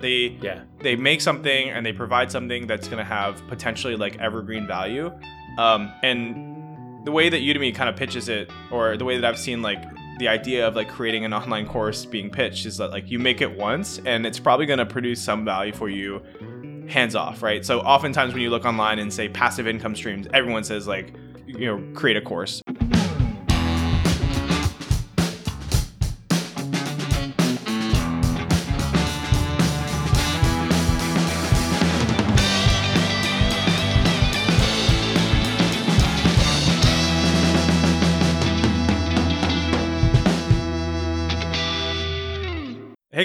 They 0.00 0.36
Yeah. 0.42 0.60
they 0.80 0.96
make 0.96 1.20
something 1.20 1.70
and 1.70 1.84
they 1.84 1.92
provide 1.92 2.30
something 2.30 2.66
that's 2.66 2.86
going 2.88 2.98
to 2.98 3.04
have 3.04 3.40
potentially 3.48 3.96
like 3.96 4.18
evergreen 4.18 4.66
value. 4.66 5.10
Um, 5.58 5.90
and 6.02 7.06
the 7.06 7.12
way 7.12 7.28
that 7.28 7.38
Udemy 7.40 7.74
kind 7.74 7.88
of 7.88 7.96
pitches 7.96 8.28
it, 8.28 8.50
or 8.70 8.96
the 8.96 9.04
way 9.04 9.16
that 9.18 9.24
I've 9.24 9.38
seen 9.38 9.62
like 9.62 9.82
the 10.18 10.28
idea 10.28 10.66
of 10.66 10.74
like 10.76 10.88
creating 10.88 11.24
an 11.24 11.32
online 11.40 11.66
course 11.66 12.04
being 12.04 12.30
pitched 12.30 12.66
is 12.66 12.76
that 12.78 12.90
like 12.90 13.10
you 13.10 13.18
make 13.18 13.40
it 13.40 13.56
once 13.56 14.00
and 14.06 14.26
it's 14.26 14.38
probably 14.38 14.66
going 14.66 14.78
to 14.78 14.86
produce 14.86 15.22
some 15.22 15.44
value 15.44 15.72
for 15.72 15.88
you 15.88 16.22
hands 16.88 17.14
off, 17.16 17.42
right? 17.42 17.64
So 17.64 17.80
oftentimes 17.80 18.32
when 18.32 18.42
you 18.42 18.50
look 18.50 18.64
online 18.64 18.98
and 18.98 19.12
say 19.12 19.28
passive 19.28 19.66
income 19.66 19.94
streams, 19.96 20.26
everyone 20.32 20.62
says 20.64 20.86
like, 20.86 21.14
you 21.46 21.66
know, 21.66 21.82
create 21.94 22.16
a 22.16 22.20
course. 22.20 22.62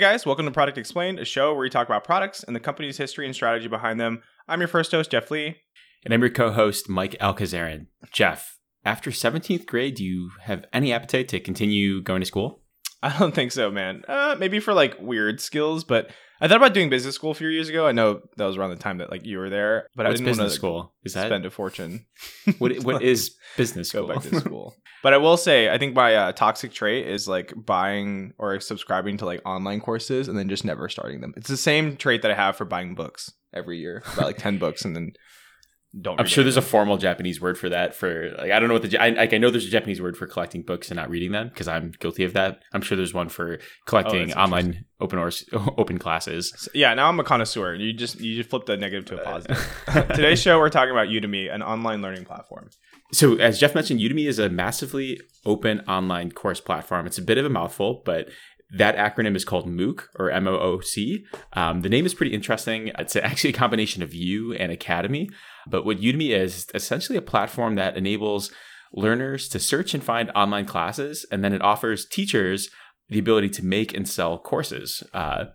Guys, 0.01 0.25
welcome 0.25 0.45
to 0.45 0.51
Product 0.51 0.79
Explained, 0.79 1.19
a 1.19 1.25
show 1.25 1.51
where 1.51 1.61
we 1.61 1.69
talk 1.69 1.87
about 1.87 2.03
products 2.03 2.43
and 2.43 2.55
the 2.55 2.59
company's 2.59 2.97
history 2.97 3.27
and 3.27 3.35
strategy 3.35 3.67
behind 3.67 3.99
them. 3.99 4.23
I'm 4.47 4.59
your 4.59 4.67
first 4.67 4.91
host, 4.91 5.11
Jeff 5.11 5.29
Lee. 5.29 5.57
And 6.03 6.11
I'm 6.11 6.21
your 6.21 6.31
co-host, 6.31 6.89
Mike 6.89 7.15
Alcazarin. 7.21 7.85
Jeff, 8.11 8.57
after 8.83 9.11
17th 9.11 9.67
grade, 9.67 9.93
do 9.93 10.03
you 10.03 10.31
have 10.41 10.65
any 10.73 10.91
appetite 10.91 11.27
to 11.27 11.39
continue 11.39 12.01
going 12.01 12.19
to 12.19 12.25
school? 12.25 12.60
I 13.03 13.17
don't 13.17 13.33
think 13.33 13.51
so, 13.51 13.71
man. 13.71 14.03
Uh, 14.07 14.35
maybe 14.37 14.59
for 14.59 14.73
like 14.73 14.99
weird 14.99 15.41
skills, 15.41 15.83
but 15.83 16.11
I 16.39 16.47
thought 16.47 16.57
about 16.57 16.73
doing 16.73 16.89
business 16.89 17.15
school 17.15 17.31
a 17.31 17.35
few 17.35 17.47
years 17.47 17.69
ago. 17.69 17.87
I 17.87 17.91
know 17.91 18.21
that 18.37 18.45
was 18.45 18.57
around 18.57 18.71
the 18.71 18.75
time 18.75 18.97
that 18.99 19.09
like 19.09 19.25
you 19.25 19.37
were 19.37 19.49
there, 19.49 19.87
but 19.95 20.05
What's 20.05 20.21
I 20.21 20.23
didn't 20.23 20.25
want 20.25 20.37
business 20.37 20.53
to 20.53 20.55
school? 20.55 20.93
Is 21.03 21.13
that 21.13 21.27
spend 21.27 21.45
a 21.45 21.51
fortune. 21.51 22.05
what? 22.59 22.75
What 22.83 23.01
is 23.03 23.35
business 23.57 23.89
school? 23.89 24.07
go 24.07 24.13
back 24.13 24.23
to 24.23 24.39
school. 24.39 24.75
but 25.01 25.13
I 25.13 25.17
will 25.17 25.37
say, 25.37 25.69
I 25.69 25.77
think 25.77 25.95
my 25.95 26.15
uh, 26.15 26.31
toxic 26.31 26.73
trait 26.73 27.07
is 27.07 27.27
like 27.27 27.53
buying 27.55 28.33
or 28.37 28.59
subscribing 28.59 29.17
to 29.17 29.25
like 29.25 29.41
online 29.45 29.81
courses 29.81 30.27
and 30.27 30.37
then 30.37 30.49
just 30.49 30.65
never 30.65 30.89
starting 30.89 31.21
them. 31.21 31.33
It's 31.37 31.49
the 31.49 31.57
same 31.57 31.97
trait 31.97 32.21
that 32.21 32.31
I 32.31 32.35
have 32.35 32.55
for 32.55 32.65
buying 32.65 32.93
books 32.93 33.31
every 33.53 33.79
year, 33.79 34.03
about 34.13 34.25
like 34.25 34.37
ten 34.37 34.57
books, 34.57 34.85
and 34.85 34.95
then 34.95 35.13
don't. 35.99 36.19
I'm 36.19 36.25
sure 36.25 36.43
there's 36.43 36.57
a 36.57 36.61
formal 36.61 36.97
Japanese 36.97 37.41
word 37.41 37.57
for 37.57 37.69
that. 37.69 37.93
For 37.93 38.31
like, 38.37 38.51
I 38.51 38.59
don't 38.59 38.69
know 38.69 38.75
what 38.75 38.89
the 38.89 38.97
I, 38.97 39.09
like. 39.09 39.33
I 39.33 39.37
know 39.37 39.49
there's 39.49 39.65
a 39.65 39.69
Japanese 39.69 40.01
word 40.01 40.15
for 40.15 40.25
collecting 40.25 40.61
books 40.61 40.89
and 40.89 40.95
not 40.95 41.09
reading 41.09 41.31
them 41.31 41.49
because 41.49 41.67
I'm 41.67 41.91
guilty 41.99 42.23
of 42.23 42.33
that. 42.33 42.61
I'm 42.73 42.81
sure 42.81 42.95
there's 42.95 43.13
one 43.13 43.29
for 43.29 43.55
oh, 43.55 43.65
collecting 43.85 44.33
Oh, 44.33 44.41
online 44.41 44.85
open 45.01 45.19
or 45.19 45.31
open 45.77 45.97
classes. 45.97 46.53
So, 46.55 46.71
yeah, 46.73 46.93
now 46.93 47.09
I'm 47.09 47.19
a 47.19 47.23
connoisseur. 47.23 47.75
You 47.75 47.91
just 47.91 48.21
you 48.21 48.37
just 48.37 48.49
flipped 48.49 48.69
a 48.69 48.77
negative 48.77 49.05
to 49.05 49.21
a 49.21 49.23
positive. 49.23 49.83
Today's 50.15 50.41
show, 50.41 50.59
we're 50.59 50.69
talking 50.69 50.91
about 50.91 51.07
Udemy, 51.07 51.53
an 51.53 51.61
online 51.61 52.01
learning 52.01 52.25
platform. 52.25 52.69
So, 53.11 53.35
as 53.35 53.59
Jeff 53.59 53.75
mentioned, 53.75 53.99
Udemy 53.99 54.27
is 54.27 54.39
a 54.39 54.47
massively 54.47 55.19
open 55.45 55.81
online 55.81 56.31
course 56.31 56.61
platform. 56.61 57.05
It's 57.05 57.17
a 57.17 57.21
bit 57.21 57.37
of 57.37 57.45
a 57.45 57.49
mouthful, 57.49 58.01
but 58.05 58.29
that 58.73 58.95
acronym 58.95 59.35
is 59.35 59.45
called 59.45 59.67
MOOC 59.67 60.03
or 60.17 60.31
M 60.31 60.47
O 60.47 60.57
O 60.57 60.79
C. 60.79 61.25
Um, 61.53 61.81
the 61.81 61.89
name 61.89 62.05
is 62.05 62.13
pretty 62.13 62.33
interesting. 62.33 62.91
It's 62.97 63.15
actually 63.15 63.51
a 63.51 63.53
combination 63.53 64.01
of 64.01 64.13
U 64.13 64.53
and 64.53 64.71
Academy. 64.71 65.29
But 65.67 65.85
what 65.85 65.99
Udemy 65.99 66.29
is, 66.29 66.55
is 66.55 66.67
essentially 66.73 67.17
a 67.17 67.21
platform 67.21 67.75
that 67.75 67.97
enables 67.97 68.51
learners 68.93 69.47
to 69.49 69.59
search 69.59 69.93
and 69.93 70.03
find 70.03 70.31
online 70.31 70.65
classes, 70.65 71.25
and 71.31 71.43
then 71.43 71.53
it 71.53 71.61
offers 71.61 72.05
teachers 72.05 72.69
the 73.09 73.19
ability 73.19 73.49
to 73.49 73.65
make 73.65 73.93
and 73.93 74.07
sell 74.07 74.37
courses. 74.37 75.03
Uh, 75.13 75.45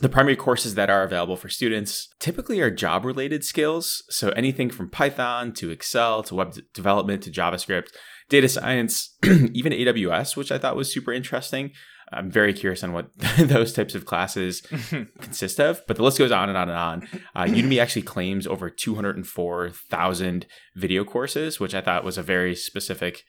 the 0.00 0.08
primary 0.08 0.36
courses 0.36 0.74
that 0.74 0.90
are 0.90 1.02
available 1.02 1.36
for 1.36 1.48
students 1.48 2.08
typically 2.20 2.60
are 2.60 2.70
job 2.70 3.04
related 3.04 3.44
skills. 3.44 4.02
So 4.10 4.28
anything 4.30 4.68
from 4.68 4.90
Python 4.90 5.52
to 5.54 5.70
Excel 5.70 6.22
to 6.24 6.34
web 6.34 6.54
development 6.74 7.22
to 7.22 7.30
JavaScript, 7.30 7.88
data 8.28 8.48
science, 8.48 9.16
even 9.24 9.72
AWS, 9.72 10.36
which 10.36 10.52
I 10.52 10.58
thought 10.58 10.76
was 10.76 10.92
super 10.92 11.12
interesting. 11.12 11.72
I'm 12.12 12.30
very 12.30 12.52
curious 12.52 12.84
on 12.84 12.92
what 12.92 13.10
those 13.38 13.72
types 13.72 13.94
of 13.94 14.06
classes 14.06 14.60
consist 15.20 15.60
of, 15.60 15.82
but 15.86 15.96
the 15.96 16.02
list 16.02 16.18
goes 16.18 16.32
on 16.32 16.48
and 16.48 16.56
on 16.56 16.68
and 16.68 16.78
on. 16.78 17.08
Uh, 17.34 17.44
Udemy 17.44 17.80
actually 17.80 18.02
claims 18.02 18.46
over 18.46 18.70
204,000 18.70 20.46
video 20.76 21.04
courses, 21.04 21.58
which 21.58 21.74
I 21.74 21.80
thought 21.80 22.04
was 22.04 22.18
a 22.18 22.22
very 22.22 22.54
specific 22.54 23.24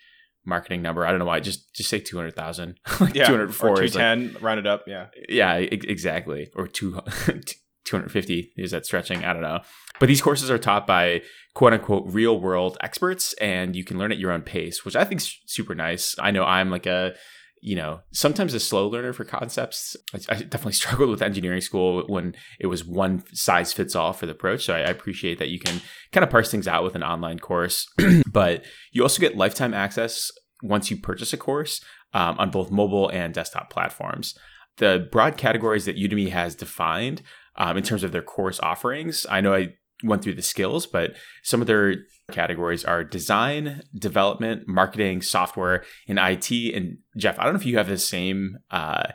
marketing 0.46 0.82
number. 0.82 1.06
I 1.06 1.10
don't 1.10 1.20
know 1.20 1.26
why. 1.26 1.40
Just 1.40 1.74
just 1.74 1.90
say 1.90 2.00
200,000. 2.00 2.80
like 3.00 3.16
yeah, 3.16 3.28
204 3.28 3.70
or 3.70 3.84
is 3.84 3.96
like 3.96 4.02
210, 4.02 4.44
round 4.44 4.60
it 4.60 4.68
up. 4.68 4.84
Yeah, 4.88 5.08
yeah, 5.28 5.60
e- 5.60 5.68
exactly. 5.72 6.50
Or 6.56 6.68
two, 6.68 7.00
250 7.86 8.54
is 8.58 8.72
that 8.72 8.86
stretching? 8.86 9.26
I 9.26 9.34
don't 9.34 9.42
know. 9.42 9.62
But 10.00 10.08
these 10.08 10.22
courses 10.22 10.52
are 10.52 10.58
taught 10.58 10.86
by 10.86 11.22
quote 11.56 11.74
unquote 11.74 12.04
real 12.08 12.40
world 12.40 12.78
experts, 12.82 13.34
and 13.34 13.76
you 13.76 13.84
can 13.84 13.98
learn 13.98 14.12
at 14.12 14.20
your 14.20 14.32
own 14.32 14.42
pace, 14.42 14.86
which 14.86 14.96
I 14.96 15.04
think 15.04 15.22
is 15.22 15.36
super 15.48 15.74
nice. 15.76 16.16
I 16.20 16.32
know 16.32 16.44
I'm 16.44 16.70
like 16.70 16.86
a 16.86 17.14
you 17.62 17.76
know, 17.76 18.02
sometimes 18.12 18.54
a 18.54 18.60
slow 18.60 18.88
learner 18.88 19.14
for 19.14 19.26
concepts. 19.26 19.96
I, 20.30 20.36
definitely 20.36 20.74
struggled 20.74 21.10
with 21.10 21.22
engineering 21.22 21.62
school 21.62 22.04
when 22.08 22.36
it 22.60 22.68
was 22.68 22.86
one 22.86 23.24
size 23.34 23.74
fits 23.74 23.96
all 23.96 24.14
for 24.14 24.26
the 24.26 24.32
approach. 24.34 24.66
So 24.66 24.74
I, 24.74 24.80
I 24.80 24.90
appreciate 24.90 25.40
that 25.40 25.50
you 25.50 25.60
can 25.60 25.82
kind 26.12 26.24
of 26.24 26.30
parse 26.30 26.52
things 26.52 26.68
out 26.68 26.84
with 26.84 26.96
an 26.96 27.04
online 27.04 27.40
course. 27.40 27.88
but 28.32 28.64
you 28.92 29.04
also 29.04 29.20
get 29.20 29.38
lifetime 29.38 29.74
access 29.74 30.32
once 30.64 30.90
you 30.90 30.98
purchase 30.98 31.34
a 31.34 31.38
course 31.38 31.82
um, 32.14 32.38
on 32.40 32.52
both 32.52 32.72
mobile 32.72 33.10
and 33.10 33.34
desktop 33.34 33.70
platforms. 33.70 34.38
The 34.78 35.08
broad 35.12 35.38
categories 35.38 35.86
that 35.86 35.98
Udemy 35.98 36.30
has 36.30 36.56
defined 36.56 37.22
um, 37.56 37.78
in 37.78 37.84
terms 37.84 38.04
of 38.04 38.12
their 38.12 38.22
course 38.22 38.60
offerings, 38.62 39.26
I 39.30 39.42
know 39.42 39.54
I 39.54 39.74
went 40.04 40.22
through 40.24 40.36
the 40.36 40.42
skills, 40.42 40.86
but 40.86 41.16
some 41.44 41.62
of 41.62 41.68
their 41.68 41.96
categories 42.32 42.86
are 42.86 43.04
design, 43.04 43.82
development, 43.98 44.68
marketing, 44.68 45.22
software, 45.22 45.84
and 46.08 46.20
IT. 46.20 46.52
And 46.76 46.98
Jeff, 47.18 47.40
I 47.40 47.44
don't 47.44 47.54
know 47.54 47.60
if 47.60 47.66
you 47.66 47.78
have 47.78 47.88
the 47.88 47.98
same, 47.98 48.58
uh, 48.70 49.08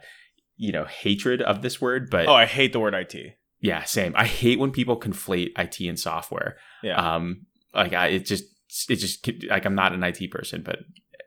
you 0.56 0.72
know, 0.72 0.84
hatred 0.84 1.40
of 1.42 1.62
this 1.62 1.80
word, 1.80 2.08
but 2.10 2.26
Oh, 2.26 2.34
I 2.34 2.46
hate 2.46 2.72
the 2.72 2.80
word 2.80 2.94
IT. 2.94 3.14
yeah, 3.60 3.84
same. 3.84 4.12
I 4.16 4.26
hate 4.26 4.58
when 4.58 4.70
people 4.72 4.98
conflate 4.98 5.50
IT 5.58 5.80
and 5.88 5.98
software. 5.98 6.56
Yeah. 6.82 6.96
Um, 7.14 7.46
like 7.74 7.92
I, 7.92 8.08
it 8.08 8.26
just, 8.26 8.44
it 8.88 8.96
just 8.96 9.28
like 9.48 9.64
I'm 9.66 9.74
not 9.74 9.92
an 9.92 10.02
IT 10.02 10.30
person, 10.30 10.62
but 10.62 10.78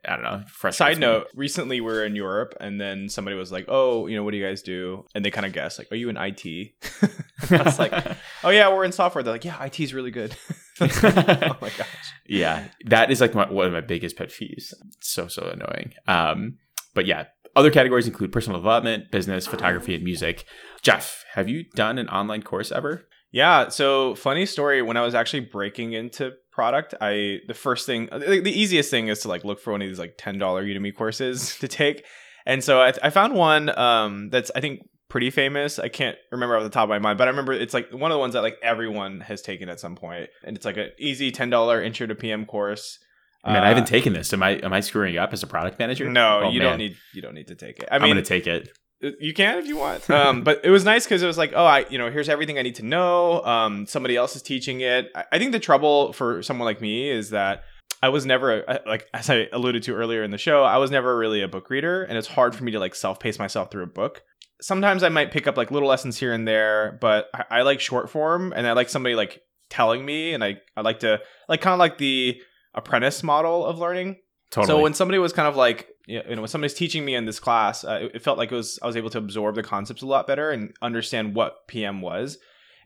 I 0.07 0.15
don't 0.15 0.23
know. 0.23 0.71
Side 0.71 0.99
note: 0.99 1.27
Recently, 1.35 1.81
we 1.81 1.91
were 1.91 2.05
in 2.05 2.15
Europe, 2.15 2.55
and 2.59 2.79
then 2.79 3.09
somebody 3.09 3.35
was 3.35 3.51
like, 3.51 3.65
"Oh, 3.67 4.07
you 4.07 4.15
know, 4.15 4.23
what 4.23 4.31
do 4.31 4.37
you 4.37 4.45
guys 4.45 4.61
do?" 4.61 5.05
And 5.15 5.23
they 5.23 5.31
kind 5.31 5.45
of 5.45 5.53
guessed, 5.53 5.79
like, 5.79 5.91
"Are 5.91 5.95
you 5.95 6.09
in 6.09 6.17
IT?" 6.17 6.45
I 7.51 7.63
was 7.63 7.79
like, 7.79 7.93
"Oh 8.43 8.49
yeah, 8.49 8.69
we're 8.73 8.85
in 8.85 8.91
software." 8.91 9.23
They're 9.23 9.33
like, 9.33 9.45
"Yeah, 9.45 9.63
IT 9.63 9.79
is 9.79 9.93
really 9.93 10.11
good." 10.11 10.35
oh 10.81 11.57
my 11.61 11.71
gosh. 11.77 11.87
yeah, 12.27 12.67
that 12.85 13.11
is 13.11 13.21
like 13.21 13.33
my, 13.33 13.49
one 13.49 13.65
of 13.65 13.73
my 13.73 13.81
biggest 13.81 14.17
pet 14.17 14.29
peeves. 14.29 14.73
It's 14.97 15.11
so 15.11 15.27
so 15.27 15.43
annoying. 15.43 15.93
Um, 16.07 16.57
but 16.93 17.05
yeah, 17.05 17.25
other 17.55 17.71
categories 17.71 18.07
include 18.07 18.31
personal 18.31 18.59
development, 18.59 19.11
business, 19.11 19.47
photography, 19.47 19.95
and 19.95 20.03
music. 20.03 20.45
Jeff, 20.81 21.23
have 21.33 21.47
you 21.47 21.63
done 21.75 21.97
an 21.97 22.09
online 22.09 22.41
course 22.41 22.71
ever? 22.71 23.07
Yeah. 23.31 23.69
So 23.69 24.15
funny 24.15 24.45
story. 24.45 24.81
When 24.81 24.97
I 24.97 25.01
was 25.01 25.15
actually 25.15 25.41
breaking 25.41 25.93
into 25.93 26.33
product, 26.55 26.95
I 27.01 27.39
the 27.47 27.53
first 27.53 27.85
thing, 27.85 28.07
the, 28.11 28.39
the 28.41 28.51
easiest 28.59 28.89
thing 28.89 29.09
is 29.09 29.19
to 29.19 29.27
like 29.27 29.43
look 29.43 29.59
for 29.59 29.71
one 29.73 29.81
of 29.81 29.87
these 29.87 29.99
like 29.99 30.15
ten 30.17 30.39
dollar 30.39 30.63
Udemy 30.65 30.95
courses 30.95 31.57
to 31.63 31.67
take, 31.67 32.05
and 32.45 32.63
so 32.63 32.81
I, 32.81 32.93
I 33.03 33.09
found 33.11 33.33
one 33.35 33.77
um, 33.77 34.29
that's 34.31 34.49
I 34.55 34.61
think 34.61 34.79
pretty 35.09 35.29
famous. 35.29 35.77
I 35.77 35.89
can't 35.89 36.17
remember 36.31 36.57
off 36.57 36.63
the 36.63 36.69
top 36.69 36.83
of 36.85 36.89
my 36.89 36.99
mind, 36.99 37.17
but 37.19 37.27
I 37.27 37.31
remember 37.31 37.53
it's 37.53 37.73
like 37.73 37.91
one 37.91 38.11
of 38.11 38.15
the 38.15 38.19
ones 38.19 38.33
that 38.33 38.41
like 38.41 38.57
everyone 38.63 39.19
has 39.21 39.41
taken 39.41 39.69
at 39.69 39.79
some 39.79 39.95
point, 39.95 40.29
and 40.43 40.55
it's 40.55 40.65
like 40.65 40.77
an 40.77 40.89
easy 40.97 41.31
ten 41.31 41.49
dollar 41.49 41.83
intro 41.83 42.07
to 42.07 42.15
PM 42.15 42.45
course. 42.45 42.97
Man, 43.45 43.57
I 43.57 43.65
Uh, 43.65 43.67
haven't 43.69 43.85
taken 43.87 44.13
this. 44.13 44.33
Am 44.33 44.41
I 44.41 44.51
am 44.51 44.73
I 44.73 44.79
screwing 44.79 45.17
up 45.17 45.31
as 45.31 45.43
a 45.43 45.47
product 45.47 45.77
manager? 45.77 46.09
No, 46.09 46.41
Oh, 46.45 46.49
you 46.49 46.59
man. 46.61 46.69
don't 46.71 46.77
need 46.79 46.95
you 47.13 47.21
don't 47.21 47.35
need 47.35 47.47
to 47.49 47.55
take 47.55 47.77
it. 47.77 47.87
I 47.91 47.95
I'm 47.97 48.01
mean, 48.01 48.11
gonna 48.11 48.23
take 48.23 48.47
it. 48.47 48.69
You 49.01 49.33
can 49.33 49.57
if 49.57 49.67
you 49.67 49.77
want. 49.77 50.09
Um, 50.09 50.43
but 50.43 50.61
it 50.63 50.69
was 50.69 50.85
nice 50.85 51.05
because 51.05 51.21
it 51.21 51.27
was 51.27 51.37
like, 51.37 51.53
oh, 51.55 51.65
I, 51.65 51.85
you 51.89 51.97
know, 51.97 52.09
here's 52.09 52.29
everything 52.29 52.57
I 52.57 52.61
need 52.61 52.75
to 52.75 52.85
know. 52.85 53.43
Um, 53.43 53.85
somebody 53.85 54.15
else 54.15 54.35
is 54.35 54.41
teaching 54.41 54.81
it. 54.81 55.11
I, 55.15 55.25
I 55.33 55.39
think 55.39 55.51
the 55.51 55.59
trouble 55.59 56.13
for 56.13 56.41
someone 56.41 56.65
like 56.65 56.81
me 56.81 57.09
is 57.09 57.31
that 57.31 57.63
I 58.01 58.09
was 58.09 58.25
never 58.25 58.61
a- 58.61 58.81
like 58.85 59.07
as 59.13 59.29
I 59.29 59.47
alluded 59.51 59.83
to 59.83 59.93
earlier 59.95 60.23
in 60.23 60.31
the 60.31 60.37
show, 60.37 60.63
I 60.63 60.77
was 60.77 60.91
never 60.91 61.17
really 61.17 61.41
a 61.41 61.47
book 61.47 61.69
reader, 61.69 62.03
and 62.03 62.17
it's 62.17 62.27
hard 62.27 62.55
for 62.55 62.63
me 62.63 62.71
to 62.71 62.79
like 62.79 62.95
self 62.95 63.19
pace 63.19 63.39
myself 63.39 63.71
through 63.71 63.83
a 63.83 63.87
book. 63.87 64.21
Sometimes 64.61 65.03
I 65.03 65.09
might 65.09 65.31
pick 65.31 65.47
up 65.47 65.57
like 65.57 65.71
little 65.71 65.89
lessons 65.89 66.17
here 66.17 66.31
and 66.33 66.47
there, 66.47 66.97
but 67.01 67.27
I, 67.33 67.43
I 67.49 67.61
like 67.63 67.79
short 67.79 68.09
form, 68.09 68.53
and 68.55 68.67
I 68.67 68.73
like 68.73 68.89
somebody 68.89 69.15
like 69.15 69.41
telling 69.69 70.05
me, 70.05 70.33
and 70.33 70.43
I 70.43 70.57
I 70.77 70.81
like 70.81 70.99
to 70.99 71.19
like 71.49 71.61
kind 71.61 71.73
of 71.73 71.79
like 71.79 71.97
the 71.97 72.39
apprentice 72.73 73.23
model 73.23 73.65
of 73.65 73.79
learning. 73.79 74.17
Totally. 74.55 74.67
So 74.67 74.81
when 74.81 74.93
somebody 74.93 75.19
was 75.19 75.33
kind 75.33 75.49
of 75.49 75.57
like, 75.57 75.89
you 76.07 76.23
know, 76.23 76.41
when 76.41 76.47
somebody's 76.47 76.73
teaching 76.73 77.03
me 77.03 77.13
in 77.13 77.25
this 77.25 77.41
class, 77.41 77.83
uh, 77.83 77.99
it, 78.03 78.11
it 78.15 78.21
felt 78.21 78.37
like 78.37 78.53
it 78.53 78.55
was 78.55 78.79
I 78.81 78.87
was 78.87 78.95
able 78.95 79.09
to 79.09 79.17
absorb 79.17 79.55
the 79.55 79.63
concepts 79.63 80.01
a 80.01 80.05
lot 80.05 80.27
better 80.27 80.49
and 80.49 80.73
understand 80.81 81.35
what 81.35 81.67
PM 81.67 81.99
was, 82.01 82.37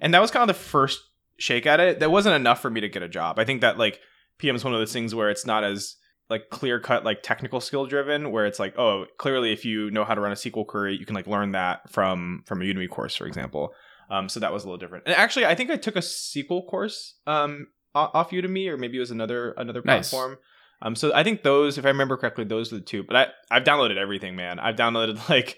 and 0.01 0.11
that 0.15 0.19
was 0.19 0.31
kind 0.31 0.41
of 0.41 0.47
the 0.47 0.59
first 0.59 0.99
shake 1.37 1.67
at 1.67 1.79
it. 1.79 1.99
That 1.99 2.09
wasn't 2.09 2.35
enough 2.35 2.59
for 2.59 2.71
me 2.71 2.81
to 2.81 2.89
get 2.89 3.03
a 3.03 3.07
job. 3.07 3.37
I 3.37 3.45
think 3.45 3.61
that 3.61 3.77
like 3.77 3.99
PM 4.39 4.55
is 4.55 4.63
one 4.63 4.73
of 4.73 4.79
those 4.79 4.91
things 4.91 5.13
where 5.13 5.29
it's 5.29 5.45
not 5.45 5.63
as 5.63 5.95
like 6.27 6.49
clear 6.49 6.79
cut 6.79 7.05
like 7.05 7.21
technical 7.21 7.61
skill 7.61 7.85
driven 7.85 8.31
where 8.31 8.47
it's 8.47 8.59
like 8.59 8.77
oh 8.77 9.05
clearly 9.19 9.51
if 9.51 9.63
you 9.63 9.91
know 9.91 10.03
how 10.03 10.15
to 10.15 10.21
run 10.21 10.31
a 10.31 10.35
SQL 10.35 10.65
query 10.65 10.95
you 10.95 11.05
can 11.05 11.15
like 11.15 11.27
learn 11.27 11.51
that 11.51 11.87
from 11.91 12.43
from 12.47 12.63
a 12.63 12.65
Udemy 12.65 12.89
course 12.89 13.15
for 13.15 13.27
example. 13.27 13.73
Um, 14.09 14.27
so 14.27 14.39
that 14.39 14.51
was 14.51 14.63
a 14.63 14.65
little 14.65 14.79
different. 14.79 15.03
And 15.05 15.15
actually, 15.15 15.45
I 15.45 15.53
think 15.53 15.69
I 15.69 15.75
took 15.75 15.95
a 15.95 15.99
SQL 15.99 16.67
course 16.67 17.13
um, 17.27 17.67
off 17.93 18.31
Udemy, 18.31 18.67
or 18.67 18.75
maybe 18.75 18.97
it 18.97 19.01
was 19.01 19.11
another 19.11 19.51
another 19.51 19.83
platform. 19.83 20.37
Um, 20.81 20.95
so 20.95 21.13
I 21.13 21.23
think 21.23 21.43
those, 21.43 21.77
if 21.77 21.85
I 21.85 21.89
remember 21.89 22.17
correctly, 22.17 22.45
those 22.45 22.71
are 22.71 22.77
the 22.77 22.81
two. 22.81 23.03
But 23.03 23.15
I 23.15 23.27
I've 23.51 23.63
downloaded 23.63 23.97
everything, 23.97 24.35
man. 24.35 24.59
I've 24.59 24.75
downloaded 24.75 25.27
like 25.29 25.57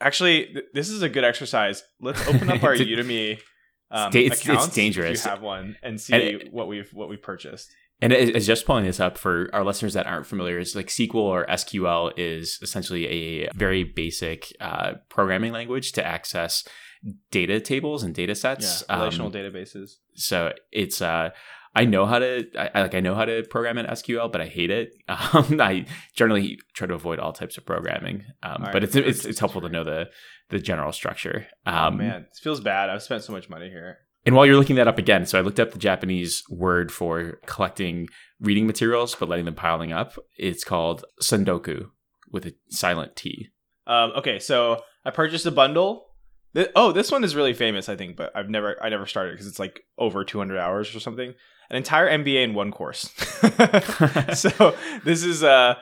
actually 0.00 0.46
th- 0.46 0.66
this 0.74 0.88
is 0.88 1.02
a 1.02 1.08
good 1.08 1.24
exercise. 1.24 1.82
Let's 2.00 2.26
open 2.26 2.50
up 2.50 2.62
our 2.62 2.74
Udemy. 2.74 3.40
Um, 3.90 4.10
it's, 4.14 4.42
accounts 4.42 4.66
it's 4.66 4.74
dangerous. 4.74 5.20
If 5.20 5.24
you 5.26 5.30
have 5.30 5.42
one 5.42 5.76
and 5.82 6.00
see 6.00 6.14
and 6.14 6.52
what 6.52 6.68
we've 6.68 6.90
what 6.92 7.08
we've 7.08 7.22
purchased. 7.22 7.70
And 8.00 8.12
it's 8.12 8.46
just 8.46 8.66
pulling 8.66 8.84
this 8.84 8.98
up 8.98 9.16
for 9.16 9.48
our 9.52 9.62
listeners 9.62 9.94
that 9.94 10.08
aren't 10.08 10.26
familiar. 10.26 10.58
Is 10.58 10.74
like 10.74 10.88
SQL 10.88 11.14
or 11.14 11.46
SQL 11.46 12.12
is 12.16 12.58
essentially 12.60 13.06
a 13.06 13.48
very 13.54 13.84
basic 13.84 14.52
uh, 14.58 14.94
programming 15.08 15.52
language 15.52 15.92
to 15.92 16.04
access 16.04 16.64
data 17.30 17.60
tables 17.60 18.02
and 18.02 18.12
data 18.12 18.34
sets, 18.34 18.84
yeah, 18.88 18.96
relational 18.96 19.28
um, 19.28 19.32
databases. 19.32 19.92
So 20.14 20.52
it's 20.72 21.00
uh, 21.00 21.30
I 21.74 21.84
know 21.84 22.04
how 22.04 22.18
to 22.18 22.46
I, 22.58 22.82
like 22.82 22.94
I 22.94 23.00
know 23.00 23.14
how 23.14 23.24
to 23.24 23.42
program 23.44 23.78
in 23.78 23.86
SQL, 23.86 24.30
but 24.30 24.40
I 24.40 24.46
hate 24.46 24.70
it. 24.70 24.94
Um, 25.32 25.60
I 25.60 25.86
generally 26.14 26.58
try 26.74 26.86
to 26.86 26.94
avoid 26.94 27.18
all 27.18 27.32
types 27.32 27.56
of 27.56 27.64
programming, 27.64 28.24
um, 28.42 28.62
right. 28.62 28.72
but 28.72 28.84
it's, 28.84 28.96
it's 28.96 29.24
it's 29.24 29.38
helpful 29.38 29.60
to 29.62 29.68
know 29.68 29.84
the 29.84 30.08
the 30.50 30.58
general 30.58 30.92
structure. 30.92 31.46
Oh, 31.66 31.72
um, 31.72 31.94
oh 31.94 31.96
man, 31.98 32.22
it 32.22 32.38
feels 32.42 32.60
bad. 32.60 32.90
I've 32.90 33.02
spent 33.02 33.22
so 33.22 33.32
much 33.32 33.48
money 33.48 33.68
here. 33.68 33.98
And 34.26 34.34
while 34.34 34.46
you're 34.46 34.56
looking 34.56 34.76
that 34.76 34.88
up 34.88 34.98
again, 34.98 35.26
so 35.26 35.38
I 35.38 35.42
looked 35.42 35.60
up 35.60 35.72
the 35.72 35.78
Japanese 35.78 36.42
word 36.48 36.92
for 36.92 37.40
collecting 37.46 38.08
reading 38.40 38.66
materials 38.66 39.14
but 39.14 39.28
letting 39.28 39.44
them 39.44 39.54
piling 39.54 39.92
up. 39.92 40.18
It's 40.36 40.64
called 40.64 41.04
tsundoku 41.20 41.90
with 42.30 42.46
a 42.46 42.54
silent 42.68 43.16
T. 43.16 43.48
Um, 43.86 44.12
okay, 44.16 44.38
so 44.38 44.82
I 45.04 45.10
purchased 45.10 45.46
a 45.46 45.50
bundle 45.50 46.12
oh, 46.76 46.92
this 46.92 47.10
one 47.10 47.24
is 47.24 47.36
really 47.36 47.54
famous, 47.54 47.88
I 47.88 47.96
think, 47.96 48.16
but 48.16 48.34
I've 48.34 48.50
never 48.50 48.76
I 48.82 48.88
never 48.88 49.06
started 49.06 49.32
because 49.32 49.46
it's 49.46 49.58
like 49.58 49.84
over 49.98 50.24
200 50.24 50.58
hours 50.58 50.94
or 50.94 51.00
something. 51.00 51.34
An 51.72 51.78
entire 51.78 52.08
MBA 52.08 52.44
in 52.44 52.54
one 52.54 52.70
course. 52.70 53.10
so 54.34 54.76
this 55.04 55.24
is 55.24 55.42
uh 55.42 55.74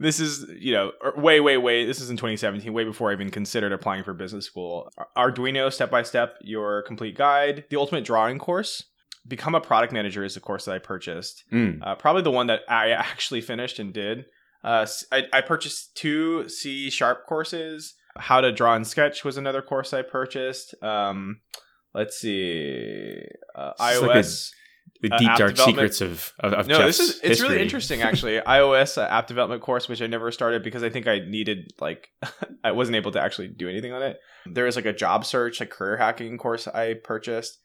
this 0.00 0.18
is 0.18 0.46
you 0.58 0.72
know 0.72 0.90
er, 1.04 1.14
way 1.16 1.38
way 1.38 1.56
way 1.56 1.86
this 1.86 2.00
is 2.00 2.10
in 2.10 2.16
2017 2.16 2.72
way 2.72 2.82
before 2.82 3.10
i 3.10 3.12
even 3.12 3.30
considered 3.30 3.72
applying 3.72 4.02
for 4.02 4.12
business 4.12 4.44
school 4.44 4.90
arduino 5.16 5.72
step 5.72 5.88
by 5.88 6.02
step 6.02 6.34
your 6.42 6.82
complete 6.82 7.16
guide 7.16 7.64
the 7.70 7.76
ultimate 7.76 8.04
drawing 8.04 8.36
course 8.36 8.82
become 9.28 9.54
a 9.54 9.60
product 9.60 9.92
manager 9.92 10.24
is 10.24 10.34
the 10.34 10.40
course 10.40 10.64
that 10.64 10.74
i 10.74 10.80
purchased 10.80 11.44
mm. 11.52 11.78
uh, 11.86 11.94
probably 11.94 12.22
the 12.22 12.30
one 12.30 12.48
that 12.48 12.62
i 12.68 12.90
actually 13.12 13.40
finished 13.40 13.78
and 13.78 13.92
did 13.92 14.26
uh, 14.64 14.84
I, 15.12 15.24
I 15.32 15.40
purchased 15.42 15.96
two 15.96 16.48
c 16.48 16.90
sharp 16.90 17.26
courses 17.26 17.94
how 18.16 18.40
to 18.40 18.52
Draw 18.52 18.76
and 18.76 18.86
Sketch 18.86 19.24
was 19.24 19.36
another 19.36 19.62
course 19.62 19.92
I 19.92 20.02
purchased. 20.02 20.74
Um, 20.82 21.40
let's 21.94 22.18
see, 22.18 23.20
uh, 23.54 23.72
iOS. 23.80 24.02
Like 24.06 24.26
the 25.08 25.18
deep 25.18 25.30
uh, 25.30 25.36
dark 25.36 25.56
secrets 25.58 26.00
of, 26.00 26.32
of, 26.40 26.54
of 26.54 26.66
no, 26.66 26.78
Jeff's 26.78 26.98
this 26.98 27.08
is 27.08 27.16
it's 27.16 27.28
history. 27.28 27.48
really 27.48 27.62
interesting 27.62 28.00
actually. 28.08 28.38
iOS 28.38 28.96
uh, 28.96 29.02
app 29.02 29.26
development 29.26 29.60
course, 29.60 29.86
which 29.86 30.00
I 30.00 30.06
never 30.06 30.30
started 30.30 30.62
because 30.62 30.82
I 30.82 30.88
think 30.88 31.06
I 31.06 31.18
needed 31.18 31.72
like 31.78 32.08
I 32.64 32.72
wasn't 32.72 32.96
able 32.96 33.12
to 33.12 33.20
actually 33.20 33.48
do 33.48 33.68
anything 33.68 33.92
on 33.92 34.02
it. 34.02 34.18
There 34.46 34.66
is 34.66 34.76
like 34.76 34.86
a 34.86 34.94
job 34.94 35.26
search, 35.26 35.60
a 35.60 35.66
career 35.66 35.98
hacking 35.98 36.38
course 36.38 36.66
I 36.66 36.94
purchased. 36.94 37.58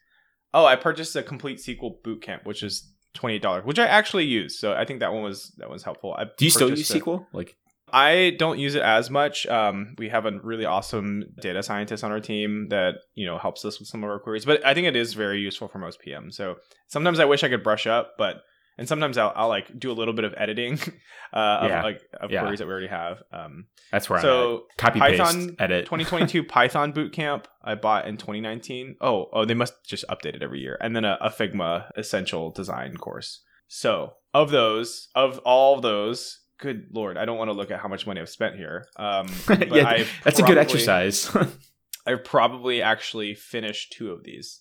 Oh, 0.52 0.66
I 0.66 0.76
purchased 0.76 1.16
a 1.16 1.22
complete 1.22 1.58
SQL 1.58 2.02
bootcamp, 2.04 2.44
which 2.44 2.62
is 2.62 2.92
twenty 3.14 3.36
eight 3.36 3.42
dollars, 3.42 3.64
which 3.64 3.78
I 3.78 3.86
actually 3.86 4.26
use. 4.26 4.58
So 4.58 4.74
I 4.74 4.84
think 4.84 5.00
that 5.00 5.12
one 5.12 5.22
was 5.22 5.54
that 5.56 5.70
was 5.70 5.82
helpful. 5.82 6.12
I 6.12 6.24
do 6.36 6.44
you 6.44 6.50
still 6.50 6.68
use 6.68 6.90
a, 6.90 7.00
SQL? 7.00 7.24
Like 7.32 7.56
I 7.92 8.30
don't 8.38 8.58
use 8.58 8.74
it 8.74 8.82
as 8.82 9.10
much. 9.10 9.46
Um, 9.46 9.94
we 9.98 10.08
have 10.08 10.26
a 10.26 10.32
really 10.42 10.64
awesome 10.64 11.24
data 11.40 11.62
scientist 11.62 12.04
on 12.04 12.10
our 12.10 12.20
team 12.20 12.68
that 12.70 12.96
you 13.14 13.26
know 13.26 13.38
helps 13.38 13.64
us 13.64 13.78
with 13.78 13.88
some 13.88 14.04
of 14.04 14.10
our 14.10 14.18
queries, 14.18 14.44
but 14.44 14.64
I 14.64 14.74
think 14.74 14.86
it 14.86 14.96
is 14.96 15.14
very 15.14 15.40
useful 15.40 15.68
for 15.68 15.78
most 15.78 15.98
PMs. 16.06 16.34
So 16.34 16.56
sometimes 16.88 17.20
I 17.20 17.24
wish 17.24 17.44
I 17.44 17.48
could 17.48 17.62
brush 17.62 17.86
up, 17.86 18.14
but 18.18 18.42
and 18.78 18.88
sometimes 18.88 19.18
I'll, 19.18 19.32
I'll 19.36 19.48
like 19.48 19.78
do 19.78 19.90
a 19.90 19.94
little 19.94 20.14
bit 20.14 20.24
of 20.24 20.34
editing 20.36 20.78
uh, 21.32 21.66
yeah. 21.68 21.78
of 21.78 21.84
like 21.84 22.00
of 22.20 22.30
yeah. 22.30 22.40
queries 22.40 22.60
that 22.60 22.66
we 22.66 22.72
already 22.72 22.88
have. 22.88 23.22
Um, 23.32 23.66
That's 23.92 24.08
where 24.08 24.20
so 24.20 24.64
copy 24.78 24.98
Python 24.98 25.48
paste 25.48 25.60
edit 25.60 25.84
2022 25.86 26.44
Python 26.44 26.92
bootcamp 26.92 27.44
I 27.62 27.74
bought 27.74 28.08
in 28.08 28.16
2019. 28.16 28.96
Oh 29.00 29.26
oh 29.32 29.44
they 29.44 29.54
must 29.54 29.74
just 29.86 30.04
update 30.08 30.34
it 30.34 30.42
every 30.42 30.60
year, 30.60 30.78
and 30.80 30.96
then 30.96 31.04
a, 31.04 31.18
a 31.20 31.30
Figma 31.30 31.90
essential 31.96 32.50
design 32.50 32.96
course. 32.96 33.42
So 33.68 34.14
of 34.32 34.50
those, 34.50 35.08
of 35.14 35.38
all 35.40 35.76
of 35.76 35.82
those, 35.82 36.39
good 36.60 36.86
lord, 36.92 37.16
I 37.16 37.24
don't 37.24 37.38
want 37.38 37.48
to 37.48 37.52
look 37.52 37.70
at 37.70 37.80
how 37.80 37.88
much 37.88 38.06
money 38.06 38.20
I've 38.20 38.28
spent 38.28 38.56
here. 38.56 38.86
Um, 38.96 39.26
yeah, 39.48 39.88
I've 39.88 40.12
that's 40.24 40.38
probably, 40.38 40.42
a 40.42 40.46
good 40.46 40.58
exercise. 40.58 41.36
I've 42.06 42.24
probably 42.24 42.82
actually 42.82 43.34
finished 43.34 43.92
two 43.92 44.10
of 44.10 44.22
these. 44.22 44.60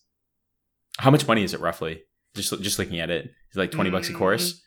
How 0.98 1.12
much 1.12 1.28
money 1.28 1.44
is 1.44 1.54
it 1.54 1.60
roughly? 1.60 2.04
Just 2.36 2.62
just 2.62 2.80
looking 2.80 3.00
at 3.00 3.10
it, 3.10 3.25
is 3.25 3.57
it 3.57 3.60
like 3.60 3.72
twenty 3.72 3.90
mm, 3.90 3.94
bucks 3.94 4.10
a 4.10 4.13
course? 4.13 4.54
Mm, 4.54 4.57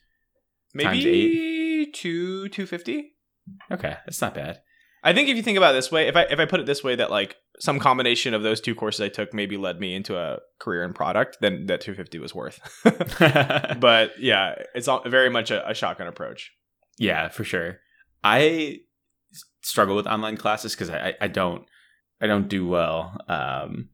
maybe 0.74 1.90
two 1.92 2.48
two 2.48 2.66
fifty. 2.66 3.12
Okay, 3.70 3.96
that's 4.06 4.20
not 4.20 4.34
bad. 4.34 4.60
I 5.04 5.12
think 5.12 5.28
if 5.28 5.36
you 5.36 5.42
think 5.42 5.58
about 5.58 5.74
it 5.74 5.78
this 5.78 5.90
way, 5.90 6.06
if 6.06 6.16
I 6.16 6.22
if 6.22 6.38
I 6.38 6.44
put 6.44 6.60
it 6.60 6.66
this 6.66 6.84
way, 6.84 6.94
that 6.96 7.10
like 7.10 7.36
some 7.58 7.78
combination 7.78 8.34
of 8.34 8.42
those 8.42 8.60
two 8.60 8.74
courses 8.74 9.00
I 9.00 9.08
took 9.08 9.34
maybe 9.34 9.56
led 9.56 9.78
me 9.78 9.94
into 9.94 10.16
a 10.16 10.38
career 10.58 10.84
in 10.84 10.92
product, 10.92 11.38
then 11.40 11.66
that 11.66 11.80
250 11.80 12.18
was 12.18 12.34
worth. 12.34 12.60
but 13.80 14.12
yeah, 14.18 14.54
it's 14.74 14.88
all, 14.88 15.02
very 15.06 15.30
much 15.30 15.50
a, 15.50 15.68
a 15.68 15.74
shotgun 15.74 16.06
approach. 16.06 16.52
Yeah, 16.98 17.28
for 17.28 17.44
sure. 17.44 17.78
I 18.22 18.80
struggle 19.62 19.96
with 19.96 20.06
online 20.06 20.36
classes 20.36 20.72
because 20.74 20.90
I, 20.90 21.14
I 21.20 21.28
don't 21.28 21.66
I 22.20 22.26
don't 22.26 22.48
do 22.48 22.66
well. 22.66 23.16
Um, 23.28 23.88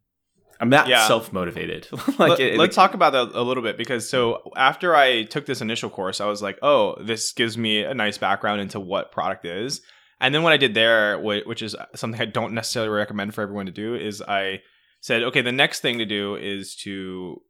I'm 0.61 0.69
not 0.69 0.89
yeah. 0.89 1.07
self 1.07 1.33
motivated. 1.33 1.89
like, 2.19 2.39
Let, 2.39 2.69
us 2.71 2.75
talk 2.75 2.95
about 2.95 3.13
that 3.13 3.39
a 3.39 3.43
little 3.43 3.63
bit 3.63 3.79
because 3.79 4.09
so 4.09 4.51
after 4.57 4.95
I 4.95 5.23
took 5.23 5.47
this 5.47 5.61
initial 5.61 5.89
course, 5.89 6.21
I 6.21 6.27
was 6.27 6.43
like, 6.43 6.59
oh, 6.63 7.01
this 7.03 7.33
gives 7.33 7.57
me 7.57 7.85
a 7.85 7.95
nice 7.95 8.19
background 8.19 8.61
into 8.61 8.81
what 8.81 9.13
product 9.13 9.45
is. 9.45 9.81
And 10.21 10.35
then 10.35 10.43
what 10.43 10.53
I 10.53 10.57
did 10.57 10.75
there, 10.75 11.19
which 11.19 11.63
is 11.63 11.77
something 11.95 12.21
I 12.21 12.25
don't 12.25 12.53
necessarily 12.53 12.91
recommend 12.91 13.35
for 13.35 13.43
everyone 13.43 13.67
to 13.67 13.73
do, 13.73 13.95
is 13.95 14.21
I 14.21 14.63
said, 15.01 15.23
okay, 15.23 15.43
the 15.43 15.53
next 15.53 15.81
thing 15.81 15.99
to 15.99 16.05
do 16.05 16.35
is 16.35 16.75
to 16.77 17.41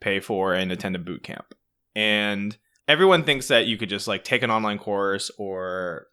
pay 0.00 0.18
for 0.18 0.52
and 0.52 0.72
attend 0.72 0.96
a 0.96 0.98
boot 0.98 1.22
camp. 1.22 1.54
And 1.94 2.56
everyone 2.88 3.24
thinks 3.24 3.48
that 3.48 3.66
you 3.66 3.76
could 3.76 3.88
just 3.88 4.08
like 4.08 4.24
take 4.24 4.42
an 4.42 4.50
online 4.50 4.78
course 4.78 5.30
or 5.38 6.06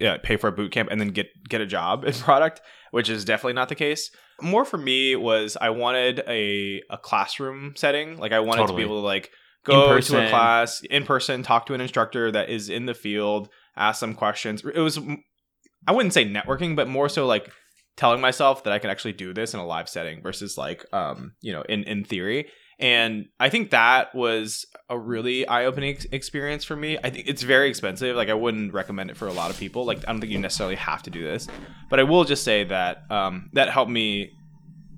yeah, 0.00 0.16
pay 0.22 0.36
for 0.36 0.48
a 0.48 0.52
boot 0.52 0.72
camp 0.72 0.88
and 0.90 1.00
then 1.00 1.08
get 1.08 1.28
get 1.48 1.60
a 1.60 1.66
job 1.66 2.04
in 2.04 2.12
product, 2.14 2.60
which 2.90 3.08
is 3.08 3.24
definitely 3.24 3.54
not 3.54 3.68
the 3.68 3.74
case. 3.74 4.10
More 4.40 4.64
for 4.64 4.76
me 4.76 5.16
was 5.16 5.56
I 5.60 5.70
wanted 5.70 6.22
a 6.26 6.82
a 6.90 6.98
classroom 6.98 7.74
setting. 7.76 8.18
Like 8.18 8.32
I 8.32 8.40
wanted 8.40 8.62
totally. 8.62 8.82
to 8.82 8.86
be 8.86 8.90
able 8.90 9.00
to 9.00 9.06
like 9.06 9.30
go 9.64 10.00
to 10.00 10.26
a 10.26 10.28
class 10.28 10.82
in 10.90 11.04
person, 11.04 11.42
talk 11.42 11.66
to 11.66 11.74
an 11.74 11.80
instructor 11.80 12.30
that 12.30 12.50
is 12.50 12.68
in 12.68 12.86
the 12.86 12.94
field, 12.94 13.48
ask 13.76 14.00
some 14.00 14.14
questions. 14.14 14.62
It 14.64 14.80
was 14.80 14.98
I 15.86 15.92
wouldn't 15.92 16.14
say 16.14 16.24
networking, 16.24 16.76
but 16.76 16.88
more 16.88 17.08
so 17.08 17.26
like 17.26 17.50
telling 17.96 18.20
myself 18.20 18.64
that 18.64 18.72
I 18.72 18.78
can 18.78 18.90
actually 18.90 19.12
do 19.12 19.32
this 19.32 19.54
in 19.54 19.60
a 19.60 19.66
live 19.66 19.88
setting 19.88 20.22
versus 20.22 20.58
like 20.58 20.84
um, 20.92 21.32
you 21.40 21.52
know, 21.52 21.62
in 21.62 21.84
in 21.84 22.04
theory. 22.04 22.48
And 22.78 23.26
I 23.40 23.48
think 23.48 23.70
that 23.70 24.14
was 24.14 24.66
a 24.90 24.98
really 24.98 25.46
eye-opening 25.48 25.94
ex- 25.94 26.06
experience 26.12 26.64
for 26.64 26.76
me. 26.76 26.98
I 27.02 27.08
think 27.08 27.26
it's 27.26 27.42
very 27.42 27.68
expensive. 27.68 28.14
Like 28.16 28.28
I 28.28 28.34
wouldn't 28.34 28.74
recommend 28.74 29.10
it 29.10 29.16
for 29.16 29.26
a 29.26 29.32
lot 29.32 29.50
of 29.50 29.58
people. 29.58 29.86
Like 29.86 29.98
I 30.06 30.12
don't 30.12 30.20
think 30.20 30.32
you 30.32 30.38
necessarily 30.38 30.76
have 30.76 31.02
to 31.04 31.10
do 31.10 31.22
this, 31.22 31.48
but 31.88 31.98
I 31.98 32.02
will 32.02 32.24
just 32.24 32.44
say 32.44 32.64
that 32.64 33.10
um, 33.10 33.48
that 33.54 33.70
helped 33.70 33.90
me 33.90 34.32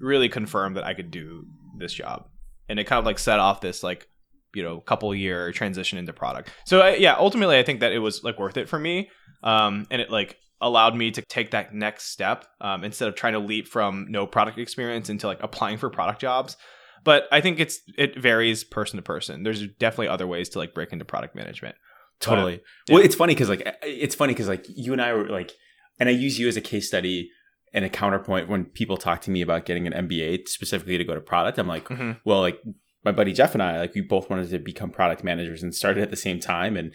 really 0.01 0.29
confirm 0.29 0.75
that 0.75 0.85
I 0.85 0.95
could 0.95 1.11
do 1.11 1.47
this 1.79 1.93
job, 1.93 2.27
and 2.69 2.81
it 2.81 2.85
kind 2.85 2.99
of 2.99 3.07
like 3.07 3.19
set 3.19 3.39
off 3.39 3.61
this 3.61 3.85
like 3.85 4.09
you 4.55 4.63
know 4.65 4.81
couple 4.81 5.15
year 5.15 5.53
transition 5.53 5.99
into 5.99 6.13
product. 6.13 6.51
So 6.67 6.81
I, 6.81 6.97
yeah, 6.97 7.15
ultimately 7.17 7.59
I 7.59 7.63
think 7.63 7.81
that 7.81 7.93
it 7.93 8.01
was 8.01 8.25
like 8.25 8.41
worth 8.41 8.57
it 8.57 8.69
for 8.69 8.79
me, 8.79 9.09
um, 9.45 9.87
and 9.91 10.03
it 10.03 10.11
like 10.11 10.37
allowed 10.61 10.97
me 10.97 11.13
to 11.13 11.23
take 11.23 11.53
that 11.53 11.73
next 11.73 12.07
step 12.11 12.45
um, 12.61 12.83
instead 12.83 13.09
of 13.09 13.15
trying 13.15 13.35
to 13.35 13.39
leap 13.39 13.69
from 13.69 14.07
no 14.09 14.27
product 14.27 14.59
experience 14.59 15.09
into 15.09 15.29
like 15.29 15.41
applying 15.41 15.79
for 15.79 15.89
product 15.89 16.21
jobs 16.21 16.57
but 17.05 17.25
I 17.33 17.41
think 17.41 17.61
it's 17.61 17.81
it 17.97 18.19
varies 18.19 18.65
person 18.65 18.97
to 18.97 19.03
person. 19.03 19.43
There's 19.43 19.67
definitely 19.79 20.09
other 20.09 20.27
ways 20.27 20.49
to 20.51 20.59
like 20.59 20.75
break 20.75 20.93
into 20.93 21.05
product 21.05 21.35
management. 21.35 21.77
Totally. 22.21 22.57
But, 22.57 22.63
yeah. 22.89 22.95
Well, 22.95 23.05
it's 23.05 23.15
funny 23.15 23.35
because 23.35 23.49
like 23.49 23.77
it's 23.83 24.15
funny 24.15 24.33
because 24.33 24.49
like 24.49 24.67
you 24.69 24.93
and 24.93 25.03
I 25.03 25.13
were 25.13 25.29
like, 25.29 25.53
and 25.99 26.09
I 26.09 26.13
use 26.13 26.39
you 26.39 26.49
as 26.49 26.57
a 26.57 26.61
case 26.61 26.89
study 26.89 27.31
and 27.73 27.85
a 27.85 27.89
counterpoint 27.89 28.49
when 28.49 28.65
people 28.65 28.97
talk 28.97 29.21
to 29.23 29.31
me 29.31 29.43
about 29.43 29.67
getting 29.67 29.87
an 29.87 30.09
MBA 30.09 30.49
specifically 30.49 30.99
to 30.99 31.05
go 31.05 31.15
to 31.15 31.21
product. 31.21 31.59
I'm 31.59 31.69
like, 31.69 31.89
mm-hmm. 31.89 32.13
well, 32.25 32.41
like 32.41 32.61
my 33.05 33.13
buddy 33.13 33.33
Jeff 33.33 33.55
and 33.55 33.63
I, 33.63 33.79
like 33.79 33.95
we 33.95 34.01
both 34.01 34.31
wanted 34.31 34.51
to 34.51 34.59
become 34.59 34.91
product 34.91 35.23
managers 35.23 35.63
and 35.63 35.75
started 35.75 36.03
at 36.03 36.11
the 36.11 36.17
same 36.17 36.41
time. 36.41 36.77
And 36.77 36.93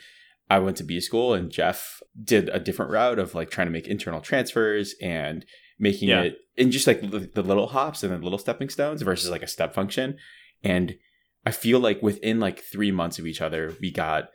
I 0.49 0.59
went 0.59 0.77
to 0.77 0.83
B 0.83 0.99
school 0.99 1.33
and 1.33 1.51
Jeff 1.51 2.01
did 2.21 2.49
a 2.49 2.59
different 2.59 2.91
route 2.91 3.19
of 3.19 3.33
like 3.33 3.49
trying 3.49 3.67
to 3.67 3.71
make 3.71 3.87
internal 3.87 4.21
transfers 4.21 4.95
and 5.01 5.45
making 5.79 6.09
yeah. 6.09 6.21
it 6.21 6.37
in 6.55 6.71
just 6.71 6.87
like 6.87 7.01
the, 7.01 7.19
the 7.19 7.41
little 7.41 7.67
hops 7.67 8.03
and 8.03 8.11
the 8.13 8.17
little 8.17 8.37
stepping 8.37 8.69
stones 8.69 9.01
versus 9.01 9.29
like 9.29 9.43
a 9.43 9.47
step 9.47 9.73
function. 9.73 10.17
And 10.63 10.95
I 11.45 11.51
feel 11.51 11.79
like 11.79 12.01
within 12.01 12.39
like 12.39 12.59
three 12.59 12.91
months 12.91 13.19
of 13.19 13.27
each 13.27 13.41
other, 13.41 13.75
we 13.81 13.91
got 13.91 14.29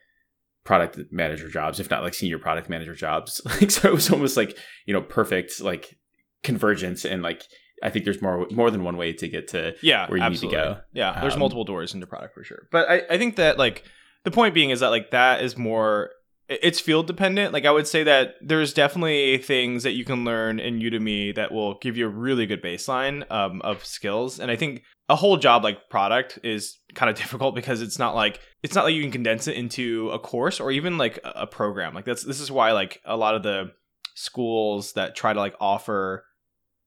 product 0.65 0.99
manager 1.11 1.49
jobs, 1.49 1.81
if 1.81 1.91
not 1.91 2.03
like 2.03 2.15
senior 2.15 2.39
product 2.39 2.69
manager 2.69 2.95
jobs. 2.95 3.41
Like 3.61 3.71
so 3.71 3.89
it 3.89 3.95
was 3.95 4.11
almost 4.11 4.37
like, 4.37 4.59
you 4.87 4.93
know, 4.93 5.01
perfect 5.01 5.61
like 5.61 5.97
convergence 6.43 7.05
and 7.05 7.23
like 7.23 7.43
I 7.83 7.91
think 7.91 8.05
there's 8.05 8.21
more 8.21 8.47
more 8.51 8.71
than 8.71 8.83
one 8.83 8.97
way 8.97 9.13
to 9.13 9.29
get 9.29 9.49
to 9.49 9.75
yeah 9.83 10.09
where 10.09 10.19
you 10.19 10.25
absolutely. 10.25 10.59
need 10.59 10.65
to 10.65 10.75
go. 10.75 10.81
Yeah, 10.93 11.21
there's 11.21 11.35
Um, 11.35 11.41
multiple 11.41 11.65
doors 11.65 11.95
into 11.95 12.07
product 12.07 12.35
for 12.35 12.45
sure. 12.45 12.69
But 12.73 12.91
I, 12.91 13.03
I 13.11 13.19
think 13.19 13.37
that 13.37 13.59
like 13.59 13.85
the 14.25 14.31
point 14.31 14.55
being 14.55 14.71
is 14.71 14.81
that 14.81 14.89
like 14.89 15.13
that 15.13 15.43
is 15.43 15.57
more 15.57 16.11
it's 16.49 16.81
field 16.81 17.07
dependent. 17.07 17.53
Like 17.53 17.67
I 17.67 17.71
would 17.71 17.87
say 17.87 18.03
that 18.05 18.37
there's 18.41 18.73
definitely 18.73 19.39
things 19.39 19.83
that 19.83 19.93
you 19.93 20.05
can 20.05 20.25
learn 20.25 20.59
in 20.59 20.81
Udemy 20.81 21.35
that 21.35 21.53
will 21.53 21.75
give 21.79 21.97
you 21.97 22.07
a 22.07 22.11
really 22.11 22.47
good 22.47 22.63
baseline 22.63 23.31
um, 23.31 23.61
of 23.63 23.85
skills. 23.85 24.41
And 24.41 24.51
I 24.51 24.57
think 24.57 24.83
a 25.11 25.17
whole 25.17 25.37
job 25.37 25.63
like 25.63 25.91
product 25.91 26.39
is 26.43 26.79
kind 26.95 27.11
of 27.11 27.17
difficult 27.23 27.55
because 27.55 27.83
it's 27.83 27.99
not 27.99 28.15
like 28.15 28.41
it's 28.63 28.75
not 28.75 28.85
like 28.85 28.95
you 28.95 29.03
can 29.03 29.13
condense 29.13 29.47
it 29.47 29.57
into 29.57 30.11
a 30.11 30.19
course 30.19 30.59
or 30.59 30.71
even 30.71 30.97
like 30.97 31.19
a 31.23 31.47
program. 31.47 31.95
Like 31.95 32.07
that's 32.07 32.25
this 32.25 32.41
is 32.41 32.51
why 32.51 32.73
like 32.73 33.01
a 33.05 33.17
lot 33.17 33.35
of 33.35 33.43
the 33.43 33.73
schools 34.15 34.95
that 34.95 35.15
try 35.15 35.33
to 35.33 35.39
like 35.39 35.55
offer 35.61 36.25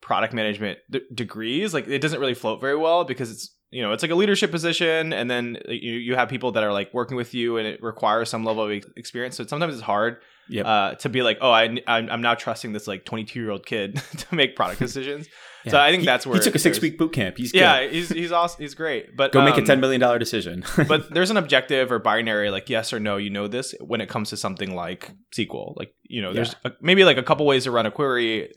product 0.02 0.34
management 0.34 0.80
d- 0.90 1.02
degrees 1.14 1.74
like 1.74 1.88
it 1.88 2.00
doesn't 2.00 2.20
really 2.20 2.34
float 2.34 2.60
very 2.60 2.76
well 2.76 3.04
because 3.06 3.32
it's 3.32 3.56
you 3.72 3.82
know 3.82 3.92
it's 3.94 4.04
like 4.04 4.12
a 4.12 4.16
leadership 4.16 4.52
position 4.52 5.14
and 5.14 5.30
then 5.32 5.58
you, 5.68 5.94
you 5.94 6.16
have 6.16 6.30
people 6.30 6.52
that 6.52 6.64
are 6.64 6.74
like 6.74 6.94
working 6.94 7.18
with 7.18 7.34
you 7.34 7.58
and 7.58 7.66
it 7.68 7.82
requires 7.82 8.30
some 8.30 8.44
level 8.44 8.64
of 8.66 8.72
experience 8.98 9.36
so 9.38 9.46
sometimes 9.46 9.74
it's 9.74 9.84
hard 9.84 10.18
Yep. 10.50 10.66
uh, 10.66 10.96
to 10.96 11.08
be 11.08 11.22
like 11.22 11.38
oh 11.40 11.50
I, 11.52 11.78
I'm, 11.88 12.10
I'm 12.10 12.22
now 12.22 12.34
trusting 12.36 12.74
this 12.74 12.86
like 12.86 13.06
22 13.06 13.40
year 13.40 13.52
old 13.52 13.66
kid 13.66 13.96
to 14.18 14.36
make 14.36 14.56
product 14.58 14.80
decisions 14.88 15.28
so 15.70 15.80
i 15.80 15.92
think 15.92 16.02
He- 16.02 16.06
that's 16.08 16.26
where 16.28 16.36
he 16.38 16.44
took 16.44 16.56
a 16.56 16.60
six 16.60 16.82
week 16.82 16.98
boot 16.98 17.14
camp. 17.14 17.38
He's 17.38 17.54
good. 17.54 17.60
yeah 17.60 17.88
he's 17.88 18.10
he's 18.10 18.34
awesome 18.34 18.62
he's 18.62 18.74
great 18.74 19.16
but 19.16 19.32
Go 19.32 19.46
make 19.46 19.56
a 19.56 19.60
um, 19.60 19.66
ten 19.66 19.80
million 19.80 20.02
dollar 20.02 20.20
decision. 20.20 20.66
but 20.90 21.14
there's 21.14 21.30
an 21.32 21.38
objective 21.38 21.90
or 21.92 22.00
binary 22.00 22.50
like 22.50 22.70
yes 22.70 22.92
or 22.92 23.00
no 23.00 23.16
you 23.16 23.30
know 23.30 23.48
this 23.48 23.74
when 23.80 24.02
it 24.02 24.10
comes 24.10 24.30
to 24.32 24.36
something 24.38 24.76
like 24.76 25.12
sql 25.34 25.78
like 25.78 25.94
you 26.04 26.22
know 26.22 26.34
there's 26.34 26.54
a, 26.66 26.72
maybe 26.82 27.06
like 27.06 27.18
a 27.18 27.24
couple 27.24 27.46
ways 27.46 27.64
to 27.64 27.72
run 27.72 27.86
a 27.86 27.92
query 27.92 28.52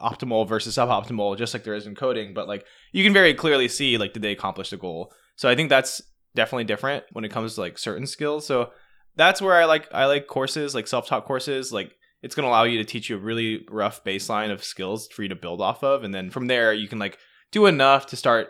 optimal 0.00 0.48
versus 0.48 0.76
suboptimal 0.76 1.36
just 1.36 1.54
like 1.54 1.64
there 1.64 1.74
is 1.74 1.86
in 1.86 1.94
coding 1.94 2.34
but 2.34 2.48
like 2.48 2.64
you 2.92 3.04
can 3.04 3.12
very 3.12 3.34
clearly 3.34 3.68
see 3.68 3.98
like 3.98 4.12
did 4.12 4.22
they 4.22 4.32
accomplish 4.32 4.70
the 4.70 4.76
goal. 4.76 5.12
So 5.36 5.48
i 5.48 5.54
think 5.54 5.68
that's 5.68 6.02
definitely 6.34 6.64
different 6.64 7.04
when 7.12 7.24
it 7.24 7.30
comes 7.30 7.54
to 7.54 7.60
like 7.60 7.78
certain 7.78 8.06
skills. 8.06 8.46
So 8.46 8.70
that's 9.16 9.42
where 9.42 9.56
i 9.56 9.64
like 9.64 9.88
i 9.92 10.06
like 10.06 10.26
courses 10.26 10.74
like 10.74 10.86
self-taught 10.86 11.24
courses 11.24 11.72
like 11.72 11.92
it's 12.22 12.34
going 12.34 12.44
to 12.44 12.50
allow 12.50 12.64
you 12.64 12.78
to 12.78 12.84
teach 12.84 13.08
you 13.08 13.16
a 13.16 13.20
really 13.20 13.66
rough 13.70 14.04
baseline 14.04 14.52
of 14.52 14.62
skills 14.62 15.08
for 15.08 15.22
you 15.22 15.28
to 15.28 15.34
build 15.34 15.60
off 15.60 15.82
of 15.82 16.04
and 16.04 16.14
then 16.14 16.30
from 16.30 16.46
there 16.46 16.72
you 16.72 16.86
can 16.86 16.98
like 16.98 17.18
do 17.50 17.66
enough 17.66 18.06
to 18.06 18.16
start 18.16 18.48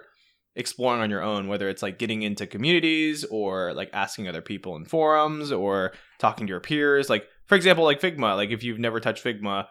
exploring 0.57 1.01
on 1.01 1.11
your 1.11 1.23
own 1.23 1.49
whether 1.49 1.69
it's 1.69 1.83
like 1.83 1.99
getting 1.99 2.23
into 2.23 2.47
communities 2.47 3.25
or 3.31 3.73
like 3.73 3.89
asking 3.93 4.29
other 4.29 4.43
people 4.43 4.77
in 4.77 4.85
forums 4.85 5.53
or 5.53 5.93
talking 6.19 6.47
to 6.47 6.51
your 6.51 6.61
peers. 6.61 7.09
Like 7.09 7.25
for 7.47 7.55
example 7.55 7.85
like 7.85 8.01
figma 8.01 8.37
like 8.37 8.51
if 8.51 8.63
you've 8.63 8.79
never 8.79 9.01
touched 9.01 9.25
figma 9.25 9.67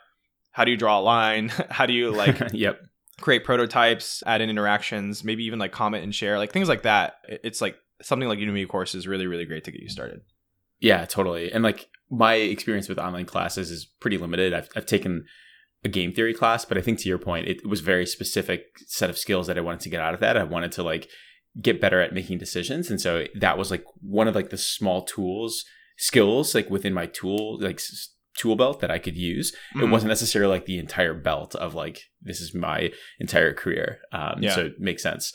how 0.52 0.66
do 0.66 0.72
you 0.72 0.78
draw 0.78 1.00
a 1.00 1.02
line 1.02 1.50
how 1.70 1.86
do 1.86 1.94
you 1.94 2.12
like 2.16 2.54
yep. 2.54 2.80
create 3.20 3.44
prototypes 3.44 4.24
add 4.26 4.42
in 4.42 4.50
interactions 4.50 5.24
maybe 5.24 5.44
even 5.44 5.60
like 5.60 5.72
comment 5.72 6.04
and 6.04 6.14
share 6.14 6.38
like 6.38 6.52
things 6.52 6.70
like 6.70 6.84
that 6.84 7.16
it's 7.28 7.62
like 7.62 7.76
something 8.02 8.30
like 8.30 8.40
udemy 8.40 8.68
course 8.68 8.96
is 8.96 9.08
really 9.08 9.28
really 9.28 9.46
great 9.46 9.64
to 9.64 9.72
get 9.72 9.82
you 9.82 9.90
started 9.90 10.22
Yeah, 10.80 11.06
totally. 11.06 11.52
And 11.52 11.64
like 11.64 11.90
my 12.10 12.36
experience 12.36 12.90
with 12.90 12.98
online 12.98 13.26
classes 13.26 13.70
is 13.70 13.86
pretty 13.86 14.18
limited. 14.18 14.54
I've, 14.54 14.70
I've 14.76 14.86
taken 14.86 15.26
a 15.84 15.90
game 15.90 16.14
theory 16.14 16.34
class, 16.34 16.66
but 16.66 16.78
I 16.78 16.82
think 16.82 17.00
to 17.00 17.10
your 17.10 17.18
point, 17.18 17.48
it 17.48 17.66
was 17.66 17.82
very 17.82 18.06
specific 18.06 18.66
set 18.88 19.10
of 19.10 19.18
skills 19.18 19.48
that 19.48 19.58
I 19.58 19.62
wanted 19.62 19.82
to 19.82 19.90
get 19.90 20.02
out 20.02 20.14
of 20.14 20.20
that. 20.22 20.38
I 20.38 20.44
wanted 20.44 20.72
to 20.74 20.84
like 20.84 21.10
get 21.62 21.82
better 21.82 22.02
at 22.02 22.14
making 22.14 22.38
decisions, 22.38 22.90
and 22.90 23.00
so 23.00 23.26
that 23.36 23.58
was 23.58 23.72
like 23.72 23.84
one 24.02 24.28
of 24.28 24.36
like 24.36 24.50
the 24.50 24.58
small 24.58 25.04
tools, 25.04 25.66
skills 25.98 26.56
like 26.56 26.70
within 26.70 26.94
my 26.94 27.06
tool 27.06 27.60
like 27.62 27.80
tool 28.38 28.56
belt 28.56 28.80
that 28.82 28.92
I 28.92 29.00
could 29.00 29.18
use. 29.18 29.54
It 29.76 29.80
Mhm. 29.80 29.92
wasn't 29.92 30.10
necessarily 30.10 30.52
like 30.56 30.66
the 30.66 30.78
entire 30.80 31.14
belt 31.14 31.56
of 31.56 31.74
like 31.76 32.04
this 32.22 32.40
is 32.42 32.54
my 32.54 32.92
entire 33.20 33.54
career. 33.54 34.00
Um, 34.14 34.42
Yeah. 34.42 34.56
So 34.56 34.66
it 34.68 34.80
makes 34.80 35.04
sense. 35.04 35.34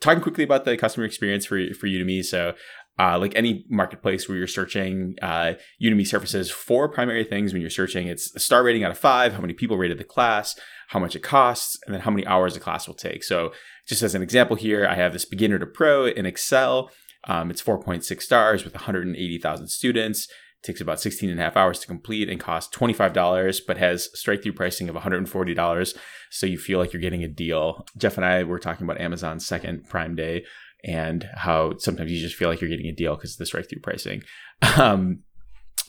Talking 0.00 0.22
quickly 0.22 0.44
about 0.44 0.64
the 0.64 0.76
customer 0.76 1.04
experience 1.04 1.44
for 1.46 1.58
for 1.74 1.86
Udemy. 1.88 2.24
So 2.24 2.54
uh, 3.00 3.16
like 3.16 3.32
any 3.36 3.64
marketplace 3.68 4.28
where 4.28 4.36
you're 4.36 4.46
searching, 4.48 5.14
uh, 5.22 5.54
Udemy 5.80 6.04
surfaces 6.04 6.50
four 6.50 6.88
primary 6.88 7.22
things 7.22 7.52
when 7.52 7.60
you're 7.62 7.70
searching. 7.70 8.08
It's 8.08 8.34
a 8.34 8.40
star 8.40 8.64
rating 8.64 8.82
out 8.82 8.90
of 8.90 8.98
five, 8.98 9.34
how 9.34 9.40
many 9.40 9.52
people 9.54 9.78
rated 9.78 9.98
the 9.98 10.04
class, 10.04 10.58
how 10.88 10.98
much 10.98 11.14
it 11.14 11.22
costs, 11.22 11.78
and 11.86 11.94
then 11.94 12.00
how 12.00 12.10
many 12.10 12.26
hours 12.26 12.54
the 12.54 12.60
class 12.60 12.88
will 12.88 12.96
take. 12.96 13.22
So 13.22 13.52
just 13.86 14.02
as 14.02 14.16
an 14.16 14.22
example 14.22 14.56
here, 14.56 14.84
I 14.84 14.94
have 14.96 15.12
this 15.12 15.24
beginner 15.24 15.60
to 15.60 15.66
pro 15.66 16.06
in 16.06 16.26
Excel. 16.26 16.90
Um, 17.28 17.50
it's 17.52 17.62
4.6 17.62 18.24
stars 18.24 18.64
with 18.64 18.74
180,000 18.74 19.68
students. 19.68 20.26
Takes 20.62 20.80
about 20.80 21.00
16 21.00 21.30
and 21.30 21.38
a 21.38 21.42
half 21.42 21.56
hours 21.56 21.78
to 21.80 21.86
complete 21.86 22.28
and 22.28 22.40
costs 22.40 22.76
$25, 22.76 23.60
but 23.66 23.78
has 23.78 24.10
strike 24.18 24.42
through 24.42 24.52
pricing 24.52 24.88
of 24.88 24.96
$140. 24.96 25.98
So 26.30 26.46
you 26.46 26.58
feel 26.58 26.78
like 26.78 26.92
you're 26.92 27.02
getting 27.02 27.24
a 27.24 27.28
deal. 27.28 27.86
Jeff 27.96 28.16
and 28.16 28.26
I 28.26 28.42
were 28.44 28.58
talking 28.58 28.84
about 28.84 29.00
Amazon's 29.00 29.46
second 29.46 29.88
Prime 29.88 30.16
Day 30.16 30.44
and 30.84 31.28
how 31.34 31.76
sometimes 31.78 32.10
you 32.10 32.20
just 32.20 32.36
feel 32.36 32.48
like 32.48 32.60
you're 32.60 32.70
getting 32.70 32.86
a 32.86 32.92
deal 32.92 33.14
because 33.14 33.32
of 33.32 33.38
the 33.38 33.46
strike 33.46 33.68
through 33.68 33.80
pricing. 33.80 34.22
Um, 34.76 35.20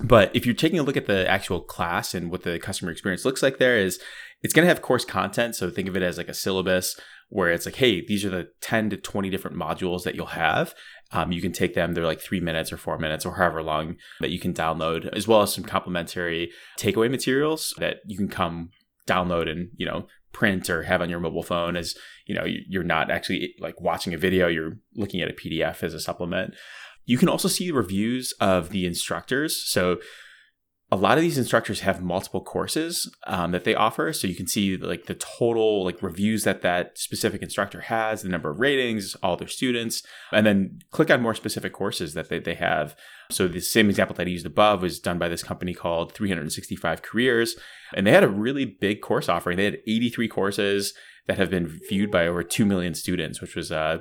but 0.01 0.33
if 0.33 0.45
you're 0.45 0.55
taking 0.55 0.79
a 0.79 0.83
look 0.83 0.95
at 0.95 1.07
the 1.07 1.29
actual 1.29 1.59
class 1.59 2.13
and 2.13 2.31
what 2.31 2.43
the 2.43 2.57
customer 2.59 2.91
experience 2.91 3.25
looks 3.25 3.43
like, 3.43 3.57
there 3.57 3.77
is 3.77 3.99
it's 4.41 4.53
going 4.53 4.63
to 4.63 4.69
have 4.69 4.81
course 4.81 5.05
content. 5.05 5.55
So 5.55 5.69
think 5.69 5.87
of 5.89 5.95
it 5.95 6.03
as 6.03 6.17
like 6.17 6.29
a 6.29 6.33
syllabus 6.33 6.99
where 7.29 7.49
it's 7.51 7.65
like, 7.65 7.75
hey, 7.75 8.03
these 8.05 8.25
are 8.25 8.29
the 8.29 8.47
10 8.61 8.89
to 8.91 8.97
20 8.97 9.29
different 9.29 9.57
modules 9.57 10.03
that 10.03 10.15
you'll 10.15 10.25
have. 10.27 10.73
Um, 11.11 11.31
you 11.31 11.41
can 11.41 11.51
take 11.51 11.73
them, 11.75 11.93
they're 11.93 12.05
like 12.05 12.21
three 12.21 12.39
minutes 12.39 12.71
or 12.71 12.77
four 12.77 12.97
minutes 12.97 13.25
or 13.25 13.35
however 13.35 13.61
long 13.61 13.97
that 14.19 14.31
you 14.31 14.39
can 14.39 14.53
download, 14.53 15.07
as 15.15 15.27
well 15.27 15.41
as 15.41 15.53
some 15.53 15.63
complimentary 15.63 16.51
takeaway 16.79 17.09
materials 17.09 17.73
that 17.77 17.97
you 18.05 18.17
can 18.17 18.29
come 18.29 18.69
download 19.07 19.49
and, 19.49 19.69
you 19.75 19.85
know, 19.85 20.07
print 20.31 20.69
or 20.69 20.83
have 20.83 21.01
on 21.01 21.09
your 21.09 21.19
mobile 21.19 21.43
phone 21.43 21.75
as, 21.75 21.95
you 22.25 22.35
know, 22.35 22.45
you- 22.45 22.61
you're 22.67 22.83
not 22.83 23.09
actually 23.11 23.53
like 23.59 23.81
watching 23.81 24.13
a 24.13 24.17
video, 24.17 24.47
you're 24.47 24.77
looking 24.95 25.21
at 25.21 25.29
a 25.29 25.33
PDF 25.33 25.83
as 25.83 25.93
a 25.93 25.99
supplement. 25.99 26.55
You 27.05 27.17
can 27.17 27.27
also 27.29 27.47
see 27.47 27.71
reviews 27.71 28.33
of 28.39 28.69
the 28.69 28.85
instructors. 28.85 29.67
So 29.69 29.99
a 30.91 30.95
lot 30.95 31.17
of 31.17 31.21
these 31.21 31.37
instructors 31.37 31.81
have 31.81 32.01
multiple 32.01 32.41
courses 32.41 33.13
um, 33.27 33.51
that 33.51 33.63
they 33.63 33.75
offer. 33.75 34.11
So 34.11 34.27
you 34.27 34.35
can 34.35 34.47
see 34.47 34.75
like 34.75 35.05
the 35.05 35.13
total 35.13 35.85
like 35.85 36.01
reviews 36.01 36.43
that 36.45 36.63
that 36.63 36.97
specific 36.97 37.43
instructor 37.43 37.81
has 37.81 38.23
the 38.23 38.29
number 38.29 38.49
of 38.49 38.59
ratings 38.59 39.15
all 39.21 39.37
their 39.37 39.47
students 39.47 40.01
and 40.31 40.47
then 40.47 40.79
click 40.91 41.11
on 41.11 41.21
more 41.21 41.35
specific 41.35 41.73
courses 41.73 42.15
that 42.15 42.29
they, 42.29 42.39
they 42.39 42.55
have. 42.55 42.95
So 43.29 43.47
the 43.47 43.61
same 43.61 43.89
example 43.89 44.15
that 44.15 44.27
i 44.27 44.31
used 44.31 44.47
above 44.47 44.81
was 44.81 44.99
done 44.99 45.19
by 45.19 45.29
this 45.29 45.43
company 45.43 45.75
called 45.75 46.13
365 46.13 47.03
careers 47.03 47.55
and 47.93 48.07
they 48.07 48.11
had 48.11 48.23
a 48.23 48.29
really 48.29 48.65
big 48.65 49.01
course 49.01 49.29
offering. 49.29 49.57
They 49.57 49.65
had 49.65 49.79
83 49.85 50.27
courses 50.27 50.93
that 51.27 51.37
have 51.37 51.51
been 51.51 51.79
viewed 51.87 52.09
by 52.09 52.25
over 52.25 52.41
2 52.41 52.65
million 52.65 52.95
students 52.95 53.41
which 53.41 53.55
was 53.55 53.71
uh, 53.71 53.99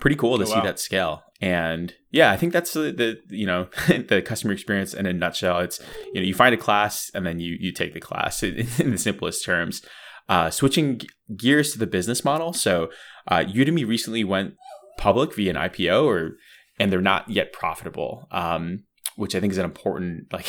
pretty 0.00 0.16
cool 0.16 0.36
to 0.38 0.42
Oh, 0.44 0.46
see 0.46 0.54
wow. 0.56 0.62
that 0.64 0.78
scale 0.80 1.22
and 1.40 1.94
yeah 2.10 2.30
i 2.32 2.36
think 2.36 2.52
that's 2.52 2.72
the, 2.72 2.92
the 2.92 3.18
you 3.28 3.46
know 3.46 3.68
the 3.88 4.22
customer 4.24 4.52
experience 4.52 4.94
in 4.94 5.06
a 5.06 5.12
nutshell 5.12 5.60
it's 5.60 5.80
you 6.12 6.20
know 6.20 6.26
you 6.26 6.34
find 6.34 6.54
a 6.54 6.58
class 6.58 7.10
and 7.14 7.26
then 7.26 7.38
you 7.40 7.56
you 7.60 7.72
take 7.72 7.94
the 7.94 8.00
class 8.00 8.42
in, 8.48 8.66
in 8.78 8.90
the 8.90 8.98
simplest 8.98 9.44
terms 9.44 9.82
uh, 10.28 10.50
switching 10.50 11.00
gears 11.36 11.72
to 11.72 11.78
the 11.78 11.86
business 11.86 12.24
model 12.24 12.52
so 12.52 12.88
uh, 13.28 13.44
udemy 13.44 13.86
recently 13.86 14.24
went 14.24 14.54
public 14.98 15.34
via 15.36 15.50
an 15.50 15.56
ipo 15.70 16.04
or 16.04 16.32
and 16.80 16.90
they're 16.90 17.00
not 17.00 17.28
yet 17.30 17.52
profitable 17.52 18.26
um, 18.32 18.80
which 19.16 19.34
i 19.36 19.40
think 19.40 19.52
is 19.52 19.58
an 19.58 19.64
important 19.64 20.24
like 20.32 20.46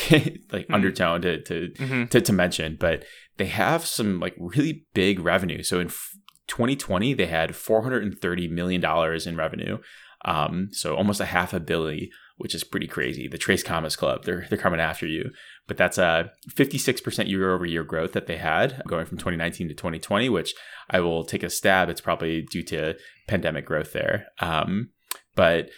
like 0.52 0.66
Mhm. 0.68 0.74
undertone 0.74 1.22
to 1.22 1.40
to 1.42 1.68
Mm-hmm. 1.78 2.04
to, 2.06 2.20
to 2.20 2.32
mention, 2.32 2.76
but 2.80 3.04
they 3.36 3.46
have 3.46 3.86
some 3.86 4.18
like 4.18 4.34
really 4.38 4.84
big 4.94 5.20
revenue. 5.20 5.62
So 5.62 5.78
in 5.78 5.86
f- 5.86 6.10
2020, 6.48 7.14
they 7.14 7.26
had 7.26 7.54
430 7.54 8.48
million 8.48 8.80
dollars 8.80 9.26
in 9.26 9.36
revenue. 9.36 9.78
Um, 10.24 10.68
so 10.72 10.96
almost 10.96 11.20
a 11.20 11.26
half 11.26 11.52
a 11.52 11.60
billion, 11.60 12.08
which 12.38 12.54
is 12.54 12.64
pretty 12.64 12.88
crazy. 12.88 13.28
The 13.28 13.36
Three 13.36 13.56
Comma 13.58 13.90
Club, 13.90 14.24
they're 14.24 14.46
they're 14.48 14.58
coming 14.58 14.80
after 14.80 15.06
you. 15.06 15.30
But 15.66 15.76
that's 15.76 15.98
a 15.98 16.32
56% 16.50 17.28
year 17.28 17.52
over 17.52 17.66
year 17.66 17.84
growth 17.84 18.12
that 18.12 18.26
they 18.26 18.38
had 18.38 18.82
going 18.88 19.06
from 19.06 19.18
2019 19.18 19.68
to 19.68 19.74
2020, 19.74 20.28
which 20.28 20.54
I 20.90 21.00
will 21.00 21.24
take 21.24 21.42
a 21.42 21.50
stab. 21.50 21.88
It's 21.88 22.00
probably 22.00 22.42
due 22.42 22.64
to 22.64 22.96
pandemic 23.28 23.66
growth 23.66 23.92
there. 23.92 24.26
Um, 24.40 24.90
but 25.36 25.68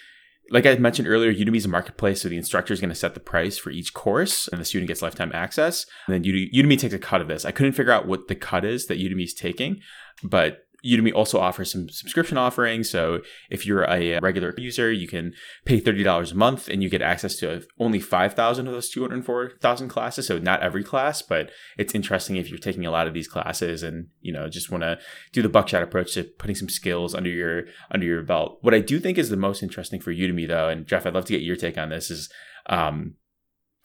like 0.51 0.67
I 0.67 0.75
mentioned 0.77 1.07
earlier, 1.07 1.33
Udemy 1.33 1.59
is 1.59 1.65
a 1.65 1.69
marketplace, 1.69 2.23
so 2.23 2.29
the 2.29 2.37
instructor 2.37 2.75
is 2.75 2.81
going 2.81 2.91
to 2.91 2.97
set 2.97 3.15
the 3.15 3.21
price 3.21 3.57
for 3.57 3.71
each 3.71 3.95
course, 3.95 4.49
and 4.49 4.61
the 4.61 4.65
student 4.65 4.89
gets 4.89 5.01
lifetime 5.01 5.31
access. 5.33 5.87
And 6.09 6.15
then 6.15 6.25
Udemy 6.25 6.77
takes 6.77 6.93
a 6.93 6.99
cut 6.99 7.21
of 7.21 7.29
this. 7.29 7.45
I 7.45 7.53
couldn't 7.53 7.73
figure 7.73 7.93
out 7.93 8.09
what 8.09 8.27
the 8.27 8.35
cut 8.35 8.65
is 8.65 8.87
that 8.87 8.99
Udemy 8.99 9.25
is 9.25 9.35
taking, 9.35 9.81
but 10.23 10.65
Udemy 10.85 11.13
also 11.15 11.39
offers 11.39 11.71
some 11.71 11.89
subscription 11.89 12.39
offerings. 12.39 12.89
So 12.89 13.21
if 13.51 13.67
you're 13.67 13.85
a 13.85 14.19
regular 14.21 14.55
user, 14.57 14.91
you 14.91 15.07
can 15.07 15.35
pay 15.65 15.81
$30 15.81 16.33
a 16.33 16.35
month 16.35 16.69
and 16.69 16.83
you 16.83 16.89
get 16.89 17.03
access 17.03 17.37
to 17.37 17.63
only 17.79 18.01
5,000 18.01 18.67
of 18.67 18.73
those 18.73 18.89
204,000 18.89 19.89
classes. 19.89 20.27
So 20.27 20.39
not 20.39 20.63
every 20.63 20.83
class, 20.83 21.23
but 21.23 21.51
it's 21.77 21.95
interesting 21.95 22.37
if 22.37 22.49
you're 22.49 22.59
taking 22.59 22.87
a 22.87 22.91
lot 22.91 23.07
of 23.07 23.15
these 23.15 23.29
classes 23.29 23.83
and, 23.83 24.09
you 24.21 24.33
know, 24.33 24.49
just 24.49 24.71
want 24.71 24.83
to 24.83 24.99
do 25.33 25.43
the 25.43 25.49
buckshot 25.49 25.83
approach 25.83 26.15
to 26.15 26.25
putting 26.25 26.57
some 26.57 26.69
skills 26.69 27.15
under 27.15 27.31
your, 27.31 27.65
under 27.91 28.07
your 28.07 28.23
belt. 28.23 28.59
What 28.63 28.75
I 28.75 28.81
do 28.81 28.99
think 29.01 29.19
is 29.19 29.29
the 29.29 29.37
most 29.37 29.63
interesting 29.63 30.01
for 30.01 30.13
Udemy 30.13 30.49
though, 30.49 30.69
and 30.69 30.87
Jeff, 30.87 31.07
I'd 31.07 31.15
love 31.15 31.27
to 31.27 31.33
get 31.33 31.43
your 31.43 31.57
take 31.57 31.77
on 31.77 31.91
this 31.91 32.11
is, 32.11 32.31
um, 32.67 33.15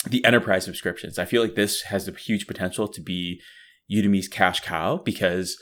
the 0.07 0.23
enterprise 0.23 0.63
subscriptions. 0.63 1.17
I 1.17 1.25
feel 1.25 1.41
like 1.41 1.55
this 1.55 1.83
has 1.83 2.07
a 2.07 2.11
huge 2.11 2.45
potential 2.45 2.87
to 2.87 3.01
be 3.01 3.41
Udemy's 3.91 4.27
cash 4.27 4.59
cow 4.59 4.97
because 4.97 5.57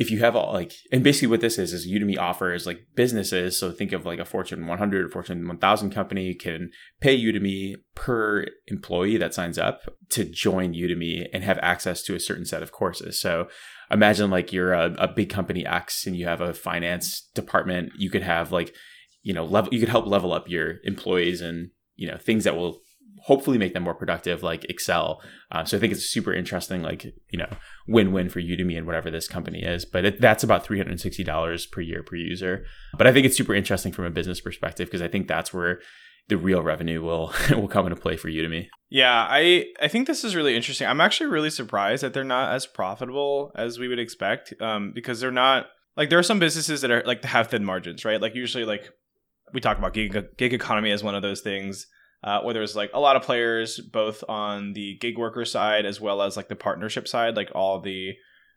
if 0.00 0.10
you 0.10 0.18
have 0.20 0.34
all 0.34 0.54
like 0.54 0.72
and 0.90 1.04
basically 1.04 1.28
what 1.28 1.42
this 1.42 1.58
is 1.58 1.74
is 1.74 1.86
udemy 1.86 2.18
offers 2.18 2.66
like 2.66 2.86
businesses. 2.96 3.58
So 3.58 3.70
think 3.70 3.92
of 3.92 4.06
like 4.06 4.18
a 4.18 4.24
fortune 4.24 4.66
100 4.66 5.04
or 5.04 5.08
fortune 5.10 5.46
1000 5.46 5.90
company 5.90 6.32
can 6.32 6.70
pay 7.00 7.22
udemy 7.22 7.74
per 7.94 8.46
employee 8.68 9.18
that 9.18 9.34
signs 9.34 9.58
up 9.58 9.82
to 10.08 10.24
join 10.24 10.72
udemy 10.72 11.28
and 11.34 11.44
have 11.44 11.58
access 11.58 12.02
to 12.04 12.14
a 12.14 12.20
certain 12.20 12.46
set 12.46 12.62
of 12.62 12.72
courses. 12.72 13.20
So 13.20 13.48
imagine 13.90 14.30
like 14.30 14.54
you're 14.54 14.72
a, 14.72 14.94
a 14.98 15.06
big 15.06 15.28
company 15.28 15.66
x 15.66 16.06
and 16.06 16.16
you 16.16 16.26
have 16.26 16.40
a 16.40 16.54
finance 16.54 17.28
department. 17.34 17.92
You 17.98 18.08
could 18.08 18.22
have 18.22 18.52
like 18.52 18.74
you 19.22 19.34
know 19.34 19.44
level 19.44 19.68
you 19.70 19.80
could 19.80 19.90
help 19.90 20.06
level 20.06 20.32
up 20.32 20.48
your 20.48 20.76
employees 20.84 21.42
and 21.42 21.72
you 21.96 22.10
know 22.10 22.16
things 22.16 22.44
that 22.44 22.56
will 22.56 22.80
hopefully 23.22 23.58
make 23.58 23.74
them 23.74 23.82
more 23.82 23.94
productive 23.94 24.42
like 24.42 24.64
excel. 24.64 25.20
Um, 25.52 25.66
so 25.66 25.76
i 25.76 25.80
think 25.80 25.92
it's 25.92 26.06
super 26.06 26.32
interesting 26.32 26.82
like 26.82 27.04
you 27.04 27.38
know 27.38 27.48
win-win 27.86 28.28
for 28.28 28.40
udemy 28.40 28.76
and 28.76 28.86
whatever 28.86 29.10
this 29.10 29.28
company 29.28 29.62
is 29.62 29.84
but 29.84 30.04
it, 30.04 30.20
that's 30.20 30.44
about 30.44 30.64
$360 30.64 31.70
per 31.70 31.80
year 31.80 32.02
per 32.02 32.16
user. 32.16 32.64
But 32.96 33.06
i 33.06 33.12
think 33.12 33.26
it's 33.26 33.36
super 33.36 33.54
interesting 33.54 33.92
from 33.92 34.04
a 34.04 34.10
business 34.10 34.40
perspective 34.40 34.86
because 34.88 35.02
i 35.02 35.08
think 35.08 35.28
that's 35.28 35.52
where 35.52 35.80
the 36.28 36.36
real 36.36 36.62
revenue 36.62 37.02
will 37.02 37.32
will 37.50 37.68
come 37.68 37.86
into 37.86 38.00
play 38.00 38.16
for 38.16 38.28
udemy. 38.28 38.68
Yeah 38.88 39.26
i 39.28 39.66
i 39.80 39.88
think 39.88 40.06
this 40.06 40.24
is 40.24 40.36
really 40.36 40.56
interesting. 40.56 40.86
I'm 40.86 41.00
actually 41.00 41.30
really 41.30 41.50
surprised 41.50 42.02
that 42.02 42.14
they're 42.14 42.24
not 42.24 42.54
as 42.54 42.66
profitable 42.66 43.52
as 43.56 43.78
we 43.78 43.88
would 43.88 43.98
expect 43.98 44.54
um, 44.60 44.92
because 44.94 45.20
they're 45.20 45.30
not 45.30 45.66
like 45.96 46.08
there 46.08 46.18
are 46.18 46.24
some 46.24 46.38
businesses 46.38 46.80
that 46.80 46.90
are 46.90 47.02
like 47.04 47.24
have 47.24 47.48
thin 47.48 47.64
margins 47.64 48.04
right? 48.04 48.20
Like 48.20 48.34
usually 48.34 48.64
like 48.64 48.90
we 49.52 49.60
talk 49.60 49.78
about 49.78 49.94
gig, 49.94 50.16
gig 50.36 50.54
economy 50.54 50.92
as 50.92 51.02
one 51.02 51.16
of 51.16 51.22
those 51.22 51.40
things 51.40 51.88
uh, 52.22 52.40
where 52.42 52.54
there's 52.54 52.76
like 52.76 52.90
a 52.92 53.00
lot 53.00 53.16
of 53.16 53.22
players 53.22 53.78
both 53.78 54.22
on 54.28 54.74
the 54.74 54.96
gig 55.00 55.18
worker 55.18 55.44
side 55.44 55.86
as 55.86 56.00
well 56.00 56.22
as 56.22 56.36
like 56.36 56.48
the 56.48 56.56
partnership 56.56 57.08
side, 57.08 57.36
like 57.36 57.50
all 57.54 57.80
the 57.80 58.14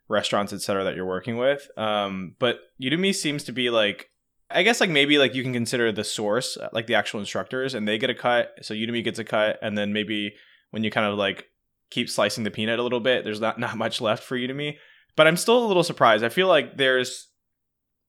restaurants, 0.08 0.52
etc., 0.52 0.84
that 0.84 0.96
you're 0.96 1.06
working 1.06 1.38
with. 1.38 1.68
Um, 1.76 2.34
but 2.38 2.60
Udemy 2.82 3.14
seems 3.14 3.44
to 3.44 3.52
be 3.52 3.70
like, 3.70 4.10
I 4.50 4.62
guess 4.62 4.80
like 4.80 4.90
maybe 4.90 5.18
like 5.18 5.34
you 5.34 5.42
can 5.42 5.52
consider 5.52 5.90
the 5.92 6.04
source, 6.04 6.56
uh, 6.56 6.68
like 6.72 6.86
the 6.86 6.94
actual 6.94 7.20
instructors, 7.20 7.74
and 7.74 7.88
they 7.88 7.98
get 7.98 8.10
a 8.10 8.14
cut. 8.14 8.54
So 8.62 8.74
Udemy 8.74 9.02
gets 9.02 9.18
a 9.18 9.24
cut, 9.24 9.58
and 9.62 9.76
then 9.76 9.92
maybe 9.92 10.34
when 10.70 10.84
you 10.84 10.90
kind 10.90 11.06
of 11.06 11.18
like 11.18 11.46
keep 11.90 12.10
slicing 12.10 12.44
the 12.44 12.50
peanut 12.50 12.78
a 12.78 12.82
little 12.82 13.00
bit, 13.00 13.24
there's 13.24 13.40
not 13.40 13.58
not 13.58 13.76
much 13.76 14.00
left 14.00 14.22
for 14.22 14.36
Udemy. 14.36 14.76
But 15.16 15.26
I'm 15.26 15.36
still 15.36 15.64
a 15.64 15.66
little 15.66 15.84
surprised. 15.84 16.24
I 16.24 16.28
feel 16.28 16.48
like 16.48 16.76
there's 16.76 17.28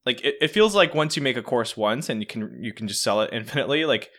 like 0.04 0.20
it, 0.24 0.36
it 0.40 0.48
feels 0.48 0.74
like 0.74 0.94
once 0.94 1.16
you 1.16 1.22
make 1.22 1.36
a 1.36 1.42
course 1.42 1.76
once 1.76 2.08
and 2.08 2.20
you 2.20 2.26
can 2.26 2.62
you 2.62 2.72
can 2.74 2.88
just 2.88 3.02
sell 3.02 3.22
it 3.22 3.30
infinitely, 3.32 3.86
like 3.86 4.10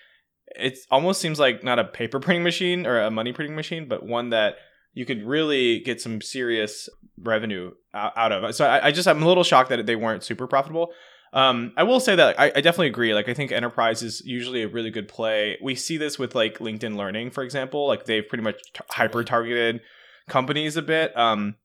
it 0.60 0.80
almost 0.92 1.22
seems 1.22 1.40
like 1.40 1.64
not 1.64 1.80
a 1.80 1.84
paper 1.84 2.20
printing 2.20 2.44
machine 2.44 2.86
or 2.86 3.00
a 3.00 3.12
money 3.12 3.34
printing 3.34 3.56
machine, 3.56 3.88
but 3.88 4.06
one 4.06 4.32
that 4.32 4.56
you 4.94 5.06
could 5.06 5.24
really 5.24 5.80
get 5.80 6.02
some 6.02 6.22
serious 6.22 6.90
revenue 7.20 7.72
out 7.94 8.32
of. 8.32 8.56
So 8.56 8.66
I, 8.66 8.88
I 8.88 8.92
just 8.92 9.08
I'm 9.08 9.22
a 9.22 9.28
little 9.28 9.44
shocked 9.44 9.70
that 9.70 9.86
they 9.86 9.96
weren't 9.96 10.24
super 10.24 10.48
profitable. 10.48 10.92
Um, 11.34 11.74
I 11.78 11.84
will 11.84 12.00
say 12.00 12.16
that 12.16 12.40
I, 12.40 12.46
I, 12.56 12.62
definitely 12.62 12.88
agree. 12.88 13.14
Like 13.14 13.28
I 13.28 13.34
think 13.34 13.52
enterprise 13.52 14.02
is 14.02 14.22
usually 14.26 14.64
a 14.64 14.68
really 14.68 14.90
good 14.90 15.08
play. 15.10 15.58
We 15.62 15.76
see 15.76 15.98
this 15.98 16.18
with 16.18 16.36
like 16.36 16.60
LinkedIn 16.60 16.96
Learning, 16.96 17.32
for 17.32 17.44
example. 17.44 17.86
Like 17.86 18.06
they've 18.06 18.28
pretty 18.28 18.44
much 18.44 18.62
t- 18.74 18.82
hyper 18.90 19.24
targeted 19.24 19.82
companies 20.30 20.78
a 20.78 20.82
bit. 20.82 21.16
Um, 21.18 21.56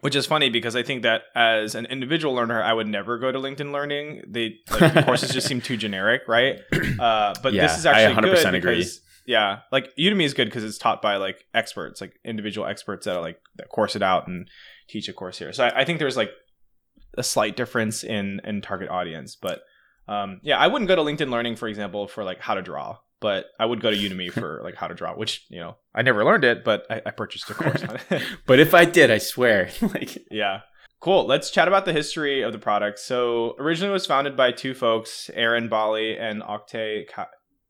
which 0.00 0.16
is 0.16 0.26
funny 0.26 0.50
because 0.50 0.74
I 0.74 0.82
think 0.82 1.02
that 1.02 1.22
as 1.34 1.74
an 1.74 1.86
individual 1.86 2.34
learner, 2.34 2.62
I 2.62 2.72
would 2.72 2.88
never 2.88 3.18
go 3.18 3.30
to 3.30 3.38
LinkedIn 3.38 3.72
Learning. 3.72 4.22
They 4.26 4.56
like, 4.70 4.94
the 4.94 5.02
courses 5.02 5.30
just 5.30 5.46
seem 5.46 5.60
too 5.60 5.76
generic, 5.76 6.22
right? 6.26 6.60
Uh, 6.98 7.34
but 7.42 7.52
yeah, 7.52 7.66
this 7.66 7.78
is 7.78 7.86
actually 7.86 8.14
I 8.14 8.32
100% 8.32 8.42
good 8.42 8.54
agree. 8.54 8.76
because 8.76 9.00
yeah, 9.26 9.60
like 9.70 9.94
Udemy 9.96 10.24
is 10.24 10.34
good 10.34 10.46
because 10.46 10.64
it's 10.64 10.78
taught 10.78 11.02
by 11.02 11.16
like 11.16 11.44
experts, 11.54 12.00
like 12.00 12.14
individual 12.24 12.66
experts 12.66 13.06
that 13.06 13.16
are 13.16 13.20
like 13.20 13.40
that 13.56 13.68
course 13.68 13.94
it 13.96 14.02
out 14.02 14.26
and 14.26 14.48
teach 14.88 15.08
a 15.08 15.12
course 15.12 15.38
here. 15.38 15.52
So 15.52 15.64
I, 15.64 15.80
I 15.80 15.84
think 15.84 15.98
there's 15.98 16.16
like 16.16 16.30
a 17.16 17.22
slight 17.22 17.56
difference 17.56 18.02
in 18.02 18.40
in 18.44 18.62
target 18.62 18.88
audience, 18.88 19.36
but 19.36 19.62
um, 20.08 20.40
yeah, 20.42 20.58
I 20.58 20.66
wouldn't 20.66 20.88
go 20.88 20.96
to 20.96 21.02
LinkedIn 21.02 21.30
Learning, 21.30 21.56
for 21.56 21.68
example, 21.68 22.08
for 22.08 22.24
like 22.24 22.40
how 22.40 22.54
to 22.54 22.62
draw 22.62 22.98
but 23.22 23.46
I 23.58 23.64
would 23.64 23.80
go 23.80 23.90
to 23.90 23.96
Udemy 23.96 24.30
for 24.30 24.60
like 24.64 24.74
how 24.74 24.88
to 24.88 24.94
draw, 24.94 25.14
which 25.14 25.46
you 25.48 25.60
know 25.60 25.76
I 25.94 26.02
never 26.02 26.24
learned 26.24 26.44
it, 26.44 26.64
but 26.64 26.84
I, 26.90 27.00
I 27.06 27.10
purchased 27.12 27.48
a 27.48 27.54
course 27.54 27.82
on 27.82 27.96
it. 27.96 28.22
but 28.46 28.60
if 28.60 28.74
I 28.74 28.84
did, 28.84 29.10
I 29.10 29.16
swear, 29.16 29.70
like 29.80 30.18
yeah, 30.30 30.60
cool. 31.00 31.26
Let's 31.26 31.50
chat 31.50 31.68
about 31.68 31.86
the 31.86 31.94
history 31.94 32.42
of 32.42 32.52
the 32.52 32.58
product. 32.58 32.98
So 32.98 33.56
originally, 33.58 33.92
was 33.92 34.04
founded 34.04 34.36
by 34.36 34.52
two 34.52 34.74
folks, 34.74 35.30
Eren 35.34 35.70
Bali 35.70 36.18
and 36.18 36.42
Oktay 36.42 37.04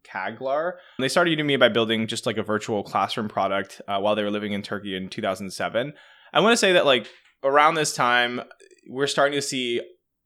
Caglar. 0.04 0.72
They 0.98 1.08
started 1.08 1.38
Udemy 1.38 1.60
by 1.60 1.68
building 1.68 2.08
just 2.08 2.26
like 2.26 2.38
a 2.38 2.42
virtual 2.42 2.82
classroom 2.82 3.28
product 3.28 3.80
uh, 3.86 4.00
while 4.00 4.16
they 4.16 4.24
were 4.24 4.30
living 4.30 4.52
in 4.52 4.62
Turkey 4.62 4.96
in 4.96 5.08
2007. 5.08 5.92
I 6.32 6.40
want 6.40 6.54
to 6.54 6.56
say 6.56 6.72
that 6.72 6.86
like 6.86 7.06
around 7.44 7.74
this 7.74 7.94
time, 7.94 8.40
we're 8.88 9.06
starting 9.06 9.36
to 9.36 9.42
see 9.42 9.80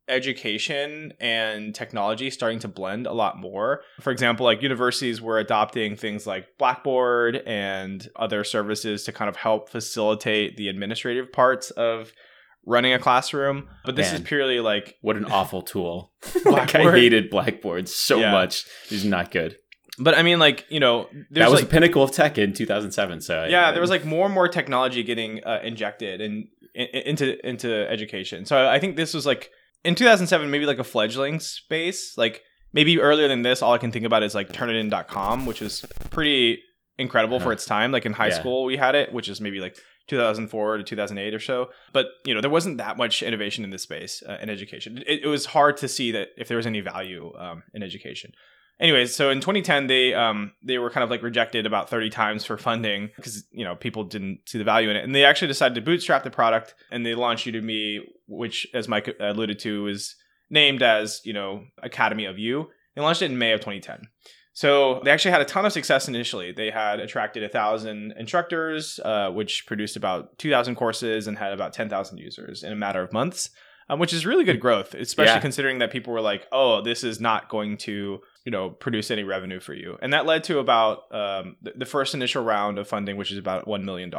education 0.09 1.13
and 1.21 1.75
technology 1.75 2.31
starting 2.31 2.59
to 2.61 2.69
blend 2.69 3.07
a 3.07 3.13
lot 3.13 3.39
more. 3.39 3.83
For 4.01 4.11
example, 4.11 4.45
like 4.45 4.63
universities 4.63 5.21
were 5.21 5.39
adopting 5.39 5.97
things 5.97 6.27
like 6.27 6.59
Blackboard 6.59 7.37
and 7.47 8.09
other 8.17 8.45
services 8.45 9.05
to 9.05 9.13
kind 9.13 9.29
of 9.29 9.37
help 9.37 9.69
facilitate 9.69 10.57
the 10.57 10.69
administrative 10.69 11.33
parts 11.33 11.71
of 11.73 12.13
running 12.65 12.93
a 12.93 12.99
classroom. 12.99 13.69
But 13.85 13.97
this 13.97 14.13
Man, 14.13 14.23
is 14.23 14.27
purely 14.27 14.61
like 14.61 14.97
what 15.01 15.17
an 15.17 15.25
awful 15.25 15.63
tool. 15.63 16.13
like 16.45 16.75
I 16.75 16.91
hated 16.93 17.31
Blackboard 17.31 17.89
so 17.89 18.19
yeah. 18.19 18.33
much. 18.33 18.67
It's 18.91 19.05
not 19.05 19.31
good. 19.31 19.57
But 19.99 20.17
I 20.17 20.23
mean, 20.23 20.39
like 20.39 20.67
you 20.69 20.81
know, 20.81 21.09
that 21.31 21.49
was 21.51 21.61
like, 21.61 21.65
the 21.65 21.71
pinnacle 21.71 22.03
of 22.03 22.11
tech 22.11 22.37
in 22.37 22.53
2007. 22.53 23.23
So 23.23 23.47
yeah, 23.49 23.69
I, 23.69 23.73
there 23.73 23.81
was 23.81 23.91
like 23.91 24.05
more 24.05 24.27
and 24.27 24.35
more 24.35 24.47
technology 24.49 25.03
getting 25.03 25.43
uh, 25.45 25.61
injected 25.63 26.21
in, 26.21 26.49
in, 26.75 26.87
into 26.87 27.49
into 27.49 27.89
education. 27.89 28.45
So 28.45 28.69
I 28.69 28.79
think 28.79 28.97
this 28.97 29.15
was 29.15 29.25
like 29.25 29.51
in 29.87 29.95
2007 29.95 30.51
maybe 30.51 30.67
like 30.67 30.79
a 30.79 30.85
fledgling 30.85 31.39
space 31.39 32.19
like 32.19 32.43
maybe 32.73 33.01
earlier 33.01 33.29
than 33.29 33.43
this 33.43 33.63
all 33.63 33.73
i 33.73 33.79
can 33.79 33.93
think 33.93 34.05
about 34.05 34.23
is 34.23 34.35
like 34.35 34.49
turnitin.com 34.49 35.47
which 35.47 35.63
is 35.63 35.85
pretty 36.11 36.61
incredible 36.99 37.39
for 37.39 37.47
uh-huh. 37.47 37.53
its 37.53 37.65
time 37.65 37.93
like 37.93 38.05
in 38.05 38.13
high 38.13 38.29
yeah. 38.29 38.39
school 38.39 38.65
we 38.65 38.77
had 38.77 38.95
it 38.95 39.13
which 39.13 39.29
is 39.29 39.41
maybe 39.41 39.61
like 39.61 39.79
2004 40.09 40.79
to 40.79 40.83
2008 40.83 41.35
or 41.35 41.39
so 41.39 41.71
but 41.93 42.07
you 42.25 42.35
know 42.35 42.41
there 42.41 42.51
wasn't 42.51 42.79
that 42.79 42.97
much 42.97 43.23
innovation 43.23 43.65
in 43.65 43.71
this 43.71 43.83
space 43.83 44.23
uh, 44.29 44.39
in 44.43 44.51
education 44.51 44.99
it, 45.07 45.25
it, 45.25 45.27
was 45.27 45.47
hard 45.47 45.77
to 45.77 45.89
see 45.89 46.13
that 46.13 46.29
if 46.37 46.49
there 46.49 46.57
was 46.57 46.67
any 46.67 46.81
value 46.81 47.33
um, 47.39 47.63
in 47.75 47.83
education 47.83 48.33
anyways, 48.81 49.15
so 49.15 49.31
in 49.31 49.41
2010 49.41 49.87
they 49.87 50.15
um 50.15 50.53
they 50.63 50.79
were 50.79 50.91
kind 50.91 51.05
of 51.05 51.11
like 51.11 51.23
rejected 51.23 51.67
about 51.67 51.89
30 51.89 52.11
times 52.11 52.45
for 52.45 52.57
funding 52.57 53.11
because 53.17 53.45
you 53.51 53.65
know 53.65 53.77
people 53.77 54.05
didn't 54.05 54.41
see 54.47 54.59
the 54.59 54.65
value 54.65 54.91
in 54.91 54.97
it, 54.97 55.05
and 55.05 55.15
they 55.15 55.25
actually 55.25 55.49
decided 55.49 55.75
to 55.75 55.81
bootstrap 55.81 56.25
the 56.25 56.31
product 56.31 56.75
and 56.91 57.05
they 57.05 57.15
launched 57.15 57.47
Udemy, 57.47 58.01
which 58.27 58.67
as 58.75 58.89
Mike 58.89 59.15
alluded 59.21 59.59
to 59.61 59.87
is 59.87 60.17
named 60.51 60.83
as 60.83 61.21
you 61.25 61.33
know 61.33 61.65
Academy 61.83 62.25
of 62.25 62.39
You. 62.39 62.69
They 62.95 63.03
launched 63.03 63.23
it 63.23 63.31
in 63.31 63.39
May 63.39 63.53
of 63.53 63.61
2010. 63.61 64.09
So 64.57 65.03
they 65.05 65.11
actually 65.11 65.33
had 65.33 65.43
a 65.43 65.45
ton 65.45 65.67
of 65.67 65.73
success 65.75 66.09
initially. 66.09 66.51
They 66.51 66.71
had 66.71 66.99
attracted 66.99 67.43
a 67.45 67.49
thousand 67.51 68.15
instructors, 68.19 68.99
uh, 69.05 69.31
which 69.31 69.67
produced 69.67 69.97
about 69.97 70.39
2,000 70.39 70.77
courses 70.77 71.27
and 71.27 71.37
had 71.37 71.53
about 71.53 71.75
10,000 71.75 72.17
users 72.17 72.63
in 72.63 72.73
a 72.73 72.77
matter 72.77 73.03
of 73.03 73.13
months, 73.13 73.51
um, 73.89 73.99
which 73.99 74.13
is 74.13 74.27
really 74.27 74.45
good 74.45 74.61
growth, 74.61 74.95
especially 74.95 75.35
yeah. 75.35 75.41
considering 75.41 75.79
that 75.79 75.91
people 75.91 76.13
were 76.13 76.21
like, 76.21 76.47
"Oh, 76.53 76.83
this 76.83 77.05
is 77.05 77.21
not 77.21 77.49
going 77.49 77.77
to 77.79 78.21
you 78.45 78.53
know 78.53 78.71
produce 78.71 79.11
any 79.11 79.25
revenue 79.25 79.61
for 79.61 79.75
you. 79.75 79.99
And 80.01 80.13
that 80.13 80.25
led 80.25 80.45
to 80.45 80.59
about 80.59 81.13
um, 81.13 81.57
the, 81.61 81.73
the, 81.77 81.85
first 81.85 82.15
initial 82.15 82.45
round 82.45 82.79
of 82.79 82.89
funding 82.89 83.17
which 83.17 83.33
is 83.33 83.39
about 83.39 83.67
$1 83.67 83.83
million 83.83 84.13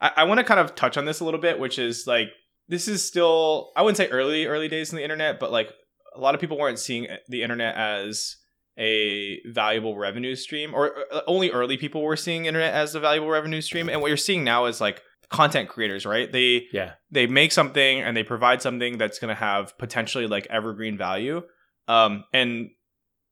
i, 0.00 0.10
I 0.16 0.24
want 0.24 0.38
to 0.38 0.44
kind 0.44 0.60
of 0.60 0.74
touch 0.74 0.96
on 0.96 1.04
this 1.04 1.20
a 1.20 1.24
little 1.24 1.40
bit 1.40 1.58
which 1.58 1.78
is 1.78 2.06
like 2.06 2.28
this 2.68 2.88
is 2.88 3.06
still 3.06 3.70
i 3.76 3.82
wouldn't 3.82 3.96
say 3.96 4.08
early 4.08 4.46
early 4.46 4.68
days 4.68 4.90
in 4.92 4.96
the 4.96 5.02
internet 5.02 5.38
but 5.38 5.52
like 5.52 5.72
a 6.14 6.20
lot 6.20 6.34
of 6.34 6.40
people 6.40 6.58
weren't 6.58 6.78
seeing 6.78 7.06
the 7.28 7.42
internet 7.42 7.74
as 7.76 8.36
a 8.78 9.40
valuable 9.46 9.96
revenue 9.96 10.34
stream 10.34 10.74
or 10.74 10.92
uh, 11.12 11.20
only 11.26 11.50
early 11.50 11.76
people 11.76 12.02
were 12.02 12.16
seeing 12.16 12.46
internet 12.46 12.74
as 12.74 12.94
a 12.94 13.00
valuable 13.00 13.28
revenue 13.28 13.60
stream. 13.60 13.88
And 13.88 14.00
what 14.00 14.08
you're 14.08 14.16
seeing 14.16 14.44
now 14.44 14.66
is 14.66 14.80
like 14.80 15.02
content 15.28 15.68
creators 15.68 16.06
right? 16.06 16.30
They 16.30 16.66
yeah. 16.72 16.92
they 17.10 17.26
make 17.26 17.52
something 17.52 18.00
and 18.00 18.16
they 18.16 18.22
provide 18.22 18.62
something 18.62 18.98
that's 18.98 19.18
going 19.18 19.28
to 19.28 19.34
have 19.34 19.76
potentially 19.78 20.26
like 20.26 20.46
evergreen 20.50 20.96
value. 20.96 21.42
Um, 21.88 22.24
and 22.32 22.70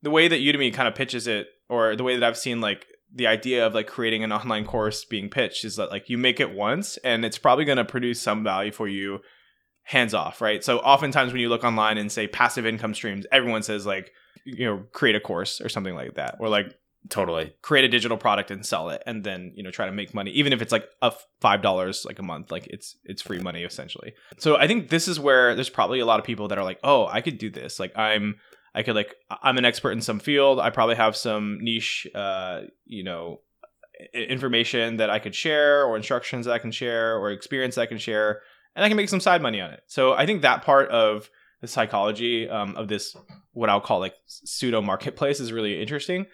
the 0.02 0.10
way 0.10 0.28
that 0.28 0.40
Udemy 0.40 0.74
kind 0.74 0.88
of 0.88 0.94
pitches 0.94 1.26
it, 1.26 1.46
or 1.68 1.96
the 1.96 2.04
way 2.04 2.16
that 2.16 2.26
I've 2.26 2.36
seen 2.36 2.60
like 2.60 2.86
the 3.14 3.26
idea 3.26 3.66
of 3.66 3.74
like 3.74 3.86
creating 3.86 4.24
an 4.24 4.32
online 4.32 4.64
course 4.64 5.04
being 5.04 5.28
pitched 5.28 5.64
is 5.64 5.76
that 5.76 5.90
like 5.90 6.08
you 6.08 6.18
make 6.18 6.40
it 6.40 6.52
once 6.52 6.96
and 6.98 7.24
it's 7.24 7.38
probably 7.38 7.64
going 7.64 7.78
to 7.78 7.84
produce 7.84 8.20
some 8.20 8.42
value 8.42 8.72
for 8.72 8.88
you 8.88 9.20
hands 9.84 10.14
off, 10.14 10.40
right? 10.40 10.64
So 10.64 10.78
oftentimes 10.78 11.32
when 11.32 11.40
you 11.40 11.48
look 11.48 11.64
online 11.64 11.98
and 11.98 12.10
say 12.10 12.26
passive 12.26 12.66
income 12.66 12.94
streams, 12.94 13.26
everyone 13.32 13.62
says 13.62 13.86
like 13.86 14.12
you 14.44 14.64
know 14.64 14.84
create 14.92 15.14
a 15.14 15.20
course 15.20 15.60
or 15.60 15.68
something 15.68 15.94
like 15.94 16.14
that, 16.14 16.36
or 16.40 16.48
like 16.48 16.74
totally 17.08 17.54
create 17.62 17.84
a 17.84 17.88
digital 17.88 18.16
product 18.16 18.50
and 18.50 18.64
sell 18.64 18.90
it, 18.90 19.02
and 19.06 19.24
then 19.24 19.52
you 19.54 19.62
know 19.62 19.70
try 19.70 19.86
to 19.86 19.92
make 19.92 20.14
money, 20.14 20.30
even 20.32 20.52
if 20.52 20.62
it's 20.62 20.72
like 20.72 20.88
a 21.00 21.12
five 21.40 21.62
dollars 21.62 22.04
like 22.04 22.18
a 22.18 22.22
month, 22.22 22.50
like 22.50 22.66
it's 22.68 22.96
it's 23.04 23.22
free 23.22 23.38
money 23.38 23.62
essentially. 23.62 24.14
So 24.38 24.56
I 24.56 24.66
think 24.66 24.88
this 24.88 25.08
is 25.08 25.18
where 25.18 25.54
there's 25.54 25.70
probably 25.70 26.00
a 26.00 26.06
lot 26.06 26.20
of 26.20 26.26
people 26.26 26.48
that 26.48 26.58
are 26.58 26.64
like, 26.64 26.78
oh, 26.82 27.06
I 27.06 27.20
could 27.20 27.38
do 27.38 27.50
this, 27.50 27.80
like 27.80 27.96
I'm 27.96 28.36
I 28.74 28.82
could 28.82 28.94
like 28.94 29.16
I'm 29.42 29.58
an 29.58 29.64
expert 29.64 29.92
in 29.92 30.00
some 30.00 30.20
field. 30.20 30.58
I 30.60 30.70
probably 30.70 30.96
have 30.96 31.16
some 31.16 31.58
niche, 31.60 32.06
uh, 32.14 32.62
you 32.84 33.04
know, 33.04 33.40
information 34.14 34.96
that 34.96 35.10
I 35.10 35.18
could 35.18 35.34
share, 35.34 35.84
or 35.84 35.96
instructions 35.96 36.46
that 36.46 36.52
I 36.52 36.58
can 36.58 36.72
share, 36.72 37.16
or 37.16 37.30
experience 37.30 37.74
that 37.74 37.82
I 37.82 37.86
can 37.86 37.98
share, 37.98 38.40
and 38.74 38.84
I 38.84 38.88
can 38.88 38.96
make 38.96 39.08
some 39.08 39.20
side 39.20 39.42
money 39.42 39.60
on 39.60 39.70
it. 39.70 39.82
So 39.86 40.14
I 40.14 40.26
think 40.26 40.42
that 40.42 40.62
part 40.62 40.88
of 40.90 41.28
the 41.60 41.68
psychology 41.68 42.48
um, 42.48 42.74
of 42.76 42.88
this, 42.88 43.14
what 43.52 43.68
I'll 43.68 43.80
call 43.80 44.00
like 44.00 44.14
pseudo 44.26 44.80
marketplace, 44.80 45.38
is 45.38 45.52
really 45.52 45.80
interesting 45.80 46.26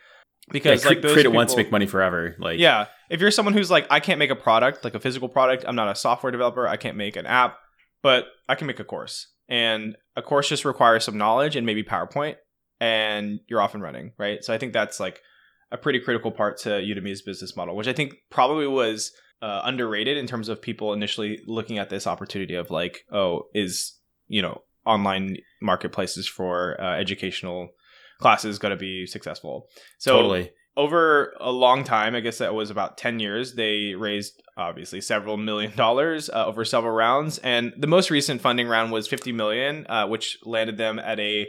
because 0.51 0.85
yeah, 0.85 0.91
like 0.91 1.03
those 1.03 1.13
create 1.13 1.27
it 1.27 1.31
people, 1.31 1.37
once, 1.37 1.57
make 1.57 1.71
money 1.71 1.87
forever. 1.87 2.37
Like 2.39 2.59
yeah, 2.59 2.87
if 3.11 3.21
you're 3.21 3.31
someone 3.31 3.55
who's 3.55 3.71
like, 3.71 3.87
I 3.91 4.01
can't 4.01 4.19
make 4.19 4.31
a 4.31 4.37
product, 4.37 4.85
like 4.85 4.95
a 4.95 5.01
physical 5.01 5.29
product, 5.29 5.65
I'm 5.67 5.77
not 5.77 5.89
a 5.89 5.95
software 5.95 6.31
developer, 6.31 6.67
I 6.67 6.77
can't 6.77 6.97
make 6.97 7.17
an 7.17 7.27
app, 7.27 7.59
but 8.03 8.27
I 8.49 8.55
can 8.55 8.67
make 8.67 8.81
a 8.81 8.85
course, 8.85 9.29
and 9.49 9.97
a 10.17 10.23
course 10.23 10.49
just 10.49 10.65
requires 10.65 11.05
some 11.05 11.19
knowledge 11.19 11.57
and 11.57 11.67
maybe 11.67 11.83
PowerPoint, 11.83 12.37
and 12.81 13.41
you're 13.49 13.61
off 13.61 13.75
and 13.75 13.83
running, 13.83 14.13
right? 14.19 14.43
So 14.45 14.53
I 14.53 14.59
think 14.59 14.73
that's 14.73 15.01
like 15.01 15.21
a 15.71 15.77
pretty 15.77 16.01
critical 16.01 16.31
part 16.31 16.59
to 16.59 16.71
Udemy's 16.71 17.23
business 17.23 17.57
model, 17.57 17.77
which 17.77 17.89
I 17.89 17.93
think 17.93 18.15
probably 18.31 18.67
was 18.67 19.13
uh, 19.43 19.63
underrated 19.65 20.17
in 20.17 20.27
terms 20.27 20.49
of 20.49 20.61
people 20.61 20.93
initially 20.93 21.41
looking 21.47 21.79
at 21.79 21.91
this 21.91 22.07
opportunity 22.07 22.55
of 22.55 22.71
like, 22.71 23.05
oh, 23.13 23.45
is 23.55 23.95
you 24.29 24.43
know 24.43 24.63
online 24.85 25.37
marketplaces 25.61 26.27
for 26.27 26.81
uh, 26.81 26.97
educational 26.99 27.69
classes 28.19 28.59
going 28.59 28.71
to 28.71 28.77
be 28.77 29.07
successful? 29.07 29.69
So 29.99 30.17
totally. 30.17 30.51
over 30.77 31.35
a 31.41 31.51
long 31.51 31.85
time, 31.85 32.15
I 32.15 32.21
guess 32.21 32.39
that 32.39 32.55
was 32.55 32.71
about 32.71 32.99
10 32.99 33.21
years, 33.21 33.55
they 33.55 33.95
raised 33.95 34.43
obviously 34.57 35.01
several 35.01 35.37
million 35.37 35.75
dollars 35.77 36.29
uh, 36.29 36.47
over 36.47 36.65
several 36.65 36.93
rounds. 36.93 37.39
And 37.39 37.73
the 37.77 37.87
most 37.87 38.11
recent 38.11 38.41
funding 38.41 38.69
round 38.69 38.93
was 38.93 39.09
50 39.09 39.33
million, 39.33 39.87
uh, 39.89 40.07
which 40.07 40.39
landed 40.45 40.77
them 40.77 40.99
at 40.99 41.19
a 41.21 41.47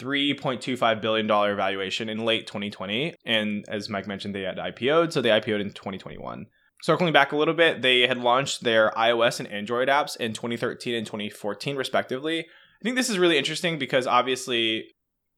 $3.25 0.00 1.00
billion 1.00 1.26
valuation 1.26 2.08
in 2.08 2.24
late 2.24 2.46
2020. 2.46 3.14
And 3.24 3.64
as 3.68 3.88
Mike 3.88 4.06
mentioned, 4.06 4.34
they 4.34 4.42
had 4.42 4.56
IPO'd, 4.56 5.12
so 5.12 5.20
they 5.20 5.28
IPO'd 5.28 5.60
in 5.60 5.70
2021. 5.70 6.46
Circling 6.82 7.12
back 7.12 7.32
a 7.32 7.36
little 7.36 7.52
bit, 7.52 7.82
they 7.82 8.06
had 8.06 8.16
launched 8.18 8.64
their 8.64 8.90
iOS 8.92 9.38
and 9.38 9.48
Android 9.48 9.88
apps 9.88 10.16
in 10.16 10.32
2013 10.32 10.94
and 10.94 11.06
2014, 11.06 11.76
respectively. 11.76 12.40
I 12.40 12.82
think 12.82 12.96
this 12.96 13.10
is 13.10 13.18
really 13.18 13.36
interesting 13.36 13.78
because 13.78 14.06
obviously, 14.06 14.86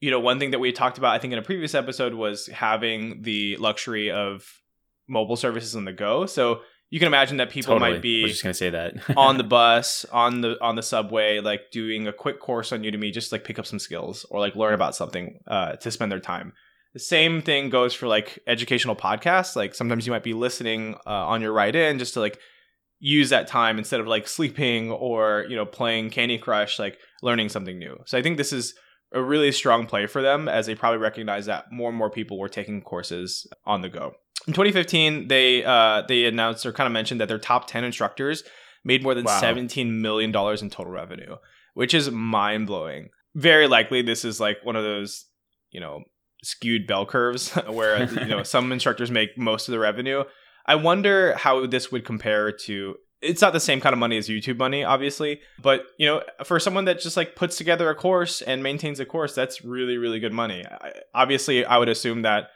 you 0.03 0.11
know, 0.11 0.19
one 0.19 0.41
thing 0.41 0.51
that 0.51 0.59
we 0.59 0.73
talked 0.73 0.99
about, 0.99 1.15
I 1.15 1.21
think, 1.21 1.33
in 1.33 1.39
a 1.39 1.43
previous 1.43 1.77
episode 1.77 2.13
was 2.13 2.49
having 2.49 3.23
the 3.23 3.57
luxury 3.59 4.11
of 4.11 4.45
mobile 5.09 5.37
services 5.37 5.77
on 5.77 5.85
the 5.85 5.93
go. 5.93 6.27
So 6.27 6.63
you 6.91 6.99
can 6.99 7.07
imagine 7.07 7.37
that 7.37 7.51
people 7.51 7.75
Totally. 7.75 7.93
might 7.93 8.03
be 8.03 8.27
just 8.27 8.43
gonna 8.43 8.53
say 8.53 8.71
that 8.71 8.95
on 9.17 9.39
the 9.39 9.45
bus, 9.45 10.05
on 10.13 10.41
the 10.41 10.61
on 10.61 10.75
the 10.75 10.83
subway, 10.83 11.39
like 11.39 11.71
doing 11.71 12.09
a 12.09 12.13
quick 12.13 12.41
course 12.41 12.73
on 12.73 12.83
Udemy, 12.83 13.13
just 13.13 13.31
like 13.31 13.45
pick 13.45 13.61
up 13.61 13.65
some 13.65 13.79
skills 13.79 14.27
or 14.29 14.41
like 14.41 14.57
learn 14.57 14.75
about 14.75 14.97
something 14.97 15.39
uh, 15.47 15.77
to 15.77 15.91
spend 15.93 16.11
their 16.11 16.19
time. 16.19 16.53
The 16.95 16.99
same 16.99 17.41
thing 17.41 17.71
goes 17.71 17.95
for 17.95 18.09
like 18.09 18.41
educational 18.49 18.97
podcasts. 18.97 19.55
Like 19.55 19.73
sometimes 19.73 20.05
you 20.05 20.13
might 20.13 20.25
be 20.25 20.35
listening 20.35 20.97
uh, 21.07 21.27
on 21.29 21.43
your 21.43 21.53
ride 21.53 21.77
in 21.77 22.01
just 22.01 22.15
to 22.15 22.21
like 22.21 22.41
use 22.99 23.31
that 23.31 23.47
time 23.47 23.79
instead 23.79 24.01
of 24.01 24.09
like 24.09 24.27
sleeping 24.27 24.91
or 24.91 25.47
you 25.49 25.55
know 25.55 25.65
playing 25.65 26.11
Candy 26.11 26.39
Crush, 26.39 26.81
like 26.81 26.99
learning 27.23 27.51
something 27.51 27.79
new. 27.79 28.01
So 28.07 28.19
I 28.19 28.23
think 28.23 28.37
this 28.37 28.53
is 28.53 28.75
a 29.15 29.23
really 29.23 29.53
strong 29.53 29.87
play 29.87 30.07
for 30.07 30.23
them 30.23 30.49
as 30.49 30.67
they 30.67 30.75
probably 30.75 30.99
recognize 30.99 31.47
that 31.47 31.71
more 31.71 31.89
and 31.89 31.99
more 31.99 32.11
people 32.11 32.39
were 32.39 32.49
taking 32.49 32.81
courses 32.81 33.47
on 33.67 33.81
the 33.83 33.89
go. 33.89 34.15
In 34.47 34.53
2015, 34.55 35.29
they 35.29 35.65
uh, 35.65 36.03
they 36.09 36.25
announced 36.25 36.67
or 36.67 36.73
kind 36.73 36.87
of 36.87 36.93
mentioned 36.93 37.21
that 37.21 37.29
their 37.29 37.39
top 37.39 37.67
10 37.69 37.85
instructors 37.85 38.43
made 38.85 39.03
more 39.03 39.15
than 39.15 39.25
Wow. 39.25 39.41
17 39.41 40.01
million 40.03 40.33
dollars 40.33 40.63
in 40.63 40.71
total 40.71 40.93
revenue, 40.93 41.37
which 41.75 41.95
is 41.95 42.11
mind 42.11 42.67
blowing. 42.67 43.11
Very 43.35 43.69
likely, 43.69 44.03
this 44.03 44.25
is 44.25 44.41
like 44.41 44.59
one 44.65 44.77
of 44.77 44.83
those 44.83 45.27
you 45.71 45.81
know 45.81 46.03
skewed 46.43 46.87
bell 46.87 47.07
curves 47.07 47.51
where 47.69 48.11
you 48.13 48.27
know 48.27 48.43
some 48.55 48.73
instructors 48.73 49.11
make 49.11 49.39
most 49.39 49.69
of 49.69 49.73
the 49.73 49.79
revenue. 49.79 50.25
I 50.67 50.77
wonder 50.77 51.35
how 51.37 51.67
this 51.67 51.93
would 51.93 52.05
compare 52.05 52.51
to. 52.53 52.97
It's 53.23 53.41
not 53.41 53.53
the 53.53 53.61
same 53.61 53.81
kind 53.81 53.93
of 53.93 53.99
money 53.99 54.17
as 54.19 54.29
YouTube 54.29 54.59
money, 54.59 54.85
obviously, 54.85 55.41
but 55.61 55.87
you 55.99 56.07
know, 56.07 56.23
for 56.45 56.59
someone 56.59 56.85
that 56.87 57.01
just 57.01 57.17
like 57.17 57.37
puts 57.37 57.57
together 57.57 57.89
a 57.89 57.95
course 57.95 58.43
and 58.43 58.63
maintains 58.63 59.01
a 59.01 59.07
course, 59.07 59.35
that's 59.35 59.65
really, 59.65 59.97
really 59.97 60.21
good 60.21 60.33
money. 60.33 60.65
I, 60.67 60.93
obviously, 61.15 61.65
I 61.65 61.79
would 61.79 61.89
assume 61.89 62.23
that 62.23 62.51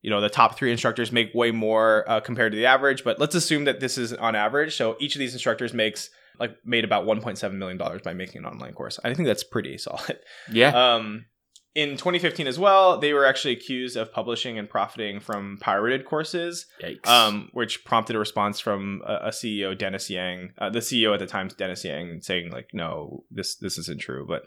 you 0.00 0.10
know 0.10 0.20
the 0.20 0.28
top 0.28 0.56
three 0.56 0.70
instructors 0.70 1.12
make 1.12 1.34
way 1.34 1.50
more 1.50 2.08
uh, 2.08 2.20
compared 2.20 2.52
to 2.52 2.56
the 2.58 2.66
average, 2.66 3.04
but 3.04 3.18
let's 3.18 3.34
assume 3.34 3.64
that 3.64 3.80
this 3.80 3.98
is 3.98 4.12
on 4.12 4.34
average. 4.34 4.76
So 4.76 4.96
each 5.00 5.14
of 5.14 5.18
these 5.18 5.32
instructors 5.32 5.72
makes 5.74 6.10
like 6.38 6.56
made 6.64 6.84
about 6.84 7.04
1.7 7.06 7.52
million 7.54 7.76
dollars 7.78 8.02
by 8.02 8.14
making 8.14 8.40
an 8.40 8.46
online 8.46 8.72
course. 8.72 8.98
I 9.04 9.12
think 9.14 9.26
that's 9.26 9.44
pretty 9.44 9.78
solid. 9.78 10.18
yeah. 10.50 10.94
Um, 10.94 11.26
in 11.74 11.96
2015 11.96 12.46
as 12.46 12.58
well, 12.58 12.98
they 12.98 13.12
were 13.12 13.24
actually 13.24 13.52
accused 13.52 13.96
of 13.96 14.12
publishing 14.12 14.58
and 14.58 14.68
profiting 14.68 15.20
from 15.20 15.58
pirated 15.60 16.04
courses, 16.04 16.66
Yikes. 16.82 17.06
um, 17.06 17.48
which 17.52 17.84
prompted 17.84 18.14
a 18.14 18.18
response 18.18 18.60
from 18.60 19.02
a, 19.06 19.14
a 19.14 19.28
CEO, 19.30 19.76
Dennis 19.76 20.10
Yang, 20.10 20.52
uh, 20.58 20.68
the 20.68 20.80
CEO 20.80 21.14
at 21.14 21.20
the 21.20 21.26
time, 21.26 21.48
Dennis 21.56 21.84
Yang, 21.84 22.20
saying 22.22 22.50
like, 22.50 22.68
"No, 22.74 23.24
this 23.30 23.56
this 23.56 23.78
isn't 23.78 24.00
true." 24.00 24.26
But 24.26 24.42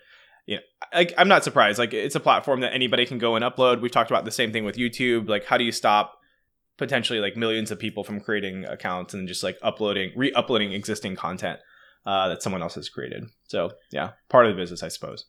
you 0.45 0.57
know, 0.57 0.61
like 0.93 1.13
I'm 1.17 1.27
not 1.27 1.43
surprised. 1.43 1.79
Like 1.79 1.93
it's 1.93 2.15
a 2.15 2.19
platform 2.19 2.61
that 2.61 2.73
anybody 2.73 3.05
can 3.05 3.17
go 3.17 3.35
and 3.35 3.43
upload. 3.43 3.81
We've 3.81 3.91
talked 3.91 4.11
about 4.11 4.25
the 4.25 4.31
same 4.31 4.51
thing 4.51 4.63
with 4.63 4.75
YouTube. 4.75 5.27
Like, 5.27 5.45
how 5.45 5.57
do 5.57 5.63
you 5.63 5.71
stop 5.71 6.19
potentially 6.77 7.19
like 7.19 7.35
millions 7.35 7.71
of 7.71 7.79
people 7.79 8.03
from 8.03 8.19
creating 8.19 8.65
accounts 8.65 9.13
and 9.13 9.27
just 9.27 9.43
like 9.43 9.57
uploading, 9.63 10.11
re-uploading 10.15 10.73
existing 10.73 11.15
content 11.15 11.59
uh, 12.05 12.27
that 12.27 12.43
someone 12.43 12.61
else 12.61 12.75
has 12.75 12.87
created? 12.87 13.23
So 13.47 13.71
yeah, 13.91 14.11
part 14.29 14.45
of 14.45 14.55
the 14.55 14.61
business, 14.61 14.83
I 14.83 14.89
suppose. 14.89 15.25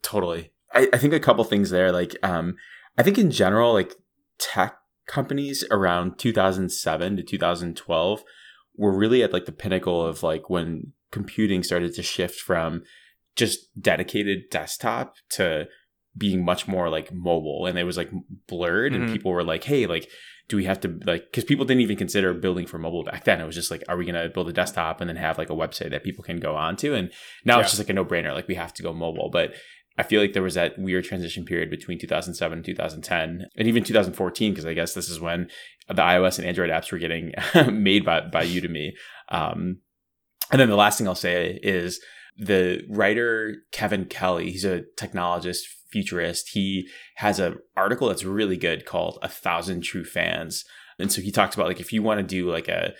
Totally. 0.00 0.52
I, 0.72 0.88
I 0.92 0.98
think 0.98 1.12
a 1.14 1.20
couple 1.20 1.44
things 1.44 1.70
there. 1.70 1.90
Like, 1.92 2.16
um, 2.22 2.56
I 2.96 3.02
think 3.02 3.18
in 3.18 3.30
general, 3.30 3.72
like 3.72 3.94
tech 4.38 4.76
companies 5.06 5.64
around 5.70 6.18
2007 6.18 7.16
to 7.16 7.22
2012 7.22 8.22
were 8.76 8.96
really 8.96 9.22
at 9.22 9.32
like 9.32 9.46
the 9.46 9.52
pinnacle 9.52 10.04
of 10.04 10.22
like 10.22 10.50
when 10.50 10.92
computing 11.10 11.62
started 11.62 11.94
to 11.94 12.02
shift 12.02 12.38
from 12.40 12.82
just 13.36 13.68
dedicated 13.80 14.50
desktop 14.50 15.14
to 15.30 15.66
being 16.16 16.44
much 16.44 16.68
more 16.68 16.88
like 16.90 17.12
mobile 17.12 17.64
and 17.66 17.78
it 17.78 17.84
was 17.84 17.96
like 17.96 18.10
blurred 18.46 18.92
Mhm. 18.92 18.96
and 18.96 19.12
people 19.12 19.32
were 19.32 19.44
like 19.44 19.64
hey 19.64 19.86
like 19.86 20.10
do 20.48 20.56
we 20.56 20.64
have 20.64 20.80
to 20.80 20.88
like 21.04 21.26
because 21.30 21.44
people 21.44 21.64
didn't 21.64 21.82
even 21.82 21.96
consider 21.96 22.32
building 22.34 22.66
for 22.66 22.78
mobile 22.78 23.04
back 23.04 23.24
then 23.24 23.40
it 23.40 23.44
was 23.46 23.54
just 23.54 23.70
like 23.70 23.82
are 23.88 23.96
we 23.96 24.04
going 24.04 24.14
to 24.20 24.28
build 24.30 24.48
a 24.48 24.52
desktop 24.52 25.00
and 25.00 25.08
then 25.08 25.16
have 25.16 25.38
like 25.38 25.50
a 25.50 25.54
website 25.54 25.90
that 25.90 26.02
people 26.04 26.24
can 26.24 26.38
go 26.38 26.56
onto 26.56 26.94
and 26.94 27.10
now 27.44 27.56
Yeah. 27.56 27.62
it's 27.62 27.70
just 27.70 27.80
like 27.80 27.90
a 27.90 27.92
no-brainer 27.92 28.32
like 28.34 28.48
we 28.48 28.54
have 28.54 28.72
to 28.74 28.82
go 28.82 28.92
mobile 28.92 29.30
but 29.30 29.52
I 30.00 30.04
feel 30.04 30.20
like 30.20 30.32
there 30.32 30.44
was 30.44 30.54
that 30.54 30.78
weird 30.78 31.04
transition 31.04 31.44
period 31.44 31.70
between 31.70 31.98
2007 31.98 32.58
and 32.58 32.64
2010, 32.64 33.46
and 33.56 33.66
even 33.68 33.82
2014, 33.82 34.52
because 34.52 34.64
I 34.64 34.72
guess 34.72 34.94
this 34.94 35.08
is 35.08 35.18
when 35.18 35.48
the 35.88 35.94
iOS 35.94 36.38
and 36.38 36.46
Android 36.46 36.70
apps 36.70 36.92
were 36.92 36.98
getting 36.98 37.32
made 37.82 38.04
by, 38.04 38.20
by 38.20 38.46
Udemy. 38.46 38.90
Um, 39.28 39.78
and 40.52 40.60
then 40.60 40.68
the 40.68 40.76
last 40.76 40.98
thing 40.98 41.08
I'll 41.08 41.16
say 41.16 41.58
is 41.64 42.00
the 42.36 42.84
writer 42.88 43.56
Kevin 43.72 44.04
Kelly. 44.04 44.52
He's 44.52 44.64
a 44.64 44.84
technologist, 44.96 45.62
futurist. 45.90 46.50
He 46.50 46.88
has 47.16 47.38
an 47.38 47.56
article 47.76 48.08
that's 48.08 48.24
really 48.24 48.56
good 48.56 48.84
called 48.86 49.18
"A 49.22 49.28
Thousand 49.28 49.82
True 49.82 50.04
Fans," 50.04 50.64
and 50.98 51.10
so 51.12 51.20
he 51.20 51.30
talks 51.30 51.54
about 51.54 51.66
like 51.68 51.80
if 51.80 51.92
you 51.92 52.02
want 52.02 52.18
to 52.20 52.26
do 52.26 52.50
like 52.50 52.68
a 52.68 52.92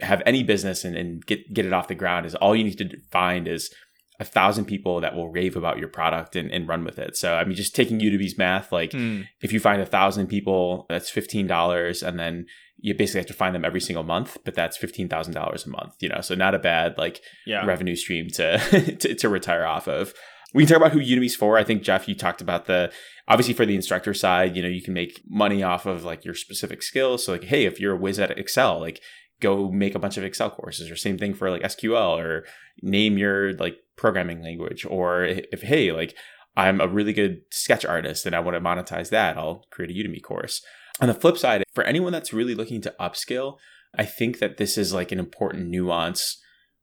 have 0.00 0.22
any 0.26 0.42
business 0.42 0.84
and, 0.84 0.96
and 0.96 1.24
get 1.26 1.52
get 1.52 1.66
it 1.66 1.72
off 1.72 1.88
the 1.88 1.94
ground, 1.94 2.26
is 2.26 2.34
all 2.36 2.54
you 2.56 2.64
need 2.64 2.78
to 2.78 2.90
find 3.10 3.48
is 3.48 3.72
a 4.20 4.24
thousand 4.24 4.66
people 4.66 5.00
that 5.00 5.16
will 5.16 5.30
rave 5.30 5.56
about 5.56 5.78
your 5.78 5.88
product 5.88 6.36
and, 6.36 6.52
and 6.52 6.68
run 6.68 6.84
with 6.84 6.98
it. 6.98 7.16
So 7.16 7.34
I 7.34 7.44
mean, 7.44 7.56
just 7.56 7.74
taking 7.74 7.98
Udemy's 7.98 8.38
math, 8.38 8.70
like 8.70 8.92
Hmm. 8.92 9.22
if 9.40 9.52
you 9.52 9.58
find 9.58 9.82
a 9.82 9.86
thousand 9.86 10.28
people, 10.28 10.86
that's 10.88 11.10
fifteen 11.10 11.46
dollars, 11.46 12.02
and 12.02 12.18
then 12.18 12.46
you 12.84 12.94
basically 12.94 13.20
have 13.20 13.26
to 13.28 13.32
find 13.34 13.54
them 13.54 13.64
every 13.64 13.80
single 13.80 14.02
month, 14.04 14.36
but 14.44 14.54
that's 14.54 14.76
fifteen 14.76 15.08
thousand 15.08 15.34
dollars 15.34 15.66
a 15.66 15.70
month. 15.70 15.94
You 16.00 16.08
know, 16.10 16.20
so 16.20 16.34
not 16.34 16.54
a 16.54 16.58
bad 16.58 16.96
like 16.98 17.20
Yeah. 17.46 17.64
revenue 17.64 17.96
stream 17.96 18.28
to, 18.34 18.58
to 19.00 19.14
to 19.14 19.28
retire 19.28 19.64
off 19.64 19.88
of. 19.88 20.14
We 20.54 20.64
can 20.64 20.68
talk 20.68 20.76
about 20.78 20.92
who 20.92 21.00
Udemy's 21.00 21.36
for. 21.36 21.56
I 21.56 21.64
think 21.64 21.82
Jeff, 21.82 22.08
you 22.08 22.14
talked 22.14 22.40
about 22.40 22.66
the 22.66 22.92
obviously 23.28 23.54
for 23.54 23.64
the 23.64 23.74
instructor 23.74 24.14
side, 24.14 24.56
you 24.56 24.62
know, 24.62 24.68
you 24.68 24.82
can 24.82 24.94
make 24.94 25.22
money 25.28 25.62
off 25.62 25.86
of 25.86 26.04
like 26.04 26.24
your 26.24 26.34
specific 26.34 26.82
skills. 26.82 27.24
So 27.24 27.32
like, 27.32 27.44
hey, 27.44 27.64
if 27.64 27.80
you're 27.80 27.94
a 27.94 27.98
whiz 27.98 28.18
at 28.18 28.38
Excel, 28.38 28.80
like 28.80 29.00
go 29.40 29.70
make 29.70 29.94
a 29.94 29.98
bunch 29.98 30.16
of 30.16 30.24
Excel 30.24 30.50
courses, 30.50 30.90
or 30.90 30.96
same 30.96 31.18
thing 31.18 31.34
for 31.34 31.50
like 31.50 31.62
SQL, 31.62 32.18
or 32.18 32.44
name 32.82 33.18
your 33.18 33.54
like 33.54 33.76
programming 33.96 34.42
language, 34.42 34.86
or 34.88 35.24
if 35.24 35.62
hey, 35.62 35.92
like 35.92 36.14
I'm 36.56 36.80
a 36.80 36.88
really 36.88 37.12
good 37.12 37.42
sketch 37.50 37.84
artist 37.84 38.26
and 38.26 38.34
I 38.34 38.40
want 38.40 38.56
to 38.56 38.60
monetize 38.60 39.10
that, 39.10 39.36
I'll 39.36 39.64
create 39.70 39.90
a 39.90 39.94
Udemy 39.94 40.22
course. 40.22 40.62
On 41.00 41.08
the 41.08 41.14
flip 41.14 41.38
side, 41.38 41.64
for 41.72 41.84
anyone 41.84 42.12
that's 42.12 42.32
really 42.32 42.54
looking 42.54 42.82
to 42.82 42.94
upskill, 43.00 43.56
I 43.96 44.04
think 44.04 44.38
that 44.38 44.58
this 44.58 44.76
is 44.76 44.92
like 44.92 45.12
an 45.12 45.18
important 45.18 45.68
nuance 45.68 46.38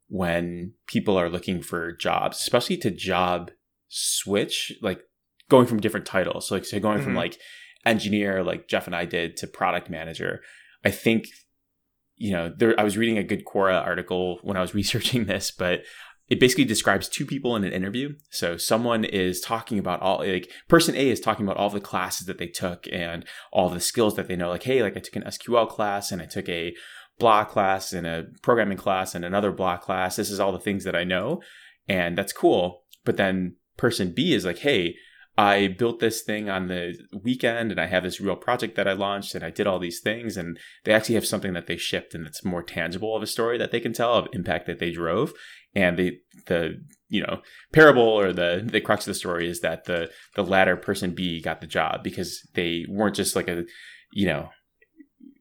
when 0.07 0.73
people 0.87 1.17
are 1.17 1.29
looking 1.29 1.61
for 1.61 1.91
jobs, 1.91 2.37
especially 2.37 2.77
to 2.77 2.89
job 2.89 3.51
switch, 3.89 4.71
like 4.81 5.01
going 5.49 5.65
from 5.67 5.79
different 5.79 6.05
titles. 6.05 6.47
So 6.47 6.55
like 6.55 6.65
say 6.65 6.79
going 6.79 7.01
from 7.01 7.13
Mhm. 7.13 7.17
like 7.17 7.37
engineer, 7.85 8.43
like 8.43 8.67
Jeff 8.67 8.87
and 8.87 8.95
I 8.95 9.05
did, 9.05 9.35
to 9.37 9.47
product 9.47 9.89
manager. 9.89 10.41
I 10.85 10.91
think, 10.91 11.25
you 12.15 12.31
know, 12.31 12.53
there 12.55 12.79
I 12.79 12.83
was 12.83 12.97
reading 12.97 13.17
a 13.17 13.23
good 13.23 13.45
Quora 13.45 13.81
article 13.81 14.39
when 14.43 14.57
I 14.57 14.61
was 14.61 14.73
researching 14.81 15.25
this, 15.25 15.51
but 15.51 15.81
it 16.29 16.39
basically 16.39 16.65
describes 16.65 17.09
two 17.09 17.25
people 17.25 17.55
in 17.55 17.63
an 17.63 17.73
interview. 17.73 18.13
So 18.29 18.55
someone 18.55 19.03
is 19.03 19.41
talking 19.41 19.79
about 19.79 19.99
all 20.01 20.19
like 20.19 20.51
person 20.67 20.95
A 20.95 21.09
is 21.09 21.19
talking 21.19 21.43
about 21.45 21.57
all 21.57 21.71
the 21.71 21.79
classes 21.81 22.27
that 22.27 22.37
they 22.37 22.45
took 22.47 22.85
and 22.91 23.25
all 23.51 23.67
the 23.69 23.79
skills 23.79 24.15
that 24.15 24.27
they 24.27 24.35
know. 24.35 24.49
Like, 24.49 24.63
hey, 24.63 24.83
like 24.83 24.95
I 24.95 24.99
took 24.99 25.15
an 25.15 25.23
SQL 25.23 25.67
class 25.67 26.11
and 26.11 26.21
I 26.21 26.25
took 26.25 26.47
a 26.47 26.75
blah 27.17 27.45
class 27.45 27.93
and 27.93 28.05
a 28.05 28.25
programming 28.43 28.77
class 28.77 29.15
and 29.15 29.25
another 29.25 29.51
blah 29.51 29.77
class. 29.77 30.17
This 30.17 30.29
is 30.29 30.39
all 30.39 30.51
the 30.51 30.59
things 30.59 30.83
that 30.83 30.95
I 30.95 31.03
know. 31.03 31.41
And 31.87 32.15
that's 32.15 32.31
cool. 32.31 32.83
But 33.05 33.17
then 33.17 33.55
person 33.79 34.13
B 34.13 34.33
is 34.33 34.45
like, 34.45 34.59
hey, 34.59 34.95
I 35.37 35.67
built 35.67 36.01
this 36.01 36.21
thing 36.21 36.49
on 36.49 36.67
the 36.67 36.95
weekend 37.23 37.71
and 37.71 37.79
I 37.79 37.85
have 37.85 38.03
this 38.03 38.19
real 38.19 38.35
project 38.35 38.75
that 38.75 38.89
I 38.89 38.91
launched 38.91 39.35
and 39.35 39.43
I 39.43 39.51
did 39.51 39.67
all 39.67 39.79
these 39.79 40.01
things 40.01 40.35
and 40.35 40.59
they 40.83 40.91
actually 40.91 41.15
have 41.15 41.25
something 41.25 41.53
that 41.53 41.65
they 41.65 41.77
shipped 41.77 42.13
and 42.13 42.27
it's 42.27 42.43
more 42.43 42.61
tangible 42.61 43.15
of 43.15 43.23
a 43.23 43.27
story 43.27 43.57
that 43.57 43.71
they 43.71 43.79
can 43.79 43.93
tell 43.93 44.15
of 44.15 44.27
impact 44.33 44.65
that 44.65 44.79
they 44.79 44.91
drove. 44.91 45.31
And 45.73 45.97
the 45.97 46.19
the 46.47 46.83
you 47.07 47.21
know 47.21 47.41
parable 47.71 48.03
or 48.03 48.33
the 48.33 48.67
the 48.69 48.81
crux 48.81 49.05
of 49.07 49.11
the 49.11 49.19
story 49.19 49.47
is 49.47 49.61
that 49.61 49.85
the 49.85 50.11
the 50.35 50.43
latter 50.43 50.75
person 50.75 51.15
B 51.15 51.41
got 51.41 51.61
the 51.61 51.67
job 51.67 52.03
because 52.03 52.45
they 52.55 52.85
weren't 52.89 53.15
just 53.15 53.35
like 53.35 53.47
a 53.47 53.63
you 54.11 54.25
know 54.25 54.49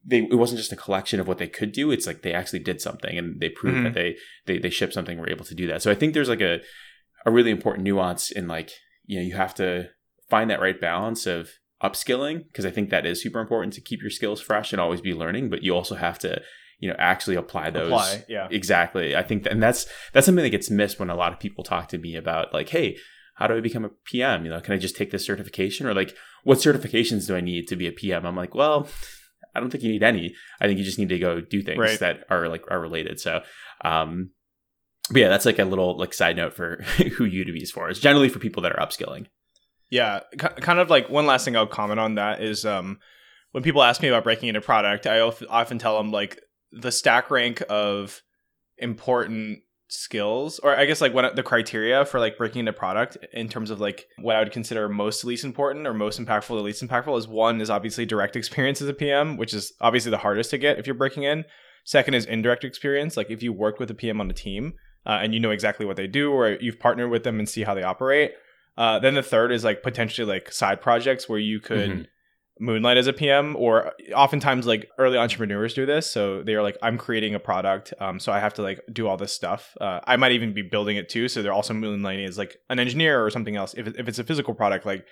they 0.04 0.18
it 0.18 0.36
wasn't 0.36 0.58
just 0.58 0.72
a 0.72 0.76
collection 0.76 1.18
of 1.18 1.26
what 1.26 1.38
they 1.38 1.48
could 1.48 1.72
do. 1.72 1.90
It's 1.90 2.06
like 2.06 2.22
they 2.22 2.32
actually 2.32 2.60
did 2.60 2.80
something 2.80 3.18
and 3.18 3.40
they 3.40 3.48
proved 3.48 3.76
mm-hmm. 3.76 3.84
that 3.84 3.94
they 3.94 4.16
they 4.46 4.58
they 4.58 4.70
shipped 4.70 4.94
something 4.94 5.18
were 5.18 5.30
able 5.30 5.44
to 5.46 5.54
do 5.54 5.66
that. 5.66 5.82
So 5.82 5.90
I 5.90 5.94
think 5.94 6.14
there's 6.14 6.28
like 6.28 6.40
a 6.40 6.60
a 7.28 7.30
really 7.30 7.50
important 7.50 7.84
nuance 7.84 8.30
in 8.30 8.48
like 8.48 8.70
you 9.04 9.18
know 9.18 9.24
you 9.24 9.36
have 9.36 9.54
to 9.54 9.88
find 10.30 10.50
that 10.50 10.60
right 10.60 10.80
balance 10.80 11.26
of 11.26 11.50
upskilling 11.82 12.46
because 12.46 12.64
I 12.64 12.70
think 12.70 12.90
that 12.90 13.06
is 13.06 13.22
super 13.22 13.38
important 13.38 13.74
to 13.74 13.80
keep 13.80 14.00
your 14.00 14.10
skills 14.10 14.40
fresh 14.40 14.72
and 14.72 14.80
always 14.80 15.00
be 15.00 15.14
learning, 15.14 15.50
but 15.50 15.62
you 15.62 15.74
also 15.74 15.94
have 15.94 16.18
to 16.20 16.40
you 16.78 16.88
know 16.88 16.96
actually 16.98 17.36
apply 17.36 17.70
those. 17.70 17.88
Apply, 17.88 18.24
yeah. 18.28 18.48
Exactly. 18.50 19.14
I 19.14 19.22
think 19.22 19.42
that, 19.42 19.52
and 19.52 19.62
that's 19.62 19.86
that's 20.12 20.24
something 20.24 20.42
that 20.42 20.50
gets 20.50 20.70
missed 20.70 20.98
when 20.98 21.10
a 21.10 21.16
lot 21.16 21.34
of 21.34 21.38
people 21.38 21.62
talk 21.62 21.88
to 21.88 21.98
me 21.98 22.16
about 22.16 22.54
like 22.54 22.70
hey 22.70 22.96
how 23.34 23.46
do 23.46 23.56
i 23.56 23.60
become 23.60 23.84
a 23.84 23.90
pm 24.04 24.44
you 24.44 24.50
know 24.50 24.60
can 24.60 24.74
i 24.74 24.78
just 24.78 24.96
take 24.96 25.10
this 25.10 25.24
certification? 25.24 25.86
or 25.86 25.94
like 25.94 26.16
what 26.44 26.58
certifications 26.58 27.26
do 27.26 27.36
i 27.36 27.40
need 27.40 27.68
to 27.68 27.76
be 27.76 27.86
a 27.86 27.92
pm 27.92 28.26
i'm 28.26 28.34
like 28.34 28.54
well 28.54 28.88
i 29.54 29.60
don't 29.60 29.70
think 29.70 29.84
you 29.84 29.92
need 29.92 30.02
any. 30.02 30.34
I 30.60 30.66
think 30.66 30.78
you 30.78 30.84
just 30.84 30.98
need 30.98 31.08
to 31.10 31.18
go 31.18 31.40
do 31.40 31.62
things 31.62 31.78
right. 31.78 31.98
that 32.00 32.24
are 32.30 32.48
like 32.48 32.64
are 32.70 32.80
related. 32.80 33.20
So 33.20 33.42
um 33.84 34.30
but 35.10 35.20
yeah, 35.20 35.28
that's 35.28 35.46
like 35.46 35.58
a 35.58 35.64
little 35.64 35.96
like 35.96 36.12
side 36.12 36.36
note 36.36 36.54
for 36.54 36.82
who 36.96 37.28
Udemy 37.28 37.62
is 37.62 37.70
for. 37.70 37.88
It's 37.88 38.00
generally 38.00 38.28
for 38.28 38.38
people 38.38 38.62
that 38.62 38.72
are 38.72 38.86
upskilling. 38.86 39.26
Yeah, 39.90 40.20
kind 40.36 40.78
of 40.78 40.90
like 40.90 41.08
one 41.08 41.26
last 41.26 41.44
thing 41.44 41.56
I'll 41.56 41.66
comment 41.66 41.98
on 41.98 42.16
that 42.16 42.42
is 42.42 42.66
um, 42.66 42.98
when 43.52 43.62
people 43.62 43.82
ask 43.82 44.02
me 44.02 44.08
about 44.08 44.24
breaking 44.24 44.48
into 44.48 44.60
product, 44.60 45.06
I 45.06 45.20
often 45.20 45.78
tell 45.78 45.96
them 45.96 46.10
like 46.10 46.40
the 46.72 46.92
stack 46.92 47.30
rank 47.30 47.62
of 47.70 48.22
important 48.76 49.60
skills, 49.88 50.58
or 50.58 50.76
I 50.76 50.84
guess 50.84 51.00
like 51.00 51.14
what 51.14 51.34
the 51.36 51.42
criteria 51.42 52.04
for 52.04 52.20
like 52.20 52.36
breaking 52.36 52.60
into 52.60 52.74
product 52.74 53.16
in 53.32 53.48
terms 53.48 53.70
of 53.70 53.80
like 53.80 54.06
what 54.18 54.36
I 54.36 54.40
would 54.40 54.52
consider 54.52 54.90
most 54.90 55.24
least 55.24 55.44
important 55.44 55.86
or 55.86 55.94
most 55.94 56.20
impactful 56.20 56.48
to 56.48 56.54
least 56.56 56.82
impactful 56.82 57.18
is 57.18 57.26
one 57.26 57.62
is 57.62 57.70
obviously 57.70 58.04
direct 58.04 58.36
experience 58.36 58.82
as 58.82 58.88
a 58.88 58.94
PM, 58.94 59.38
which 59.38 59.54
is 59.54 59.72
obviously 59.80 60.10
the 60.10 60.18
hardest 60.18 60.50
to 60.50 60.58
get 60.58 60.78
if 60.78 60.86
you're 60.86 60.94
breaking 60.94 61.22
in. 61.22 61.46
Second 61.84 62.12
is 62.12 62.26
indirect 62.26 62.64
experience, 62.64 63.16
like 63.16 63.30
if 63.30 63.42
you 63.42 63.54
worked 63.54 63.80
with 63.80 63.90
a 63.90 63.94
PM 63.94 64.20
on 64.20 64.28
a 64.28 64.34
team 64.34 64.74
uh, 65.06 65.18
and 65.22 65.34
you 65.34 65.40
know 65.40 65.50
exactly 65.50 65.86
what 65.86 65.96
they 65.96 66.06
do, 66.06 66.32
or 66.32 66.58
you've 66.60 66.78
partnered 66.78 67.10
with 67.10 67.24
them 67.24 67.38
and 67.38 67.48
see 67.48 67.62
how 67.62 67.74
they 67.74 67.82
operate. 67.82 68.32
Uh, 68.76 68.98
then 68.98 69.14
the 69.14 69.22
third 69.22 69.50
is 69.50 69.64
like 69.64 69.82
potentially 69.82 70.26
like 70.26 70.52
side 70.52 70.80
projects 70.80 71.28
where 71.28 71.38
you 71.38 71.58
could 71.58 71.90
mm-hmm. 71.90 72.64
moonlight 72.64 72.96
as 72.96 73.06
a 73.06 73.12
PM, 73.12 73.56
or 73.56 73.92
oftentimes 74.14 74.66
like 74.66 74.88
early 74.98 75.18
entrepreneurs 75.18 75.74
do 75.74 75.84
this. 75.84 76.10
So 76.10 76.42
they 76.42 76.54
are 76.54 76.62
like, 76.62 76.76
I'm 76.82 76.96
creating 76.96 77.34
a 77.34 77.40
product, 77.40 77.92
um, 78.00 78.20
so 78.20 78.30
I 78.30 78.38
have 78.38 78.54
to 78.54 78.62
like 78.62 78.80
do 78.92 79.08
all 79.08 79.16
this 79.16 79.32
stuff. 79.32 79.76
Uh, 79.80 80.00
I 80.04 80.16
might 80.16 80.32
even 80.32 80.52
be 80.54 80.62
building 80.62 80.96
it 80.96 81.08
too, 81.08 81.28
so 81.28 81.42
they're 81.42 81.52
also 81.52 81.74
moonlighting 81.74 82.28
as 82.28 82.38
like 82.38 82.56
an 82.70 82.78
engineer 82.78 83.24
or 83.24 83.30
something 83.30 83.56
else. 83.56 83.74
If 83.74 83.88
if 83.98 84.08
it's 84.08 84.18
a 84.18 84.24
physical 84.24 84.54
product, 84.54 84.86
like 84.86 85.04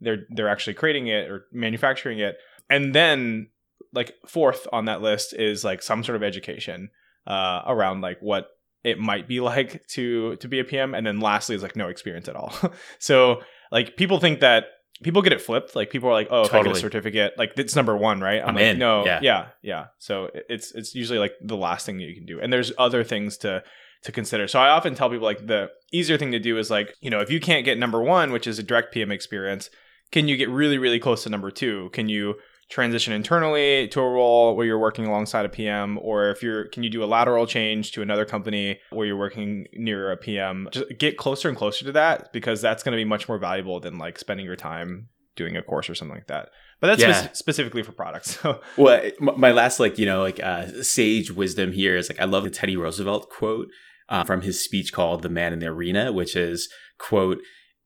they're 0.00 0.24
they're 0.30 0.48
actually 0.48 0.74
creating 0.74 1.08
it 1.08 1.30
or 1.30 1.46
manufacturing 1.52 2.20
it, 2.20 2.38
and 2.70 2.94
then 2.94 3.48
like 3.92 4.14
fourth 4.26 4.66
on 4.72 4.84
that 4.86 5.02
list 5.02 5.34
is 5.34 5.64
like 5.64 5.82
some 5.82 6.04
sort 6.04 6.16
of 6.16 6.22
education 6.22 6.90
uh, 7.26 7.62
around 7.66 8.00
like 8.00 8.18
what 8.20 8.48
it 8.84 8.98
might 8.98 9.28
be 9.28 9.40
like 9.52 9.86
to 9.88 10.36
to 10.36 10.48
be 10.48 10.60
a 10.60 10.64
PM, 10.64 10.94
and 10.94 11.06
then 11.06 11.20
lastly 11.20 11.54
is 11.54 11.62
like 11.62 11.76
no 11.76 11.88
experience 11.88 12.28
at 12.28 12.36
all. 12.36 12.54
so 12.98 13.42
like 13.70 13.96
people 13.96 14.20
think 14.20 14.40
that 14.40 14.64
people 15.02 15.22
get 15.22 15.32
it 15.32 15.40
flipped. 15.40 15.74
Like 15.74 15.90
people 15.90 16.08
are 16.08 16.12
like, 16.12 16.28
oh, 16.30 16.42
if. 16.42 16.54
I 16.54 16.62
get 16.62 16.72
a 16.72 16.76
certificate, 16.76 17.34
like 17.38 17.52
it's 17.56 17.76
number 17.76 17.96
one, 17.96 18.20
right? 18.20 18.40
I'm, 18.42 18.50
I'm 18.50 18.54
like, 18.54 18.64
in. 18.64 18.78
No, 18.78 19.04
yeah. 19.04 19.20
yeah, 19.22 19.46
yeah. 19.62 19.86
So 19.98 20.30
it's 20.48 20.72
it's 20.72 20.94
usually 20.94 21.18
like 21.18 21.32
the 21.42 21.56
last 21.56 21.86
thing 21.86 21.98
that 21.98 22.04
you 22.04 22.14
can 22.14 22.26
do, 22.26 22.40
and 22.40 22.52
there's 22.52 22.72
other 22.78 23.04
things 23.04 23.36
to 23.38 23.62
to 24.02 24.12
consider. 24.12 24.48
So 24.48 24.58
I 24.58 24.70
often 24.70 24.94
tell 24.94 25.10
people 25.10 25.24
like 25.24 25.46
the 25.46 25.68
easier 25.92 26.16
thing 26.16 26.32
to 26.32 26.38
do 26.38 26.58
is 26.58 26.70
like 26.70 26.94
you 27.00 27.10
know 27.10 27.20
if 27.20 27.30
you 27.30 27.40
can't 27.40 27.64
get 27.64 27.78
number 27.78 28.02
one, 28.02 28.32
which 28.32 28.46
is 28.46 28.58
a 28.58 28.62
direct 28.62 28.92
PM 28.92 29.10
experience, 29.10 29.70
can 30.12 30.28
you 30.28 30.36
get 30.36 30.48
really 30.48 30.78
really 30.78 30.98
close 30.98 31.24
to 31.24 31.28
number 31.28 31.50
two? 31.50 31.90
Can 31.92 32.08
you 32.08 32.36
transition 32.70 33.12
internally 33.12 33.88
to 33.88 34.00
a 34.00 34.08
role 34.08 34.56
where 34.56 34.64
you're 34.64 34.78
working 34.78 35.04
alongside 35.04 35.44
a 35.44 35.48
PM, 35.48 35.98
or 36.00 36.30
if 36.30 36.42
you're, 36.42 36.66
can 36.68 36.82
you 36.82 36.88
do 36.88 37.02
a 37.02 37.06
lateral 37.06 37.46
change 37.46 37.92
to 37.92 38.00
another 38.00 38.24
company 38.24 38.78
where 38.90 39.06
you're 39.06 39.18
working 39.18 39.66
near 39.74 40.10
a 40.10 40.16
PM? 40.16 40.68
Just 40.70 40.86
get 40.98 41.18
closer 41.18 41.48
and 41.48 41.58
closer 41.58 41.84
to 41.84 41.92
that 41.92 42.32
because 42.32 42.62
that's 42.62 42.82
going 42.82 42.92
to 42.92 42.96
be 42.96 43.04
much 43.04 43.28
more 43.28 43.38
valuable 43.38 43.80
than 43.80 43.98
like 43.98 44.18
spending 44.18 44.46
your 44.46 44.56
time 44.56 45.08
doing 45.36 45.56
a 45.56 45.62
course 45.62 45.90
or 45.90 45.94
something 45.94 46.16
like 46.16 46.28
that. 46.28 46.50
But 46.80 46.86
that's 46.88 47.02
yeah. 47.02 47.12
spe- 47.12 47.36
specifically 47.36 47.82
for 47.82 47.92
products. 47.92 48.38
So, 48.40 48.60
well, 48.76 49.10
my 49.20 49.52
last 49.52 49.80
like 49.80 49.98
you 49.98 50.06
know 50.06 50.22
like 50.22 50.40
uh, 50.42 50.82
sage 50.82 51.30
wisdom 51.30 51.72
here 51.72 51.96
is 51.96 52.08
like 52.08 52.20
I 52.20 52.24
love 52.24 52.44
the 52.44 52.50
Teddy 52.50 52.76
Roosevelt 52.76 53.28
quote 53.28 53.68
uh, 54.08 54.24
from 54.24 54.42
his 54.42 54.64
speech 54.64 54.92
called 54.92 55.22
"The 55.22 55.28
Man 55.28 55.52
in 55.52 55.58
the 55.58 55.66
Arena," 55.66 56.12
which 56.12 56.36
is 56.36 56.68
quote 56.98 57.38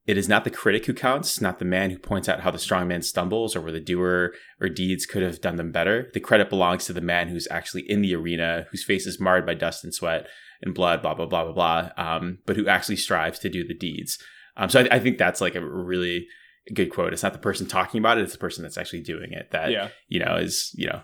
it 0.07 0.19
is 0.19 0.29
not 0.29 0.45
the 0.45 0.51
critic 0.51 0.85
who 0.85 0.93
counts, 0.93 1.41
not 1.41 1.59
the 1.59 1.65
man 1.65 1.91
who 1.91 1.99
points 1.99 2.29
out 2.29 2.41
how 2.41 2.51
the 2.51 2.59
strong 2.59 2.89
man 2.89 3.01
stumbles 3.01 3.57
or 3.57 3.63
where 3.63 3.73
the 3.73 3.81
doer 3.81 4.35
or 4.61 4.69
deeds 4.69 5.07
could 5.07 5.23
have 5.23 5.41
done 5.41 5.57
them 5.57 5.73
better. 5.73 6.11
The 6.13 6.21
credit 6.21 6.51
belongs 6.51 6.85
to 6.87 6.93
the 6.93 7.01
man 7.01 7.29
who's 7.29 7.49
actually 7.51 7.91
in 7.91 8.03
the 8.03 8.15
arena, 8.15 8.67
whose 8.71 8.85
face 8.85 9.07
is 9.07 9.19
marred 9.19 9.47
by 9.47 9.55
dust 9.55 9.83
and 9.83 9.95
sweat 9.95 10.27
and 10.61 10.75
blood, 10.75 11.01
blah, 11.01 11.15
blah, 11.15 11.27
blah, 11.27 11.45
blah, 11.45 11.53
blah, 11.53 11.91
um, 11.97 12.39
but 12.45 12.57
who 12.57 12.69
actually 12.69 12.97
strives 12.97 13.39
to 13.39 13.49
do 13.49 13.67
the 13.67 13.75
deeds. 13.75 14.19
Um, 14.57 14.69
so 14.69 14.81
I, 14.81 14.97
I, 14.97 14.99
think 14.99 15.19
that's 15.19 15.41
like 15.41 15.55
a 15.55 15.67
really 15.67 16.27
good 16.73 16.93
quote. 16.93 17.13
It's 17.13 17.23
not 17.23 17.33
the 17.33 17.39
person 17.39 17.67
talking 17.67 17.99
about 17.99 18.19
it, 18.19 18.23
it's 18.23 18.33
the 18.33 18.39
person 18.39 18.63
that's 18.63 18.79
actually 18.79 19.03
doing 19.03 19.33
it 19.33 19.51
that, 19.53 19.71
yeah. 19.71 19.89
you 20.09 20.21
know, 20.21 20.37
is, 20.37 20.71
you 20.75 20.87
know, 20.87 21.01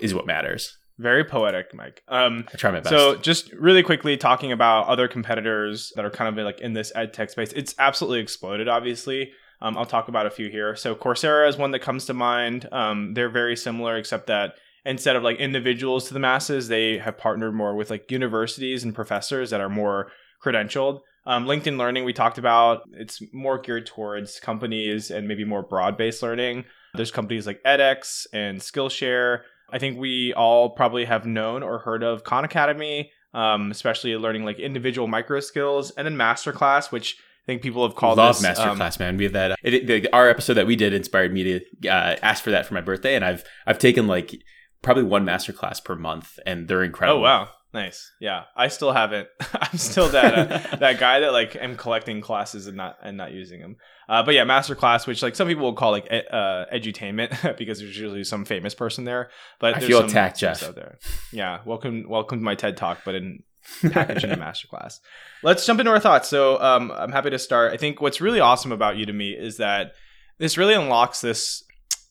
is 0.00 0.12
what 0.12 0.26
matters. 0.26 0.76
Very 1.00 1.24
poetic, 1.24 1.74
Mike. 1.74 2.02
Um, 2.08 2.44
I 2.52 2.58
try 2.58 2.70
my 2.70 2.80
best. 2.80 2.90
So, 2.90 3.16
just 3.16 3.50
really 3.52 3.82
quickly 3.82 4.18
talking 4.18 4.52
about 4.52 4.86
other 4.86 5.08
competitors 5.08 5.94
that 5.96 6.04
are 6.04 6.10
kind 6.10 6.38
of 6.38 6.44
like 6.44 6.60
in 6.60 6.74
this 6.74 6.92
ed 6.94 7.14
tech 7.14 7.30
space, 7.30 7.52
it's 7.52 7.74
absolutely 7.78 8.20
exploded. 8.20 8.68
Obviously, 8.68 9.32
um, 9.62 9.78
I'll 9.78 9.86
talk 9.86 10.08
about 10.08 10.26
a 10.26 10.30
few 10.30 10.50
here. 10.50 10.76
So, 10.76 10.94
Coursera 10.94 11.48
is 11.48 11.56
one 11.56 11.70
that 11.70 11.78
comes 11.78 12.04
to 12.06 12.14
mind. 12.14 12.68
Um, 12.70 13.14
they're 13.14 13.30
very 13.30 13.56
similar, 13.56 13.96
except 13.96 14.26
that 14.26 14.56
instead 14.84 15.16
of 15.16 15.22
like 15.22 15.38
individuals 15.38 16.06
to 16.08 16.14
the 16.14 16.20
masses, 16.20 16.68
they 16.68 16.98
have 16.98 17.16
partnered 17.16 17.54
more 17.54 17.74
with 17.74 17.88
like 17.88 18.10
universities 18.10 18.84
and 18.84 18.94
professors 18.94 19.48
that 19.50 19.62
are 19.62 19.70
more 19.70 20.12
credentialed. 20.44 21.00
Um, 21.24 21.46
LinkedIn 21.46 21.78
Learning, 21.78 22.04
we 22.04 22.12
talked 22.12 22.36
about, 22.36 22.82
it's 22.92 23.22
more 23.32 23.58
geared 23.58 23.86
towards 23.86 24.38
companies 24.38 25.10
and 25.10 25.26
maybe 25.26 25.44
more 25.44 25.62
broad 25.62 25.96
based 25.96 26.22
learning. 26.22 26.66
There's 26.94 27.10
companies 27.10 27.46
like 27.46 27.62
edX 27.62 28.26
and 28.34 28.60
Skillshare 28.60 29.42
I 29.72 29.78
think 29.78 29.98
we 29.98 30.32
all 30.34 30.70
probably 30.70 31.04
have 31.04 31.26
known 31.26 31.62
or 31.62 31.78
heard 31.78 32.02
of 32.02 32.24
Khan 32.24 32.44
Academy, 32.44 33.10
um, 33.34 33.70
especially 33.70 34.16
learning 34.16 34.44
like 34.44 34.58
individual 34.58 35.06
micro 35.06 35.40
skills, 35.40 35.90
and 35.92 36.06
then 36.06 36.16
Masterclass, 36.16 36.90
which 36.90 37.16
I 37.44 37.46
think 37.46 37.62
people 37.62 37.86
have 37.86 37.96
called 37.96 38.18
love 38.18 38.40
this, 38.40 38.58
masterclass, 38.58 39.00
um, 39.00 39.06
man. 39.06 39.16
We 39.16 39.24
have 39.24 39.32
that. 39.32 39.58
It, 39.62 39.86
the, 39.86 40.12
our 40.12 40.28
episode 40.28 40.54
that 40.54 40.66
we 40.66 40.76
did 40.76 40.92
inspired 40.92 41.32
me 41.32 41.44
to 41.44 41.88
uh, 41.88 42.16
ask 42.22 42.44
for 42.44 42.50
that 42.50 42.66
for 42.66 42.74
my 42.74 42.80
birthday, 42.80 43.14
and 43.14 43.24
I've 43.24 43.44
I've 43.66 43.78
taken 43.78 44.06
like 44.06 44.34
probably 44.82 45.04
one 45.04 45.24
masterclass 45.24 45.82
per 45.82 45.96
month, 45.96 46.38
and 46.44 46.68
they're 46.68 46.84
incredible. 46.84 47.20
Oh 47.20 47.22
wow, 47.22 47.48
Nice. 47.72 48.10
Yeah. 48.20 48.44
I 48.56 48.68
still 48.68 48.92
haven't. 48.92 49.28
I'm 49.54 49.78
still 49.78 50.08
that 50.08 50.34
uh, 50.34 50.76
that 50.78 50.98
guy 50.98 51.20
that 51.20 51.32
like 51.32 51.54
am 51.56 51.76
collecting 51.76 52.20
classes 52.20 52.66
and 52.66 52.76
not 52.76 52.98
and 53.02 53.16
not 53.16 53.32
using 53.32 53.60
them. 53.60 53.76
Uh, 54.08 54.24
but 54.24 54.34
yeah, 54.34 54.42
master 54.42 54.74
class, 54.74 55.06
which 55.06 55.22
like 55.22 55.36
some 55.36 55.46
people 55.46 55.62
will 55.62 55.74
call 55.74 55.92
like 55.92 56.06
e- 56.12 56.26
uh, 56.32 56.64
edutainment 56.72 57.56
because 57.58 57.78
there's 57.78 57.96
usually 57.96 58.24
some 58.24 58.44
famous 58.44 58.74
person 58.74 59.04
there. 59.04 59.30
But 59.60 59.76
I 59.76 59.80
feel 59.80 60.04
attacked, 60.04 60.38
Jeff. 60.38 60.62
Out 60.64 60.74
there. 60.74 60.98
Yeah. 61.32 61.60
Welcome, 61.64 62.06
welcome 62.08 62.40
to 62.40 62.44
my 62.44 62.56
TED 62.56 62.76
talk, 62.76 63.00
but 63.04 63.14
in 63.14 63.44
package 63.92 64.24
in 64.24 64.32
a 64.32 64.36
master 64.36 64.66
class. 64.66 65.00
Let's 65.42 65.64
jump 65.64 65.78
into 65.80 65.92
our 65.92 66.00
thoughts. 66.00 66.28
So 66.28 66.60
um, 66.60 66.90
I'm 66.90 67.12
happy 67.12 67.30
to 67.30 67.38
start. 67.38 67.72
I 67.72 67.76
think 67.76 68.00
what's 68.00 68.20
really 68.20 68.40
awesome 68.40 68.72
about 68.72 68.96
Udemy 68.96 69.38
is 69.38 69.58
that 69.58 69.92
this 70.38 70.58
really 70.58 70.74
unlocks 70.74 71.20
this 71.20 71.62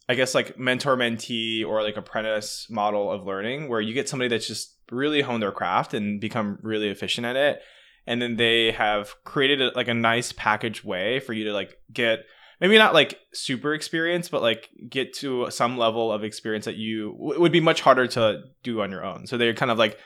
I 0.10 0.16
guess 0.16 0.34
like 0.34 0.58
mentor 0.58 0.98
mentee 0.98 1.64
or 1.64 1.84
like 1.84 1.96
apprentice 1.96 2.66
model 2.68 3.12
of 3.12 3.28
learning 3.28 3.70
where 3.70 3.80
you 3.80 3.94
get 3.94 4.10
somebody 4.10 4.28
that's 4.28 4.48
just 4.48 4.76
really 4.92 5.22
honed 5.22 5.44
their 5.44 5.52
craft 5.52 5.94
and 5.94 6.20
become 6.20 6.58
really 6.64 6.90
efficient 6.90 7.28
at 7.28 7.36
it. 7.36 7.62
And 8.08 8.20
then 8.20 8.36
they 8.36 8.72
have 8.72 9.14
created 9.24 9.62
a, 9.62 9.72
like 9.76 9.88
a 9.88 9.94
nice 9.94 10.32
package 10.32 10.84
way 10.84 11.20
for 11.20 11.34
you 11.34 11.44
to 11.46 11.54
like 11.54 11.78
get 11.94 12.26
maybe 12.60 12.80
not 12.80 12.96
like 12.96 13.20
super 13.34 13.76
experience, 13.76 14.30
but 14.30 14.42
like 14.42 14.68
get 14.90 15.14
to 15.14 15.52
some 15.52 15.78
level 15.78 16.12
of 16.12 16.24
experience 16.24 16.66
that 16.66 16.76
you 16.76 17.14
w- 17.20 17.40
would 17.40 17.52
be 17.52 17.62
much 17.62 17.82
harder 17.82 18.08
to 18.08 18.42
do 18.64 18.82
on 18.82 18.90
your 18.90 19.06
own. 19.06 19.28
So 19.28 19.38
they're 19.38 19.54
kind 19.54 19.72
of 19.72 19.78
like 19.78 20.00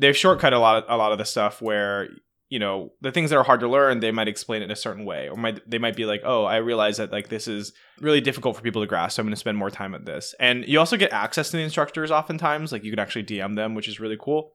they've 0.00 0.16
shortcut 0.16 0.54
a 0.54 0.58
lot 0.58 0.84
of, 0.84 0.84
a 0.88 0.96
lot 0.96 1.12
of 1.12 1.18
the 1.18 1.26
stuff 1.26 1.60
where 1.60 2.08
you 2.52 2.58
know 2.58 2.92
the 3.00 3.10
things 3.10 3.30
that 3.30 3.38
are 3.38 3.44
hard 3.44 3.60
to 3.60 3.66
learn 3.66 4.00
they 4.00 4.10
might 4.10 4.28
explain 4.28 4.60
it 4.60 4.66
in 4.66 4.70
a 4.70 4.76
certain 4.76 5.06
way 5.06 5.26
or 5.26 5.36
might 5.36 5.58
they 5.68 5.78
might 5.78 5.96
be 5.96 6.04
like 6.04 6.20
oh 6.22 6.44
i 6.44 6.56
realize 6.56 6.98
that 6.98 7.10
like 7.10 7.30
this 7.30 7.48
is 7.48 7.72
really 7.98 8.20
difficult 8.20 8.54
for 8.54 8.60
people 8.60 8.82
to 8.82 8.86
grasp 8.86 9.16
so 9.16 9.22
i'm 9.22 9.26
going 9.26 9.32
to 9.32 9.40
spend 9.40 9.56
more 9.56 9.70
time 9.70 9.94
at 9.94 10.04
this. 10.04 10.34
And 10.38 10.68
you 10.68 10.78
also 10.78 10.98
get 10.98 11.14
access 11.14 11.50
to 11.50 11.56
the 11.56 11.62
instructors 11.62 12.10
oftentimes 12.10 12.70
like 12.70 12.84
you 12.84 12.92
can 12.92 12.98
actually 12.98 13.24
dm 13.24 13.56
them 13.56 13.74
which 13.74 13.88
is 13.88 13.98
really 14.00 14.18
cool. 14.20 14.52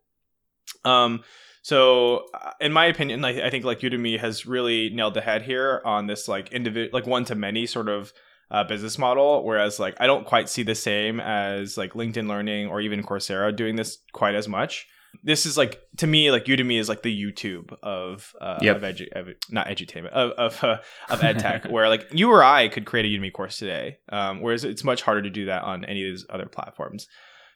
Um 0.85 1.23
so 1.63 2.27
uh, 2.35 2.51
in 2.61 2.71
my 2.71 2.85
opinion 2.85 3.25
i 3.25 3.49
think 3.49 3.65
like 3.65 3.79
udemy 3.79 4.19
has 4.19 4.45
really 4.45 4.91
nailed 4.91 5.15
the 5.15 5.21
head 5.21 5.41
here 5.41 5.81
on 5.83 6.05
this 6.05 6.27
like 6.27 6.53
individual 6.53 6.91
like 6.93 7.07
one 7.07 7.25
to 7.25 7.33
many 7.33 7.65
sort 7.65 7.89
of 7.89 8.13
uh, 8.51 8.63
business 8.63 8.99
model 8.99 9.43
whereas 9.43 9.79
like 9.79 9.95
i 9.99 10.05
don't 10.05 10.27
quite 10.27 10.47
see 10.47 10.61
the 10.61 10.75
same 10.75 11.19
as 11.19 11.77
like 11.77 11.93
linkedin 11.93 12.29
learning 12.29 12.67
or 12.67 12.79
even 12.79 13.03
coursera 13.03 13.53
doing 13.53 13.75
this 13.75 13.97
quite 14.13 14.35
as 14.35 14.47
much 14.47 14.87
this 15.23 15.45
is 15.45 15.57
like 15.57 15.81
to 15.97 16.07
me 16.07 16.31
like 16.31 16.45
udemy 16.45 16.79
is 16.79 16.87
like 16.89 17.01
the 17.01 17.23
youtube 17.23 17.71
of 17.83 18.33
uh 18.41 18.59
Yep. 18.61 18.75
of, 18.77 18.81
edu- 18.83 19.11
of 19.13 19.27
not 19.49 19.67
edutainment 19.67 20.09
of 20.11 20.31
of, 20.31 20.63
uh, 20.63 20.77
of 21.09 21.21
ed 21.23 21.39
tech 21.39 21.65
where 21.69 21.89
like 21.89 22.07
you 22.11 22.29
or 22.31 22.43
i 22.43 22.67
could 22.67 22.85
create 22.85 23.05
a 23.05 23.09
udemy 23.09 23.31
course 23.31 23.57
today 23.57 23.97
um 24.09 24.41
whereas 24.41 24.63
it's 24.63 24.83
much 24.83 25.01
harder 25.01 25.21
to 25.21 25.29
do 25.29 25.45
that 25.45 25.63
on 25.63 25.85
any 25.85 26.03
of 26.05 26.11
these 26.13 26.25
other 26.29 26.45
platforms. 26.47 27.07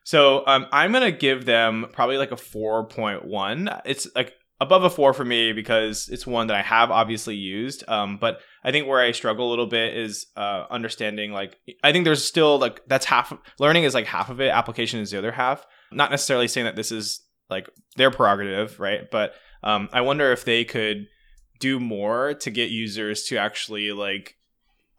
So 0.03 0.43
um 0.47 0.65
i'm 0.71 0.91
gonna 0.91 1.11
give 1.11 1.45
them 1.45 1.87
probably 1.93 2.17
like 2.17 2.31
a 2.31 2.35
4.1 2.35 3.81
it's 3.85 4.07
like 4.15 4.33
above 4.59 4.83
a 4.83 4.89
4 4.89 5.13
for 5.13 5.25
me 5.25 5.53
because 5.53 6.07
it's 6.09 6.27
one 6.27 6.47
that 6.47 6.57
i 6.57 6.61
have 6.61 6.91
obviously 6.91 7.35
used 7.35 7.83
um 7.87 8.17
but 8.17 8.39
i 8.63 8.71
think 8.71 8.87
where 8.87 8.99
i 9.01 9.11
struggle 9.11 9.47
a 9.47 9.51
little 9.51 9.65
bit 9.67 9.95
is 9.97 10.27
uh 10.37 10.65
understanding 10.69 11.31
like 11.31 11.57
i 11.83 11.91
think 11.91 12.05
there's 12.05 12.23
still 12.23 12.59
like 12.59 12.81
that's 12.87 13.05
half 13.05 13.33
learning 13.59 13.83
is 13.83 13.93
like 13.93 14.05
half 14.05 14.29
of 14.29 14.39
it 14.39 14.49
application 14.49 14.99
is 14.99 15.11
the 15.11 15.17
other 15.17 15.31
half. 15.31 15.65
Not 15.93 16.09
necessarily 16.09 16.47
saying 16.47 16.65
that 16.65 16.77
this 16.77 16.89
is 16.91 17.21
like 17.51 17.69
their 17.97 18.09
prerogative, 18.09 18.79
right? 18.79 19.09
But 19.11 19.33
um, 19.63 19.89
I 19.91 20.01
wonder 20.01 20.31
if 20.31 20.45
they 20.45 20.63
could 20.63 21.07
do 21.59 21.79
more 21.79 22.33
to 22.33 22.49
get 22.49 22.71
users 22.71 23.23
to 23.25 23.37
actually 23.37 23.91
like 23.91 24.35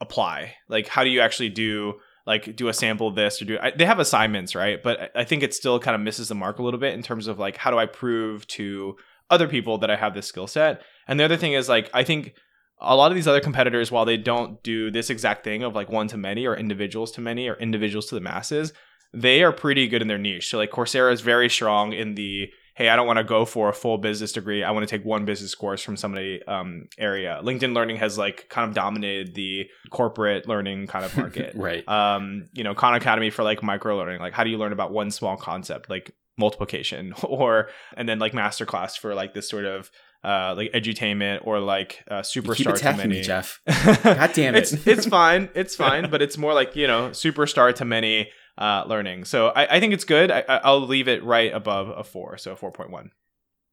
apply. 0.00 0.54
Like, 0.68 0.88
how 0.88 1.02
do 1.02 1.10
you 1.10 1.20
actually 1.20 1.48
do 1.48 1.94
like 2.26 2.54
do 2.54 2.68
a 2.68 2.72
sample 2.74 3.08
of 3.08 3.16
this 3.16 3.42
or 3.42 3.46
do 3.46 3.58
I, 3.60 3.72
they 3.72 3.84
have 3.84 3.98
assignments, 3.98 4.54
right? 4.54 4.80
But 4.80 5.10
I- 5.14 5.24
think 5.24 5.42
it 5.42 5.54
still 5.54 5.80
kind 5.80 5.94
of 5.94 6.00
misses 6.00 6.28
the 6.28 6.36
mark 6.36 6.58
a 6.58 6.62
little 6.62 6.78
bit 6.78 6.94
in 6.94 7.02
terms 7.02 7.26
of 7.26 7.38
like 7.38 7.56
how 7.56 7.70
do 7.70 7.78
I 7.78 7.86
prove 7.86 8.46
to 8.48 8.96
other 9.30 9.48
people 9.48 9.78
that 9.78 9.90
I 9.90 9.96
have 9.96 10.14
this 10.14 10.26
skill 10.26 10.46
set? 10.46 10.82
And 11.08 11.18
the 11.18 11.24
other 11.24 11.36
thing 11.36 11.54
is 11.54 11.68
like 11.68 11.90
I 11.92 12.04
think 12.04 12.34
a 12.80 12.96
lot 12.96 13.10
of 13.10 13.14
these 13.14 13.28
other 13.28 13.40
competitors, 13.40 13.90
while 13.90 14.04
they 14.04 14.16
don't 14.16 14.62
do 14.62 14.90
this 14.90 15.08
exact 15.10 15.44
thing 15.44 15.62
of 15.62 15.74
like 15.74 15.88
one 15.88 16.08
to 16.08 16.16
many 16.16 16.46
or 16.46 16.56
individuals 16.56 17.12
to 17.12 17.20
many 17.20 17.48
or 17.48 17.54
individuals 17.54 18.06
to 18.06 18.14
the 18.14 18.20
masses, 18.20 18.72
they 19.12 19.42
are 19.42 19.52
pretty 19.52 19.88
good 19.88 20.02
in 20.02 20.08
their 20.08 20.18
niche. 20.18 20.48
So 20.50 20.58
like 20.58 20.70
Coursera 20.70 21.12
is 21.12 21.20
very 21.20 21.48
strong 21.48 21.92
in 21.92 22.14
the 22.14 22.50
hey, 22.74 22.88
I 22.88 22.96
don't 22.96 23.06
want 23.06 23.18
to 23.18 23.24
go 23.24 23.44
for 23.44 23.68
a 23.68 23.72
full 23.74 23.98
business 23.98 24.32
degree. 24.32 24.64
I 24.64 24.70
want 24.70 24.88
to 24.88 24.96
take 24.96 25.04
one 25.04 25.26
business 25.26 25.54
course 25.54 25.82
from 25.82 25.96
somebody 25.96 26.42
um, 26.44 26.88
area. 26.98 27.38
LinkedIn 27.42 27.74
Learning 27.74 27.96
has 27.96 28.16
like 28.16 28.48
kind 28.48 28.66
of 28.66 28.74
dominated 28.74 29.34
the 29.34 29.68
corporate 29.90 30.48
learning 30.48 30.86
kind 30.86 31.04
of 31.04 31.14
market. 31.16 31.54
right. 31.54 31.86
um, 31.86 32.48
you 32.54 32.64
know, 32.64 32.74
Khan 32.74 32.94
Academy 32.94 33.28
for 33.30 33.42
like 33.42 33.62
micro 33.62 33.96
learning. 33.96 34.20
Like 34.20 34.32
how 34.32 34.42
do 34.42 34.50
you 34.50 34.56
learn 34.56 34.72
about 34.72 34.90
one 34.90 35.10
small 35.10 35.36
concept 35.36 35.90
like 35.90 36.14
multiplication 36.38 37.12
or 37.22 37.68
and 37.96 38.08
then 38.08 38.18
like 38.18 38.32
masterclass 38.32 38.98
for 38.98 39.14
like 39.14 39.34
this 39.34 39.48
sort 39.48 39.64
of 39.66 39.90
uh 40.24 40.54
like 40.56 40.72
edutainment 40.72 41.40
or 41.44 41.58
like 41.60 42.04
uh 42.08 42.20
superstar 42.20 42.64
to 42.64 42.72
attacking 42.74 42.98
many 42.98 43.16
me, 43.16 43.22
Jeff. 43.22 43.60
God 44.02 44.32
damn 44.32 44.54
it. 44.54 44.58
it's 44.58 44.86
it's 44.86 45.06
fine 45.06 45.50
it's 45.54 45.74
fine 45.74 46.08
but 46.10 46.22
it's 46.22 46.38
more 46.38 46.54
like 46.54 46.76
you 46.76 46.86
know 46.86 47.10
superstar 47.10 47.74
to 47.74 47.84
many 47.84 48.30
uh 48.58 48.84
learning 48.86 49.24
so 49.24 49.48
i, 49.48 49.76
I 49.76 49.80
think 49.80 49.92
it's 49.94 50.04
good 50.04 50.30
I, 50.30 50.44
I- 50.48 50.60
i'll 50.64 50.86
leave 50.86 51.08
it 51.08 51.24
right 51.24 51.52
above 51.52 51.88
a 51.88 52.04
four 52.04 52.36
so 52.38 52.54
4.1 52.54 53.08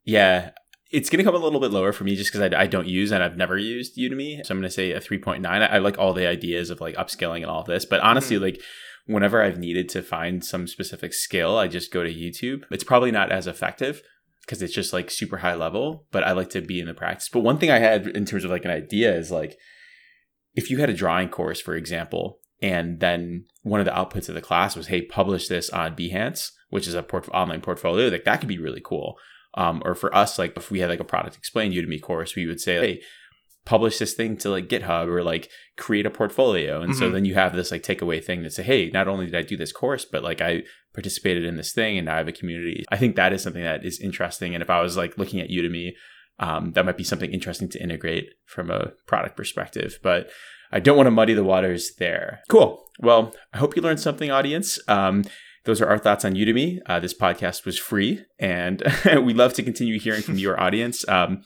Yeah, 0.06 0.52
it's 0.92 1.10
going 1.10 1.20
to 1.20 1.24
come 1.24 1.36
a 1.36 1.44
little 1.46 1.60
bit 1.60 1.70
lower 1.72 1.92
for 1.92 2.04
me 2.04 2.16
just 2.16 2.32
because 2.32 2.52
I, 2.54 2.62
I 2.62 2.66
don't 2.68 2.88
use 2.88 3.12
and 3.12 3.22
I've 3.24 3.38
never 3.38 3.58
used 3.60 3.96
Udemy. 3.98 4.44
So 4.44 4.52
I'm 4.54 4.60
going 4.60 4.68
to 4.70 4.74
say 4.74 4.92
a 4.92 5.00
3.9. 5.00 5.46
I, 5.46 5.66
I 5.66 5.78
like 5.78 6.00
all 6.00 6.14
the 6.14 6.26
ideas 6.26 6.72
of 6.72 6.82
like 6.82 6.96
upskilling 6.96 7.42
and 7.44 7.46
all 7.46 7.62
of 7.62 7.68
this. 7.68 7.86
But 7.86 8.00
honestly, 8.00 8.38
Mm-hmm. 8.38 8.44
like 8.46 8.62
whenever 9.06 9.44
I've 9.44 9.60
needed 9.60 9.88
to 9.90 10.02
find 10.02 10.44
some 10.44 10.66
specific 10.68 11.14
skill, 11.14 11.60
I 11.60 11.68
just 11.68 11.94
go 11.94 12.04
to 12.04 12.10
YouTube. 12.12 12.64
It's 12.72 12.84
probably 12.84 13.12
not 13.12 13.32
as 13.32 13.46
effective 13.46 14.02
because 14.46 14.64
it's 14.64 14.74
just 14.74 14.92
like 14.94 15.12
super 15.12 15.38
high 15.38 15.54
level, 15.56 16.08
but 16.12 16.24
I 16.24 16.32
like 16.32 16.50
to 16.52 16.62
be 16.62 16.80
in 16.80 16.88
the 16.88 16.96
practice. 16.96 17.30
But 17.30 17.42
one 17.42 17.60
thing 17.60 17.70
I 17.70 17.78
had 17.80 18.08
in 18.08 18.26
terms 18.26 18.44
of 18.44 18.50
like 18.50 18.66
an 18.66 18.72
idea 18.72 19.16
is 19.16 19.30
like 19.30 19.58
if 20.56 20.72
you 20.72 20.80
had 20.80 20.90
a 20.90 20.94
drawing 20.96 21.30
course, 21.30 21.62
for 21.62 21.76
example, 21.76 22.40
and 22.62 23.00
then 23.00 23.46
one 23.64 23.80
of 23.80 23.86
the 23.86 23.92
outputs 23.92 24.30
of 24.30 24.36
the 24.36 24.42
class 24.42 24.76
was, 24.76 24.88
hey, 24.88 25.02
publish 25.02 25.48
this 25.48 25.70
on 25.70 25.96
Behance, 25.96 26.52
which 26.70 26.88
is 26.88 26.94
a 26.94 27.04
port- 27.04 27.30
online 27.30 27.62
portfolio, 27.62 28.08
like 28.10 28.26
that 28.26 28.40
could 28.40 28.50
be 28.50 28.58
really 28.58 28.82
cool. 28.84 29.18
Um, 29.56 29.82
or 29.86 29.96
for 29.96 30.14
us, 30.16 30.38
like 30.38 30.56
if 30.58 30.70
we 30.70 30.80
had 30.80 30.90
like 30.90 31.00
a 31.00 31.06
product 31.06 31.36
explained 31.38 31.74
Udemy 31.74 32.02
course, 32.02 32.36
we 32.36 32.46
would 32.46 32.62
say, 32.62 32.76
hey, 32.76 33.02
publish 33.66 33.98
this 34.00 34.14
thing 34.14 34.38
to 34.38 34.50
like 34.50 34.68
GitHub 34.68 35.08
or 35.08 35.24
like 35.24 35.50
create 35.78 36.06
a 36.06 36.10
portfolio. 36.10 36.82
And 36.82 36.96
so 36.96 37.10
Mhm. 37.10 37.14
then 37.14 37.26
you 37.26 37.34
have 37.36 37.56
this 37.56 37.72
like 37.72 37.84
takeaway 37.84 38.24
thing 38.24 38.44
that 38.44 38.54
say, 38.54 38.64
hey, 38.64 38.90
not 38.92 39.08
only 39.08 39.26
did 39.26 39.36
I 39.36 39.42
do 39.42 39.58
this 39.58 39.72
course, 39.72 40.06
but 40.06 40.24
like 40.24 40.42
I 40.42 40.64
participated 40.94 41.46
in 41.46 41.56
this 41.56 41.74
thing 41.74 41.98
and 41.98 42.06
now 42.06 42.16
I 42.16 42.18
have 42.18 42.28
a 42.28 42.32
community. 42.32 42.84
I 42.90 42.98
think 42.98 43.16
that 43.16 43.34
is 43.34 43.44
something 43.44 43.62
that 43.64 43.86
is 43.86 44.00
interesting. 44.00 44.54
And 44.54 44.64
if 44.64 44.70
I 44.70 44.82
was 44.82 44.98
like 44.98 45.18
looking 45.18 45.40
at 45.40 45.50
Udemy, 45.50 45.94
um, 46.40 46.72
that 46.72 46.86
might 46.86 46.98
be 46.98 47.04
something 47.04 47.32
interesting 47.32 47.70
to 47.70 47.82
integrate 47.84 48.30
from 48.46 48.72
a 48.72 48.92
product 49.08 49.36
perspective. 49.36 50.00
But 50.02 50.30
I 50.72 50.80
don't 50.80 50.98
want 50.98 51.08
to 51.08 51.12
muddy 51.12 51.34
the 51.34 51.44
waters 51.44 51.94
there. 51.98 52.42
Cool. 52.50 52.84
Well, 53.00 53.34
I 53.54 53.58
hope 53.58 53.76
you 53.76 53.82
learned 53.82 54.00
something, 54.00 54.30
audience. 54.30 54.80
Um, 54.88 55.24
those 55.66 55.82
are 55.82 55.88
our 55.88 55.98
thoughts 55.98 56.26
on 56.26 56.34
Udemy. 56.34 56.80
Uh, 56.86 57.00
this 57.00 57.14
podcast 57.14 57.66
was 57.66 57.78
free, 57.78 58.26
and 58.40 58.84
we 59.06 59.34
love 59.34 59.54
to 59.54 59.64
continue 59.64 60.00
hearing 60.00 60.22
from 60.22 60.38
your 60.38 60.60
audience. 60.60 61.08
Um, 61.08 61.44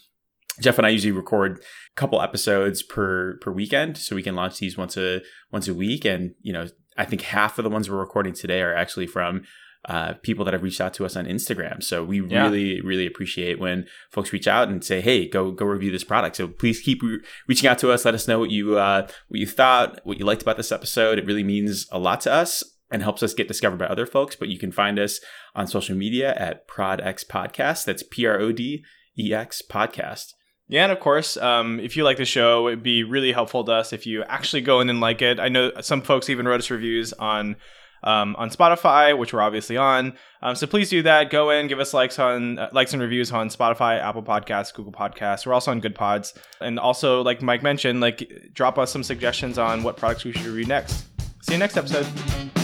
Jeff 0.62 0.78
and 0.78 0.86
I 0.86 0.92
usually 0.92 1.12
record 1.12 1.60
a 1.60 1.96
couple 1.96 2.22
episodes 2.22 2.84
per 2.84 3.38
per 3.42 3.52
weekend, 3.52 3.98
so 3.98 4.16
we 4.16 4.24
can 4.24 4.36
launch 4.36 4.60
these 4.60 4.78
once 4.78 4.98
a 4.98 5.22
once 5.52 5.68
a 5.68 5.74
week. 5.74 6.06
And 6.06 6.36
you 6.42 6.54
know, 6.54 6.68
I 6.98 7.06
think 7.06 7.22
half 7.22 7.58
of 7.58 7.64
the 7.64 7.70
ones 7.70 7.90
we're 7.90 7.98
recording 7.98 8.34
today 8.34 8.62
are 8.62 8.76
actually 8.76 9.08
from 9.08 9.44
uh, 9.86 10.14
people 10.22 10.46
that 10.46 10.54
have 10.54 10.64
reached 10.64 10.80
out 10.82 10.94
to 10.96 11.06
us 11.06 11.16
on 11.16 11.26
Instagram. 11.26 11.84
So 11.84 12.04
we 12.04 12.22
Yeah. 12.26 12.44
really 12.44 12.80
really 12.82 13.06
appreciate 13.06 13.60
when 13.60 13.86
folks 14.12 14.32
reach 14.32 14.48
out 14.48 14.70
and 14.70 14.84
say, 14.84 15.02
"Hey, 15.02 15.28
go 15.28 15.52
go 15.52 15.66
review 15.66 15.92
this 15.92 16.04
product." 16.04 16.36
So 16.38 16.48
please 16.48 16.80
keep 16.80 17.02
re- 17.04 17.20
reaching 17.48 17.70
out 17.70 17.80
to 17.80 17.92
us. 17.92 18.06
Let 18.06 18.14
us 18.14 18.28
know 18.28 18.40
what 18.40 18.50
you 18.50 18.78
uh, 18.78 19.08
what 19.28 19.40
you 19.40 19.48
thought, 19.48 20.00
what 20.06 20.18
you 20.20 20.26
liked 20.26 20.42
about 20.42 20.58
this 20.58 20.72
episode. 20.72 21.20
It 21.20 21.26
really 21.26 21.44
means 21.44 21.88
a 21.92 22.00
lot 22.00 22.22
to 22.22 22.32
us 22.32 22.64
and 22.92 23.02
helps 23.02 23.24
us 23.24 23.34
get 23.34 23.48
discovered 23.48 23.78
by 23.80 23.86
other 23.88 24.06
folks. 24.06 24.36
But 24.36 24.50
you 24.50 24.58
can 24.58 24.72
find 24.72 25.00
us 25.00 25.20
on 25.56 25.68
social 25.68 25.96
media 25.96 26.34
at 26.36 26.68
ProdX 26.68 27.26
Podcast. 27.26 27.86
That's 27.86 28.04
P 28.04 28.26
R 28.26 28.40
O 28.40 28.52
D 28.52 28.84
E 29.20 29.34
X 29.34 29.62
Podcast. 29.70 30.34
Yeah, 30.70 30.84
and 30.84 30.92
of 30.94 31.02
course, 31.02 31.36
um, 31.38 31.80
if 31.82 31.98
you 31.98 32.06
like 32.06 32.16
the 32.18 32.26
show, 32.26 32.68
it'd 32.70 32.82
be 32.84 33.04
really 33.04 33.34
helpful 33.34 33.66
to 33.66 33.72
us 33.74 33.92
if 33.92 34.08
you 34.08 34.24
actually 34.24 34.62
go 34.62 34.80
in 34.80 34.90
and 34.90 35.02
like 35.02 35.22
it. 35.22 35.38
I 35.40 35.50
know 35.50 35.72
some 35.82 36.02
folks 36.02 36.30
even 36.30 36.48
wrote 36.48 36.62
us 36.62 36.72
reviews 36.72 37.12
on 37.14 37.58
um, 38.04 38.36
on 38.38 38.50
Spotify, 38.50 39.18
which 39.18 39.34
we're 39.34 39.42
obviously 39.42 39.78
on. 39.78 40.14
Um, 40.42 40.56
so 40.56 40.68
please 40.68 40.90
do 40.90 41.02
that. 41.04 41.30
Go 41.30 41.50
in, 41.50 41.68
give 41.68 41.80
us 41.80 41.94
likes 41.94 42.20
on 42.20 42.60
uh, 42.60 42.70
likes 42.72 42.94
and 42.94 43.02
reviews 43.02 43.32
on 43.32 43.50
Spotify, 43.50 44.00
Apple 44.00 44.24
Podcasts, 44.24 44.74
Google 44.74 44.92
Podcasts. 44.92 45.46
We're 45.46 45.54
also 45.54 45.72
on 45.72 45.80
Good 45.80 45.96
Pods, 45.96 46.34
and 46.62 46.80
also 46.80 47.22
like 47.22 47.42
Mike 47.42 47.64
mentioned, 47.64 48.02
like 48.02 48.52
drop 48.54 48.78
us 48.78 48.92
some 48.92 49.04
suggestions 49.04 49.58
on 49.58 49.84
what 49.84 49.98
products 49.98 50.24
we 50.24 50.32
should 50.32 50.46
review 50.46 50.66
next. 50.66 51.06
See 51.42 51.54
you 51.54 51.60
next 51.60 51.78
episode. 51.78 52.63